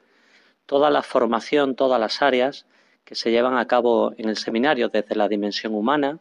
toda 0.67 0.91
la 0.91 1.01
formación, 1.01 1.75
todas 1.75 1.99
las 1.99 2.21
áreas 2.21 2.67
que 3.03 3.15
se 3.15 3.31
llevan 3.31 3.57
a 3.57 3.65
cabo 3.65 4.13
en 4.19 4.29
el 4.29 4.37
seminario 4.37 4.89
desde 4.89 5.15
la 5.15 5.27
dimensión 5.27 5.73
humana, 5.73 6.19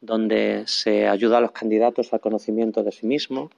donde 0.00 0.62
se 0.66 1.06
ayuda 1.06 1.36
a 1.36 1.42
los 1.42 1.52
candidatos 1.52 2.14
al 2.14 2.20
conocimiento 2.20 2.82
de 2.82 2.92
sí 2.92 3.04
mismo, 3.04 3.50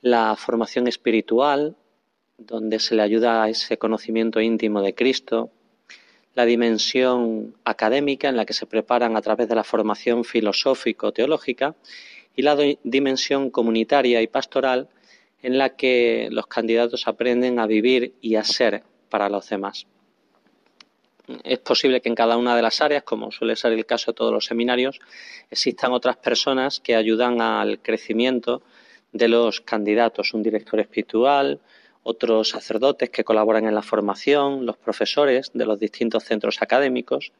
la 0.00 0.36
formación 0.36 0.86
espiritual, 0.86 1.74
donde 2.38 2.78
se 2.78 2.94
le 2.94 3.02
ayuda 3.02 3.42
a 3.42 3.48
ese 3.48 3.76
conocimiento 3.76 4.40
íntimo 4.40 4.82
de 4.82 4.94
Cristo, 4.94 5.50
la 6.34 6.44
dimensión 6.44 7.56
académica 7.64 8.28
en 8.28 8.36
la 8.36 8.44
que 8.44 8.52
se 8.52 8.66
preparan 8.66 9.16
a 9.16 9.20
través 9.20 9.48
de 9.48 9.56
la 9.56 9.64
formación 9.64 10.22
filosófico-teológica 10.22 11.74
y 12.36 12.42
la 12.42 12.56
dimensión 12.82 13.50
comunitaria 13.50 14.22
y 14.22 14.26
pastoral 14.26 14.88
en 15.42 15.58
la 15.58 15.76
que 15.76 16.28
los 16.30 16.46
candidatos 16.46 17.06
aprenden 17.06 17.58
a 17.58 17.66
vivir 17.66 18.14
y 18.20 18.36
a 18.36 18.44
ser 18.44 18.82
para 19.10 19.28
los 19.28 19.48
demás. 19.48 19.86
Es 21.42 21.58
posible 21.58 22.00
que 22.00 22.08
en 22.08 22.14
cada 22.14 22.36
una 22.36 22.54
de 22.54 22.62
las 22.62 22.80
áreas, 22.80 23.02
como 23.02 23.30
suele 23.30 23.56
ser 23.56 23.72
el 23.72 23.86
caso 23.86 24.12
de 24.12 24.16
todos 24.16 24.32
los 24.32 24.44
seminarios, 24.44 25.00
existan 25.50 25.92
otras 25.92 26.16
personas 26.16 26.80
que 26.80 26.96
ayudan 26.96 27.40
al 27.40 27.78
crecimiento 27.80 28.62
de 29.12 29.28
los 29.28 29.60
candidatos, 29.60 30.34
un 30.34 30.42
director 30.42 30.80
espiritual, 30.80 31.60
otros 32.02 32.50
sacerdotes 32.50 33.08
que 33.10 33.24
colaboran 33.24 33.66
en 33.66 33.74
la 33.74 33.82
formación, 33.82 34.66
los 34.66 34.76
profesores 34.76 35.50
de 35.54 35.64
los 35.64 35.78
distintos 35.78 36.24
centros 36.24 36.60
académicos. 36.60 37.32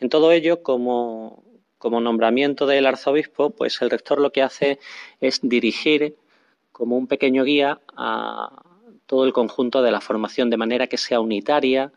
En 0.00 0.10
todo 0.10 0.30
ello, 0.30 0.62
como, 0.62 1.42
como 1.78 2.00
nombramiento 2.00 2.66
del 2.66 2.86
arzobispo, 2.86 3.50
pues 3.50 3.80
el 3.82 3.90
rector 3.90 4.20
lo 4.20 4.30
que 4.30 4.42
hace 4.42 4.78
es 5.20 5.40
dirigir 5.42 6.16
como 6.72 6.96
un 6.96 7.06
pequeño 7.06 7.44
guía 7.44 7.80
a 7.96 8.62
todo 9.06 9.24
el 9.24 9.32
conjunto 9.32 9.82
de 9.82 9.90
la 9.90 10.00
formación 10.00 10.50
de 10.50 10.56
manera 10.56 10.86
que 10.86 10.98
sea 10.98 11.20
unitaria, 11.20 11.92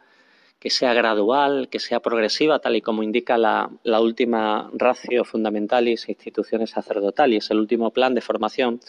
que 0.59 0.69
sea 0.69 0.93
gradual, 0.93 1.69
que 1.69 1.79
sea 1.79 1.99
progresiva, 1.99 2.59
tal 2.59 2.75
y 2.75 2.81
como 2.81 3.03
indica 3.03 3.37
la, 3.37 3.69
última 3.99 4.69
ratio 4.73 5.25
fundamentalis 5.25 6.07
instituciones 6.07 6.69
sacerdotales, 6.69 7.49
el 7.49 7.59
último 7.59 7.91
plan 7.91 8.13
de 8.13 8.21
formación 8.21 8.79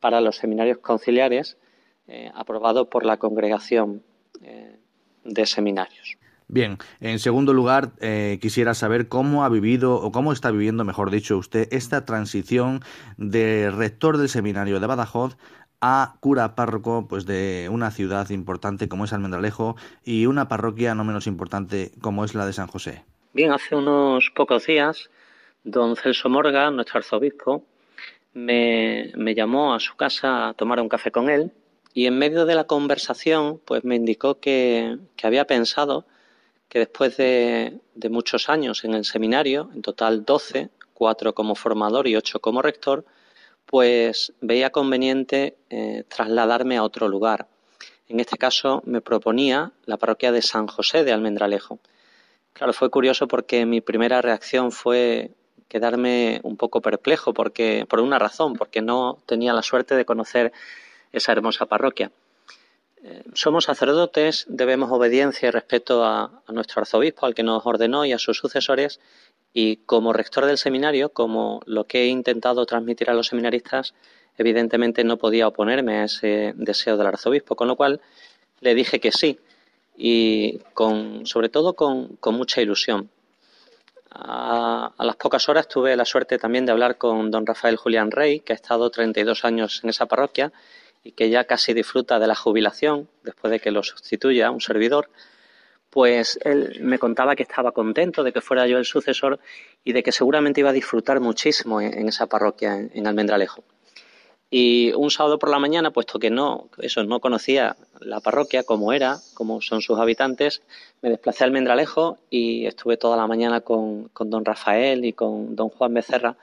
para 0.00 0.20
los 0.20 0.36
seminarios 0.36 0.78
conciliares 0.78 1.56
eh, 2.08 2.30
aprobado 2.34 2.90
por 2.90 3.06
la 3.06 3.18
congregación 3.18 4.02
eh, 4.42 4.76
de 5.24 5.46
seminarios. 5.46 6.18
Bien, 6.52 6.76
en 7.00 7.18
segundo 7.18 7.54
lugar, 7.54 7.92
eh, 8.00 8.38
quisiera 8.42 8.74
saber 8.74 9.08
cómo 9.08 9.42
ha 9.42 9.48
vivido 9.48 9.94
o 9.94 10.12
cómo 10.12 10.34
está 10.34 10.50
viviendo, 10.50 10.84
mejor 10.84 11.10
dicho, 11.10 11.38
usted 11.38 11.66
esta 11.70 12.04
transición 12.04 12.82
de 13.16 13.70
rector 13.70 14.18
del 14.18 14.28
seminario 14.28 14.78
de 14.78 14.86
Badajoz 14.86 15.38
a 15.80 16.16
cura 16.20 16.54
párroco 16.54 17.06
pues 17.08 17.24
de 17.24 17.70
una 17.72 17.90
ciudad 17.90 18.28
importante 18.28 18.86
como 18.90 19.06
es 19.06 19.14
Almendralejo 19.14 19.76
y 20.04 20.26
una 20.26 20.48
parroquia 20.48 20.94
no 20.94 21.04
menos 21.04 21.26
importante 21.26 21.92
como 22.02 22.22
es 22.22 22.34
la 22.34 22.44
de 22.44 22.52
San 22.52 22.66
José. 22.66 23.02
Bien, 23.32 23.50
hace 23.50 23.74
unos 23.74 24.30
pocos 24.36 24.66
días, 24.66 25.08
don 25.64 25.96
Celso 25.96 26.28
Morga, 26.28 26.70
nuestro 26.70 26.98
arzobispo, 26.98 27.64
me, 28.34 29.10
llamó 29.34 29.72
a 29.72 29.80
su 29.80 29.96
casa 29.96 30.50
a 30.50 30.52
tomar 30.52 30.82
un 30.82 30.90
café 30.90 31.10
con 31.10 31.30
él 31.30 31.50
y 31.94 32.04
en 32.04 32.18
medio 32.18 32.44
de 32.44 32.56
la 32.56 32.64
conversación 32.64 33.58
pues 33.64 33.84
me 33.84 33.96
indicó 33.96 34.38
que 34.38 34.98
había 35.22 35.46
pensado 35.46 36.04
que 36.72 36.78
después 36.78 37.18
de, 37.18 37.80
muchos 38.08 38.48
años 38.48 38.82
en 38.84 38.94
el 38.94 39.04
seminario, 39.04 39.68
en 39.74 39.82
total 39.82 40.24
12, 40.24 40.70
cuatro 40.94 41.34
como 41.34 41.54
formador 41.54 42.08
y 42.08 42.16
ocho 42.16 42.40
como 42.40 42.62
rector, 42.62 43.04
pues 43.66 44.32
veía 44.40 44.70
conveniente 44.70 45.58
eh, 45.68 46.04
trasladarme 46.08 46.78
a 46.78 46.82
otro 46.82 47.08
lugar. 47.08 47.46
En 48.08 48.20
este 48.20 48.38
caso 48.38 48.82
me 48.86 49.02
proponía 49.02 49.72
la 49.84 49.98
parroquia 49.98 50.32
de 50.32 50.40
San 50.40 50.66
José 50.66 51.04
de 51.04 51.12
Almendralejo. 51.12 51.78
Claro, 52.54 52.72
fue 52.72 52.88
curioso 52.88 53.28
porque 53.28 53.66
mi 53.66 53.82
primera 53.82 54.22
reacción 54.22 54.72
fue 54.72 55.30
quedarme 55.68 56.40
un 56.42 56.56
poco 56.56 56.80
perplejo 56.80 57.34
porque 57.34 57.84
por 57.86 58.00
una 58.00 58.18
razón, 58.18 58.54
porque 58.54 58.80
no 58.80 59.18
tenía 59.26 59.52
la 59.52 59.62
suerte 59.62 59.94
de 59.94 60.06
conocer 60.06 60.54
esa 61.12 61.32
hermosa 61.32 61.66
parroquia. 61.66 62.10
Somos 63.34 63.64
sacerdotes, 63.64 64.46
debemos 64.48 64.92
obediencia 64.92 65.48
y 65.48 65.50
respeto 65.50 66.04
a, 66.04 66.42
nuestro 66.48 66.82
arzobispo, 66.82 67.26
al 67.26 67.34
que 67.34 67.42
nos 67.42 67.66
ordenó 67.66 68.04
y 68.04 68.12
a 68.12 68.18
sus 68.18 68.38
sucesores, 68.38 69.00
y 69.52 69.78
como 69.78 70.12
rector 70.12 70.46
del 70.46 70.56
seminario, 70.56 71.08
como 71.08 71.62
lo 71.66 71.84
que 71.84 72.02
he 72.02 72.06
intentado 72.06 72.64
transmitir 72.64 73.10
a 73.10 73.14
los 73.14 73.26
seminaristas, 73.26 73.94
evidentemente 74.38 75.02
no 75.02 75.16
podía 75.16 75.48
oponerme 75.48 75.98
a 75.98 76.04
ese 76.04 76.52
deseo 76.56 76.96
del 76.96 77.08
arzobispo, 77.08 77.56
con 77.56 77.66
lo 77.66 77.76
cual 77.76 78.00
le 78.60 78.74
dije 78.74 79.00
que 79.00 79.10
sí, 79.10 79.40
y 79.96 80.58
con, 80.72 81.26
sobre 81.26 81.48
todo 81.48 81.74
con, 81.74 82.16
con 82.16 82.36
mucha 82.36 82.62
ilusión. 82.62 83.10
A, 84.10 84.92
a, 84.96 85.04
las 85.04 85.16
pocas 85.16 85.48
horas 85.48 85.66
tuve 85.66 85.96
la 85.96 86.04
suerte 86.04 86.38
también 86.38 86.66
de 86.66 86.72
hablar 86.72 86.98
con 86.98 87.32
don 87.32 87.46
Rafael 87.46 87.76
Julián 87.76 88.12
Rey, 88.12 88.40
que 88.40 88.52
ha 88.52 88.56
estado 88.56 88.90
32 88.90 89.44
años 89.44 89.80
en 89.82 89.90
esa 89.90 90.06
parroquia 90.06 90.52
y 91.02 91.12
que 91.12 91.30
ya 91.30 91.44
casi 91.44 91.74
disfruta 91.74 92.18
de 92.18 92.26
la 92.26 92.34
jubilación 92.34 93.08
después 93.22 93.50
de 93.50 93.60
que 93.60 93.70
lo 93.70 93.82
sustituya 93.82 94.50
un 94.50 94.60
servidor 94.60 95.08
pues 95.92 96.38
él 96.42 96.78
me 96.80 96.98
contaba 96.98 97.36
que 97.36 97.42
estaba 97.42 97.72
contento 97.72 98.22
de 98.24 98.32
que 98.32 98.40
fuera 98.40 98.66
yo 98.66 98.78
el 98.78 98.86
sucesor 98.86 99.38
y 99.84 99.92
de 99.92 100.02
que 100.02 100.10
seguramente 100.10 100.60
iba 100.60 100.70
a 100.70 100.72
disfrutar 100.72 101.20
muchísimo 101.20 101.82
en, 101.82 102.08
esa 102.08 102.26
parroquia, 102.26 102.78
en, 102.78 102.90
en, 102.94 103.06
Almendralejo. 103.06 103.62
Y 104.50 104.92
un 104.94 105.10
sábado 105.10 105.38
por 105.38 105.50
la 105.50 105.58
mañana, 105.58 105.90
puesto 105.90 106.18
que 106.18 106.30
no, 106.30 106.70
eso, 106.78 107.04
no 107.04 107.20
conocía 107.20 107.76
la 108.00 108.20
parroquia, 108.20 108.62
cómo 108.62 108.94
era, 108.94 109.18
cómo 109.34 109.60
son 109.60 109.82
sus 109.82 109.98
habitantes, 109.98 110.62
me 111.02 111.10
desplacé 111.10 111.44
a 111.44 111.48
Almendralejo 111.48 112.16
y 112.30 112.64
estuve 112.64 112.96
toda 112.96 113.18
la 113.18 113.26
mañana 113.26 113.60
con, 113.60 114.08
con 114.14 114.30
don 114.30 114.46
Rafael 114.46 115.04
y 115.04 115.12
con 115.12 115.54
don 115.54 115.68
Juan 115.68 115.92
Becerra. 115.92 116.38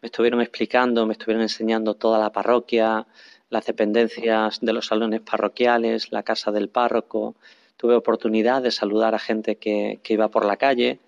Me 0.00 0.06
estuvieron 0.06 0.40
explicando, 0.40 1.04
me 1.04 1.12
estuvieron 1.12 1.42
enseñando 1.42 1.92
toda 1.92 2.18
la 2.18 2.32
parroquia, 2.32 3.06
las 3.54 3.66
dependencias 3.66 4.58
de 4.60 4.72
los 4.72 4.86
salones 4.86 5.20
parroquiales, 5.20 6.10
la 6.10 6.24
casa 6.24 6.50
del 6.50 6.68
párroco, 6.68 7.36
tuve 7.76 7.94
oportunidad 7.94 8.60
de 8.62 8.72
saludar 8.72 9.14
a 9.14 9.20
gente 9.20 9.54
que, 9.56 10.00
que, 10.02 10.14
iba 10.14 10.28
por 10.28 10.44
la 10.44 10.56
calle. 10.56 10.98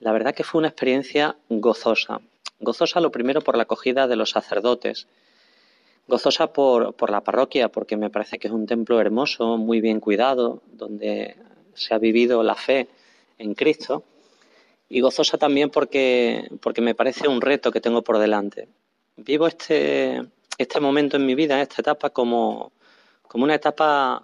La 0.00 0.10
verdad 0.10 0.34
que 0.34 0.42
fue 0.42 0.58
una 0.58 0.68
experiencia 0.68 1.36
gozosa. 1.48 2.20
Gozosa 2.58 3.00
lo 3.00 3.12
primero 3.12 3.42
por 3.42 3.56
la 3.56 3.62
acogida 3.62 4.08
de 4.08 4.16
los 4.16 4.30
sacerdotes. 4.30 5.06
Gozosa 6.08 6.52
por, 6.52 6.94
por 6.94 7.10
la 7.10 7.20
parroquia, 7.20 7.68
porque 7.68 7.96
me 7.96 8.10
parece 8.10 8.40
que 8.40 8.48
es 8.48 8.52
un 8.52 8.66
templo 8.66 9.00
hermoso, 9.00 9.56
muy 9.56 9.80
bien 9.80 10.00
cuidado, 10.00 10.60
donde 10.72 11.36
se 11.74 11.94
ha 11.94 11.98
vivido 11.98 12.42
la 12.42 12.56
fe 12.56 12.88
en 13.38 13.54
Cristo. 13.54 14.02
Y 14.88 15.00
gozosa 15.00 15.38
también 15.38 15.70
porque, 15.70 16.48
porque 16.60 16.80
me 16.80 16.96
parece 16.96 17.28
un 17.28 17.40
reto 17.40 17.70
que 17.70 17.80
tengo 17.80 18.02
por 18.02 18.18
delante. 18.18 18.66
Vivo 19.16 19.46
este, 19.46 20.24
este 20.58 20.80
momento 20.80 21.16
en 21.16 21.26
mi 21.26 21.34
vida, 21.34 21.60
esta 21.62 21.80
etapa, 21.80 22.10
como, 22.10 22.72
una 23.34 23.54
etapa 23.54 24.22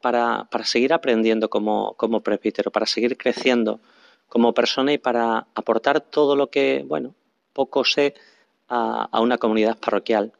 para, 0.00 0.44
para 0.50 0.64
seguir 0.64 0.92
aprendiendo 0.92 1.48
como, 1.48 1.94
como 1.94 2.20
presbítero, 2.20 2.70
para 2.70 2.86
seguir 2.86 3.16
creciendo 3.16 3.80
como 4.28 4.54
persona 4.54 4.92
y 4.92 4.98
para 4.98 5.46
aportar 5.54 6.00
todo 6.00 6.36
lo 6.36 6.48
que, 6.48 6.84
bueno, 6.86 7.14
poco 7.52 7.84
sé 7.84 8.14
a, 8.68 9.20
una 9.20 9.36
comunidad 9.38 9.78
parroquial. 9.78 10.32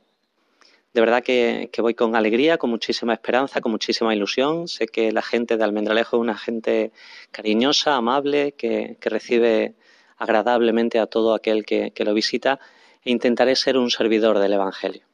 De 0.94 1.00
verdad 1.00 1.22
que, 1.22 1.70
voy 1.78 1.94
con 1.94 2.16
alegría, 2.16 2.58
con 2.58 2.70
muchísima 2.70 3.12
esperanza, 3.12 3.60
con 3.60 3.72
muchísima 3.72 4.14
ilusión. 4.14 4.66
Sé 4.68 4.86
que 4.86 5.12
la 5.12 5.20
gente 5.20 5.58
de 5.58 5.64
Almendralejo 5.64 6.16
es 6.16 6.20
una 6.20 6.36
gente 6.38 6.92
cariñosa, 7.30 7.96
amable, 7.96 8.52
que, 8.52 8.96
recibe 9.02 9.74
agradablemente 10.16 10.98
a 10.98 11.06
todo 11.06 11.34
aquel 11.34 11.66
que, 11.66 11.90
que, 11.90 12.04
lo 12.04 12.14
visita 12.14 12.60
e 13.04 13.10
intentaré 13.10 13.56
ser 13.56 13.76
un 13.76 13.90
servidor 13.90 14.38
del 14.38 14.54
Evangelio. 14.54 15.11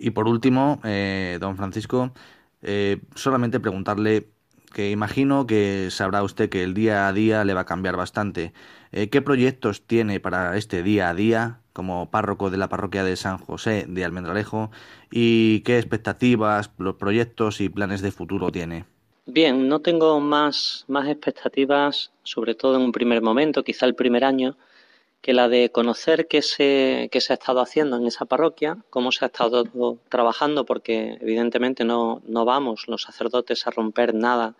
Y 0.00 0.10
por 0.10 0.26
último, 0.26 0.80
eh, 0.82 1.36
don 1.40 1.56
Francisco, 1.56 2.12
eh, 2.62 3.00
solamente 3.14 3.60
preguntarle 3.60 4.28
que 4.72 4.90
imagino 4.90 5.46
que 5.46 5.88
sabrá 5.90 6.22
usted 6.22 6.48
que 6.48 6.62
el 6.62 6.72
día 6.72 7.06
a 7.06 7.12
día 7.12 7.44
le 7.44 7.52
va 7.52 7.62
a 7.62 7.66
cambiar 7.66 7.96
bastante. 7.96 8.54
Eh, 8.92 9.10
¿Qué 9.10 9.20
proyectos 9.20 9.86
tiene 9.86 10.18
para 10.18 10.56
este 10.56 10.82
día 10.82 11.10
a 11.10 11.14
día 11.14 11.60
como 11.74 12.10
párroco 12.10 12.50
de 12.50 12.56
la 12.56 12.68
parroquia 12.68 13.04
de 13.04 13.16
San 13.16 13.36
José 13.36 13.84
de 13.88 14.04
Almendralejo 14.04 14.70
y 15.10 15.60
qué 15.60 15.78
expectativas, 15.78 16.70
los 16.78 16.94
proyectos 16.94 17.60
y 17.60 17.68
planes 17.68 18.00
de 18.00 18.10
futuro 18.10 18.50
tiene? 18.50 18.86
Bien, 19.26 19.68
no 19.68 19.80
tengo 19.80 20.18
más, 20.18 20.86
más 20.88 21.08
expectativas, 21.08 22.10
sobre 22.22 22.54
todo 22.54 22.76
en 22.76 22.82
un 22.82 22.92
primer 22.92 23.20
momento, 23.20 23.62
quizá 23.62 23.84
el 23.84 23.94
primer 23.94 24.24
año, 24.24 24.56
que 25.20 25.34
la 25.34 25.48
de 25.48 25.70
conocer 25.70 26.28
qué 26.28 26.42
se, 26.42 27.08
qué 27.12 27.20
se 27.20 27.32
ha 27.32 27.34
estado 27.34 27.60
haciendo 27.60 27.96
en 27.96 28.06
esa 28.06 28.24
parroquia, 28.24 28.78
cómo 28.88 29.12
se 29.12 29.24
ha 29.24 29.28
estado 29.28 29.64
trabajando, 30.08 30.64
porque 30.64 31.18
evidentemente 31.20 31.84
no, 31.84 32.22
no 32.26 32.44
vamos 32.44 32.88
los 32.88 33.02
sacerdotes 33.02 33.66
a 33.66 33.70
romper 33.70 34.14
nada 34.14 34.54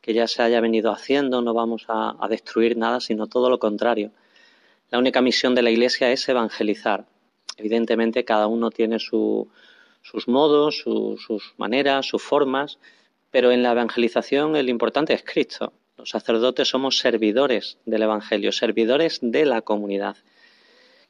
que 0.00 0.14
ya 0.14 0.28
se 0.28 0.42
haya 0.42 0.60
venido 0.60 0.92
haciendo, 0.92 1.40
no 1.40 1.54
vamos 1.54 1.86
a, 1.88 2.14
destruir 2.28 2.76
nada, 2.76 3.00
sino 3.00 3.26
todo 3.26 3.48
lo 3.48 3.58
contrario. 3.58 4.12
La 4.90 4.98
única 4.98 5.22
misión 5.22 5.54
de 5.54 5.62
la 5.62 5.70
Iglesia 5.70 6.12
es 6.12 6.28
evangelizar. 6.28 7.06
Evidentemente 7.56 8.24
cada 8.24 8.46
uno 8.46 8.70
tiene 8.70 8.98
su, 8.98 9.48
sus 10.02 10.28
modos, 10.28 10.78
su, 10.80 11.16
sus 11.18 11.54
maneras, 11.56 12.06
sus 12.06 12.22
formas, 12.22 12.78
pero 13.30 13.50
en 13.50 13.62
la 13.62 13.72
evangelización 13.72 14.56
el 14.56 14.68
importante 14.68 15.14
es 15.14 15.24
Cristo. 15.24 15.72
Los 15.96 16.10
sacerdotes 16.10 16.68
somos 16.68 16.98
servidores 16.98 17.78
del 17.84 18.02
Evangelio, 18.02 18.50
servidores 18.50 19.20
de 19.22 19.46
la 19.46 19.62
comunidad. 19.62 20.16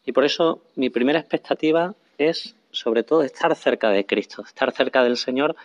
Y 0.05 0.13
por 0.13 0.27
eso 0.27 0.63
mi 0.75 0.91
primera 0.91 1.19
expectativa 1.19 1.95
es, 2.19 2.55
sobre 2.71 3.03
todo, 3.03 3.23
estar 3.23 3.57
cerca 3.57 3.89
de 3.89 4.05
Cristo, 4.05 4.43
estar 4.43 4.73
cerca 4.73 5.03
del 5.03 5.17
Señor 5.17 5.57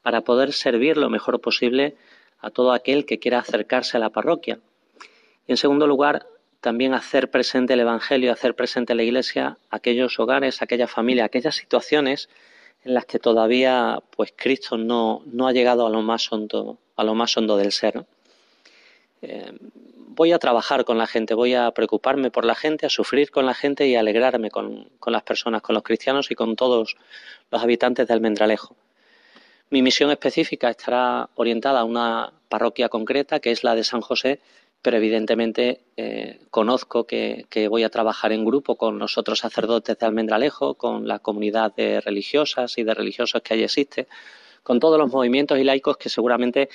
para 0.00 0.22
poder 0.22 0.54
servir 0.54 0.96
lo 0.96 1.10
mejor 1.10 1.42
posible 1.42 1.96
a 2.38 2.48
todo 2.48 2.72
aquel 2.72 3.04
que 3.04 3.18
quiera 3.18 3.40
acercarse 3.40 3.98
a 3.98 4.00
la 4.00 4.08
parroquia. 4.08 4.60
Y 5.46 5.52
en 5.52 5.58
segundo 5.58 5.86
lugar, 5.86 6.26
también 6.62 6.94
hacer 6.94 7.30
presente 7.30 7.74
el 7.74 7.80
Evangelio, 7.80 8.32
hacer 8.32 8.54
presente 8.54 8.94
la 8.94 9.02
Iglesia, 9.02 9.58
aquellos 9.68 10.18
hogares, 10.18 10.62
aquellas 10.62 10.90
familias, 10.90 11.26
aquellas 11.26 11.54
situaciones 11.54 12.30
en 12.82 12.94
las 12.94 13.04
que 13.04 13.18
todavía 13.18 14.02
pues 14.16 14.32
Cristo 14.34 14.78
no, 14.78 15.22
no 15.26 15.46
ha 15.46 15.52
llegado 15.52 15.86
a 15.86 15.90
lo 15.90 16.00
más 16.00 16.32
hondo, 16.32 16.78
a 16.96 17.04
lo 17.04 17.14
más 17.14 17.36
hondo 17.36 17.58
del 17.58 17.70
ser 17.70 18.06
eh, 19.28 19.52
voy 20.14 20.32
a 20.32 20.38
trabajar 20.38 20.84
con 20.84 20.98
la 20.98 21.06
gente, 21.06 21.34
voy 21.34 21.54
a 21.54 21.70
preocuparme 21.72 22.30
por 22.30 22.44
la 22.44 22.54
gente, 22.54 22.86
a 22.86 22.90
sufrir 22.90 23.30
con 23.30 23.46
la 23.46 23.54
gente 23.54 23.86
y 23.86 23.96
a 23.96 24.00
alegrarme 24.00 24.50
con, 24.50 24.88
con 24.98 25.12
las 25.12 25.22
personas, 25.22 25.62
con 25.62 25.74
los 25.74 25.82
cristianos 25.82 26.30
y 26.30 26.34
con 26.34 26.56
todos 26.56 26.96
los 27.50 27.62
habitantes 27.62 28.06
de 28.06 28.14
Almendralejo. 28.14 28.76
Mi 29.70 29.82
misión 29.82 30.10
específica 30.10 30.70
estará 30.70 31.30
orientada 31.34 31.80
a 31.80 31.84
una 31.84 32.32
parroquia 32.48 32.88
concreta, 32.88 33.40
que 33.40 33.50
es 33.50 33.64
la 33.64 33.74
de 33.74 33.82
San 33.82 34.00
José, 34.00 34.40
pero 34.82 34.98
evidentemente 34.98 35.80
eh, 35.96 36.40
conozco 36.50 37.06
que, 37.06 37.46
que, 37.48 37.68
voy 37.68 37.84
a 37.84 37.88
trabajar 37.88 38.32
en 38.32 38.44
grupo 38.44 38.76
con 38.76 38.98
los 38.98 39.16
otros 39.16 39.38
sacerdotes 39.38 39.98
de 39.98 40.06
Almendralejo, 40.06 40.74
con 40.74 41.08
la 41.08 41.18
comunidad 41.18 41.74
de 41.74 42.00
religiosas 42.02 42.76
y 42.76 42.84
de 42.84 42.92
religiosos 42.92 43.40
que 43.42 43.54
allí 43.54 43.64
existe, 43.64 44.06
con 44.62 44.80
todos 44.80 44.98
los 44.98 45.10
movimientos 45.10 45.58
y 45.58 45.64
laicos 45.64 45.96
que 45.96 46.08
seguramente 46.08 46.68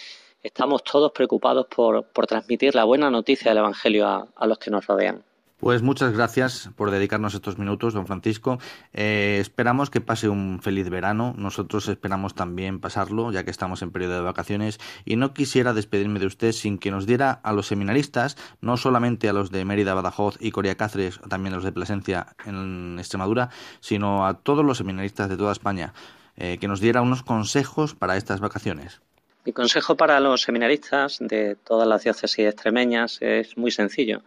estamos 0.44 0.84
todos 0.84 1.12
preocupados 1.12 1.68
por, 1.68 2.06
transmitir 2.28 2.76
la 2.76 2.84
buena 2.84 3.10
noticia 3.10 3.52
del 3.52 3.60
Evangelio 3.60 4.08
a, 4.08 4.28
a 4.36 4.48
los 4.48 4.58
que 4.58 4.72
nos 4.72 4.86
rodean. 4.88 5.24
Pues 5.60 5.82
muchas 5.82 6.14
gracias 6.14 6.70
por 6.78 6.90
dedicarnos 6.90 7.34
estos 7.34 7.58
minutos, 7.58 7.94
don 7.94 8.08
Francisco. 8.08 8.60
Eh, 8.94 9.40
esperamos 9.42 9.90
que 9.90 10.00
pase 10.00 10.30
un 10.30 10.62
feliz 10.62 10.90
verano. 10.90 11.34
Nosotros 11.38 11.90
esperamos 11.90 12.34
también 12.34 12.80
pasarlo, 12.80 13.30
ya 13.34 13.44
que 13.44 13.52
estamos 13.52 13.82
en 13.82 13.92
periodo 13.92 14.14
de 14.14 14.22
vacaciones. 14.22 14.80
Y 15.04 15.18
no 15.18 15.34
quisiera 15.34 15.74
despedirme 15.74 16.22
de 16.22 16.28
usted 16.28 16.54
sin 16.54 16.78
que 16.78 16.92
nos 16.92 17.06
diera 17.06 17.42
a 17.44 17.52
los 17.52 17.68
seminaristas, 17.68 18.38
no 18.62 18.78
solamente 18.78 19.28
a 19.28 19.34
los 19.34 19.52
de 19.52 19.66
Mérida, 19.66 19.94
Badajoz 19.94 20.38
y 20.40 20.52
Coria 20.52 20.78
Cáceres, 20.78 21.20
también 21.28 21.52
a 21.52 21.58
los 21.58 21.66
de 21.66 21.74
Plasencia 21.74 22.28
en 22.46 22.96
Extremadura, 22.98 23.50
sino 23.82 24.26
a 24.26 24.36
todos 24.36 24.64
los 24.64 24.78
seminaristas 24.78 25.28
de 25.28 25.36
toda 25.36 25.52
España, 25.52 25.94
eh, 26.38 26.58
que 26.58 26.70
nos 26.70 26.80
diera 26.80 27.02
unos 27.02 27.22
consejos 27.22 27.96
para 27.96 28.16
estas 28.16 28.40
vacaciones. 28.40 29.02
Mi 29.50 29.54
consejo 29.54 29.98
para 29.98 30.20
los 30.20 30.44
seminaristas 30.44 31.18
de 31.20 31.56
todas 31.56 31.88
las 31.88 32.04
diócesis 32.04 32.46
extremeñas 32.46 33.18
es 33.20 33.58
muy 33.58 33.72
sencillo. 33.72 34.22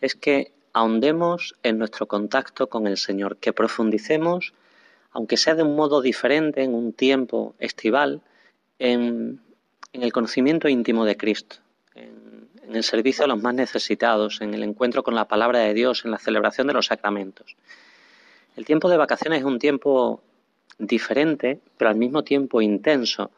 Es 0.00 0.16
que 0.16 0.50
ahondemos 0.72 1.54
en 1.62 1.78
nuestro 1.78 2.08
contacto 2.08 2.68
con 2.68 2.88
el 2.88 2.96
Señor, 2.96 3.36
que 3.36 3.52
profundicemos, 3.52 4.52
aunque 5.12 5.36
sea 5.36 5.54
de 5.54 5.62
un 5.62 5.76
modo 5.76 6.02
diferente, 6.02 6.64
en 6.64 6.74
un 6.74 6.92
tiempo 6.92 7.54
estival, 7.60 8.20
en, 8.80 9.40
el 9.92 10.12
conocimiento 10.12 10.68
íntimo 10.68 11.04
de 11.04 11.16
Cristo, 11.16 11.58
en, 11.94 12.48
en 12.66 12.74
el 12.74 12.82
servicio 12.82 13.26
a 13.26 13.28
los 13.28 13.40
más 13.40 13.54
necesitados, 13.54 14.40
en 14.40 14.54
el 14.54 14.64
encuentro 14.64 15.04
con 15.04 15.14
la 15.14 15.28
palabra 15.28 15.60
de 15.60 15.72
Dios, 15.72 16.04
en 16.04 16.10
la 16.10 16.18
celebración 16.18 16.66
de 16.66 16.72
los 16.72 16.86
sacramentos. 16.86 17.54
El 18.56 18.64
tiempo 18.64 18.88
de 18.88 18.96
vacaciones 18.96 19.38
es 19.38 19.44
un 19.44 19.60
tiempo 19.60 20.20
diferente, 20.78 21.60
pero 21.76 21.90
al 21.90 21.96
mismo 21.96 22.24
tiempo 22.24 22.60
intenso, 22.60 23.30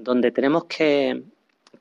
donde 0.00 0.30
tenemos 0.32 0.64
que, 0.64 1.22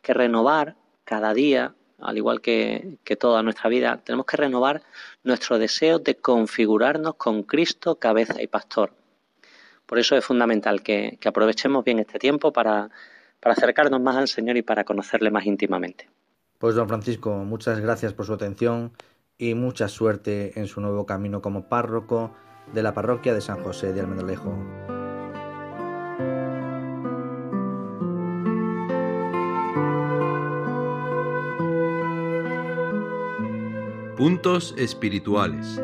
renovar 0.03 0.75
cada 1.03 1.33
día 1.33 1.75
al 1.99 2.17
igual 2.17 2.41
que, 2.41 2.97
toda 3.19 3.43
nuestra 3.43 3.69
vida, 3.69 3.99
tenemos 4.03 4.25
que 4.25 4.37
renovar 4.37 4.81
nuestro 5.23 5.59
deseo 5.59 5.99
de 5.99 6.15
configurarnos 6.15 7.15
con 7.15 7.43
Cristo, 7.43 7.95
cabeza 7.95 8.41
y 8.41 8.47
pastor. 8.47 8.93
Por 9.85 9.99
eso 9.99 10.15
es 10.15 10.23
fundamental 10.23 10.81
que, 10.81 11.19
aprovechemos 11.25 11.83
bien 11.83 11.99
este 11.99 12.17
tiempo 12.17 12.53
para, 12.53 12.89
para 13.39 13.53
acercarnos 13.53 13.99
más 14.01 14.15
al 14.15 14.27
Señor 14.27 14.55
y 14.55 14.61
para 14.61 14.85
conocerle 14.85 15.29
más 15.31 15.45
íntimamente. 15.45 16.09
Pues 16.57 16.75
don 16.75 16.87
Francisco, 16.87 17.31
muchas 17.45 17.79
gracias 17.79 18.13
por 18.13 18.25
su 18.25 18.33
atención 18.33 18.93
y 19.37 19.53
mucha 19.53 19.87
suerte 19.87 20.59
en 20.59 20.67
su 20.67 20.81
nuevo 20.81 21.05
camino 21.05 21.41
como 21.41 21.67
párroco 21.67 22.31
de 22.73 22.83
la 22.83 22.93
parroquia 22.93 23.33
de 23.33 23.41
San 23.41 23.63
José 23.63 23.93
de 23.93 24.01
Almendralejo. 24.01 24.98
Puntos 34.19 34.75
espirituales. 34.77 35.79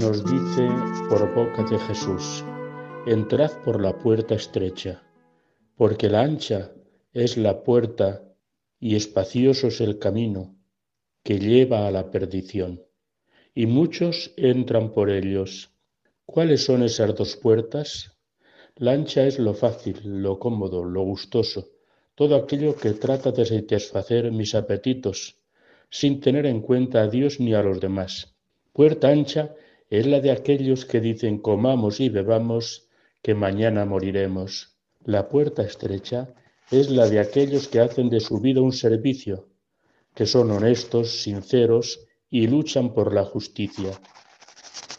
Nos 0.00 0.24
dice 0.24 0.66
por 1.10 1.34
boca 1.34 1.62
de 1.64 1.78
Jesús, 1.80 2.42
entrad 3.04 3.50
por 3.64 3.82
la 3.82 3.98
puerta 3.98 4.34
estrecha, 4.34 5.02
porque 5.76 6.08
la 6.08 6.22
ancha 6.22 6.72
es 7.12 7.36
la 7.36 7.62
puerta 7.62 8.34
y 8.80 8.96
espacioso 8.96 9.66
es 9.66 9.82
el 9.82 9.98
camino 9.98 10.56
que 11.22 11.38
lleva 11.38 11.86
a 11.86 11.90
la 11.90 12.10
perdición, 12.10 12.82
y 13.54 13.66
muchos 13.66 14.32
entran 14.38 14.90
por 14.90 15.10
ellos. 15.10 15.70
¿Cuáles 16.24 16.64
son 16.64 16.82
esas 16.82 17.14
dos 17.14 17.36
puertas? 17.36 18.16
La 18.76 18.92
ancha 18.92 19.26
es 19.26 19.38
lo 19.38 19.52
fácil, 19.52 20.00
lo 20.02 20.38
cómodo, 20.38 20.82
lo 20.82 21.02
gustoso, 21.02 21.73
todo 22.16 22.36
aquello 22.36 22.76
que 22.76 22.92
trata 22.92 23.32
de 23.32 23.44
satisfacer 23.44 24.30
mis 24.30 24.54
apetitos, 24.54 25.36
sin 25.90 26.20
tener 26.20 26.46
en 26.46 26.60
cuenta 26.60 27.02
a 27.02 27.08
Dios 27.08 27.40
ni 27.40 27.54
a 27.54 27.62
los 27.62 27.80
demás. 27.80 28.36
Puerta 28.72 29.08
ancha 29.08 29.54
es 29.90 30.06
la 30.06 30.20
de 30.20 30.30
aquellos 30.30 30.84
que 30.84 31.00
dicen 31.00 31.38
comamos 31.38 31.98
y 31.98 32.08
bebamos, 32.08 32.88
que 33.20 33.34
mañana 33.34 33.84
moriremos. 33.84 34.76
La 35.04 35.28
puerta 35.28 35.62
estrecha 35.62 36.34
es 36.70 36.88
la 36.88 37.08
de 37.08 37.18
aquellos 37.18 37.66
que 37.66 37.80
hacen 37.80 38.10
de 38.10 38.20
su 38.20 38.40
vida 38.40 38.60
un 38.60 38.72
servicio, 38.72 39.48
que 40.14 40.26
son 40.26 40.52
honestos, 40.52 41.22
sinceros 41.22 42.06
y 42.30 42.46
luchan 42.46 42.94
por 42.94 43.12
la 43.12 43.24
justicia. 43.24 43.90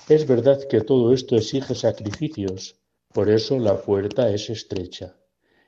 Es 0.09 0.27
verdad 0.27 0.59
que 0.69 0.81
todo 0.81 1.13
esto 1.13 1.37
exige 1.37 1.75
sacrificios, 1.75 2.75
por 3.13 3.29
eso 3.29 3.57
la 3.57 3.81
puerta 3.81 4.29
es 4.29 4.49
estrecha, 4.49 5.15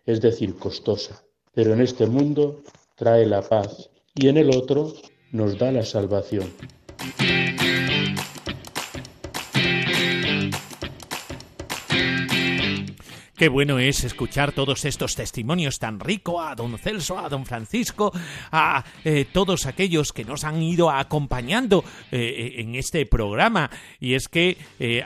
es 0.06 0.22
decir, 0.22 0.56
costosa 0.56 1.27
pero 1.58 1.74
en 1.74 1.82
este 1.82 2.06
mundo 2.06 2.62
trae 2.94 3.26
la 3.26 3.42
paz 3.42 3.90
y 4.14 4.28
en 4.28 4.38
el 4.38 4.56
otro 4.56 4.94
nos 5.32 5.58
da 5.58 5.72
la 5.72 5.84
salvación. 5.84 6.54
Qué 13.38 13.50
bueno 13.50 13.78
es 13.78 14.04
escuchar 14.04 14.52
todos 14.52 14.84
estos 14.84 15.14
testimonios 15.14 15.78
tan 15.78 16.00
ricos 16.00 16.44
a 16.44 16.56
don 16.56 16.76
Celso, 16.80 17.20
a 17.20 17.30
don 17.30 17.46
Francisco, 17.46 18.12
a 18.52 18.84
eh, 19.06 19.28
todos 19.32 19.68
aquellos 19.68 20.12
que 20.12 20.26
nos 20.26 20.44
han 20.44 20.60
ido 20.64 20.90
acompañando 20.90 21.84
eh, 22.12 22.18
eh, 22.18 22.62
en 22.62 22.74
este 22.74 23.06
programa. 23.06 23.70
Y 24.00 24.16
es 24.16 24.28
que 24.28 24.58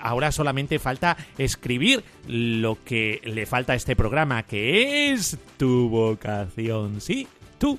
ahora 0.02 0.32
solamente 0.32 0.80
falta 0.80 1.18
escribir 1.38 2.06
lo 2.26 2.82
que 2.86 3.20
le 3.26 3.46
falta 3.46 3.74
a 3.74 3.76
este 3.76 3.98
programa, 3.98 4.44
que 4.44 5.12
es 5.12 5.38
tu 5.58 5.90
vocación. 5.90 7.02
Sí, 7.02 7.28
tú, 7.58 7.78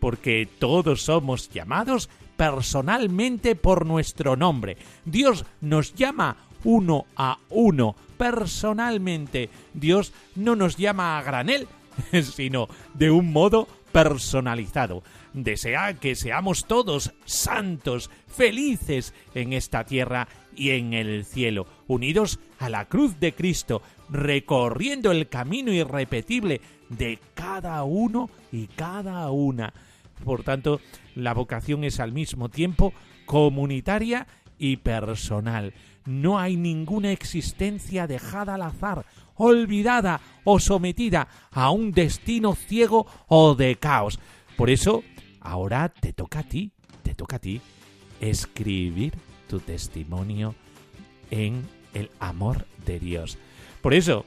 porque 0.00 0.46
todos 0.58 1.00
somos 1.00 1.48
llamados 1.48 2.10
personalmente 2.36 3.56
por 3.56 3.86
nuestro 3.86 4.36
nombre. 4.36 4.76
Dios 5.06 5.46
nos 5.62 5.94
llama 5.94 6.36
uno 6.64 7.06
a 7.16 7.38
uno, 7.50 7.94
personalmente. 8.16 9.50
Dios 9.72 10.12
no 10.34 10.56
nos 10.56 10.76
llama 10.76 11.18
a 11.18 11.22
granel, 11.22 11.68
sino 12.22 12.68
de 12.94 13.10
un 13.10 13.32
modo 13.32 13.68
personalizado. 13.92 15.02
Desea 15.32 15.94
que 15.94 16.14
seamos 16.16 16.66
todos 16.66 17.12
santos, 17.24 18.10
felices 18.26 19.14
en 19.34 19.52
esta 19.52 19.84
tierra 19.84 20.28
y 20.56 20.70
en 20.70 20.94
el 20.94 21.24
cielo, 21.24 21.66
unidos 21.86 22.38
a 22.58 22.68
la 22.68 22.86
cruz 22.86 23.18
de 23.20 23.32
Cristo, 23.32 23.82
recorriendo 24.08 25.12
el 25.12 25.28
camino 25.28 25.72
irrepetible 25.72 26.60
de 26.88 27.18
cada 27.34 27.82
uno 27.84 28.30
y 28.52 28.66
cada 28.68 29.30
una. 29.30 29.72
Por 30.24 30.42
tanto, 30.42 30.80
la 31.14 31.34
vocación 31.34 31.84
es 31.84 32.00
al 32.00 32.12
mismo 32.12 32.48
tiempo 32.48 32.92
comunitaria 33.26 34.26
y 34.58 34.76
personal 34.78 35.74
no 36.06 36.38
hay 36.38 36.56
ninguna 36.56 37.12
existencia 37.12 38.06
dejada 38.06 38.54
al 38.54 38.62
azar, 38.62 39.06
olvidada 39.36 40.20
o 40.44 40.60
sometida 40.60 41.28
a 41.50 41.70
un 41.70 41.92
destino 41.92 42.54
ciego 42.54 43.06
o 43.26 43.54
de 43.54 43.76
caos. 43.76 44.18
Por 44.56 44.70
eso, 44.70 45.02
ahora 45.40 45.88
te 45.88 46.12
toca 46.12 46.40
a 46.40 46.48
ti, 46.48 46.72
te 47.02 47.14
toca 47.14 47.36
a 47.36 47.40
ti 47.40 47.60
escribir 48.20 49.14
tu 49.48 49.60
testimonio 49.60 50.54
en 51.30 51.66
el 51.94 52.10
amor 52.20 52.66
de 52.84 53.00
Dios. 53.00 53.38
Por 53.80 53.94
eso, 53.94 54.24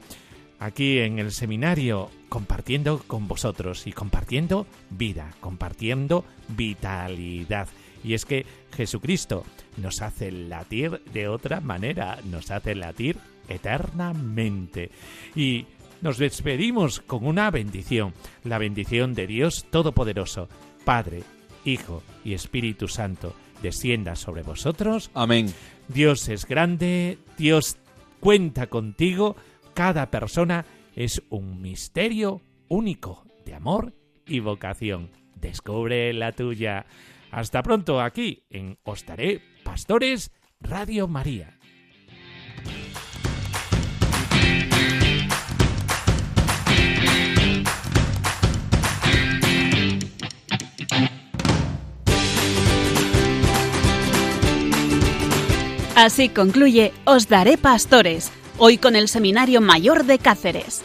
aquí 0.60 1.00
en 1.00 1.20
el 1.20 1.32
seminario, 1.32 2.10
compartiendo 2.30 3.02
con 3.08 3.28
vosotros 3.28 3.88
y 3.88 3.94
compartiendo 3.94 4.68
vida, 4.90 5.34
compartiendo 5.40 6.26
vitalidad. 6.50 7.68
Y 8.04 8.14
es 8.14 8.26
que 8.26 8.46
Jesucristo 8.76 9.44
nos 9.78 10.02
hace 10.02 10.32
latir 10.32 11.02
de 11.14 11.28
otra 11.28 11.62
manera, 11.62 12.20
nos 12.26 12.52
hace 12.52 12.76
latir 12.76 13.18
eternamente. 13.48 14.92
Y 15.36 15.66
nos 16.02 16.18
despedimos 16.18 17.00
con 17.00 17.26
una 17.26 17.50
bendición, 17.52 18.14
la 18.44 18.58
bendición 18.58 19.14
de 19.14 19.28
Dios 19.28 19.66
Todopoderoso, 19.70 20.48
Padre, 20.86 21.24
Hijo 21.66 22.04
y 22.24 22.34
Espíritu 22.34 22.88
Santo, 22.88 23.34
descienda 23.62 24.16
sobre 24.16 24.44
vosotros. 24.44 25.12
Amén. 25.14 25.54
Dios 25.88 26.30
es 26.30 26.46
grande, 26.46 27.18
Dios 27.38 27.78
cuenta 28.20 28.68
contigo, 28.68 29.36
cada 29.74 30.10
persona 30.10 30.66
es 30.96 31.22
un 31.30 31.62
misterio 31.62 32.42
único 32.68 33.26
de 33.46 33.56
amor 33.56 33.94
y 34.26 34.40
vocación. 34.40 35.10
Descubre 35.36 36.12
la 36.14 36.32
tuya. 36.32 36.86
Hasta 37.32 37.62
pronto 37.64 38.02
aquí 38.02 38.46
en 38.50 38.78
Ostaré 38.84 39.42
Pastores 39.64 40.32
Radio 40.60 41.08
María. 41.08 41.58
Así 55.96 56.30
concluye 56.30 56.94
Os 57.06 57.28
Daré 57.28 57.58
Pastores, 57.58 58.32
hoy 58.60 58.78
con 58.78 58.96
el 58.96 59.08
Seminario 59.08 59.62
Mayor 59.62 60.06
de 60.06 60.20
Cáceres. 60.20 60.84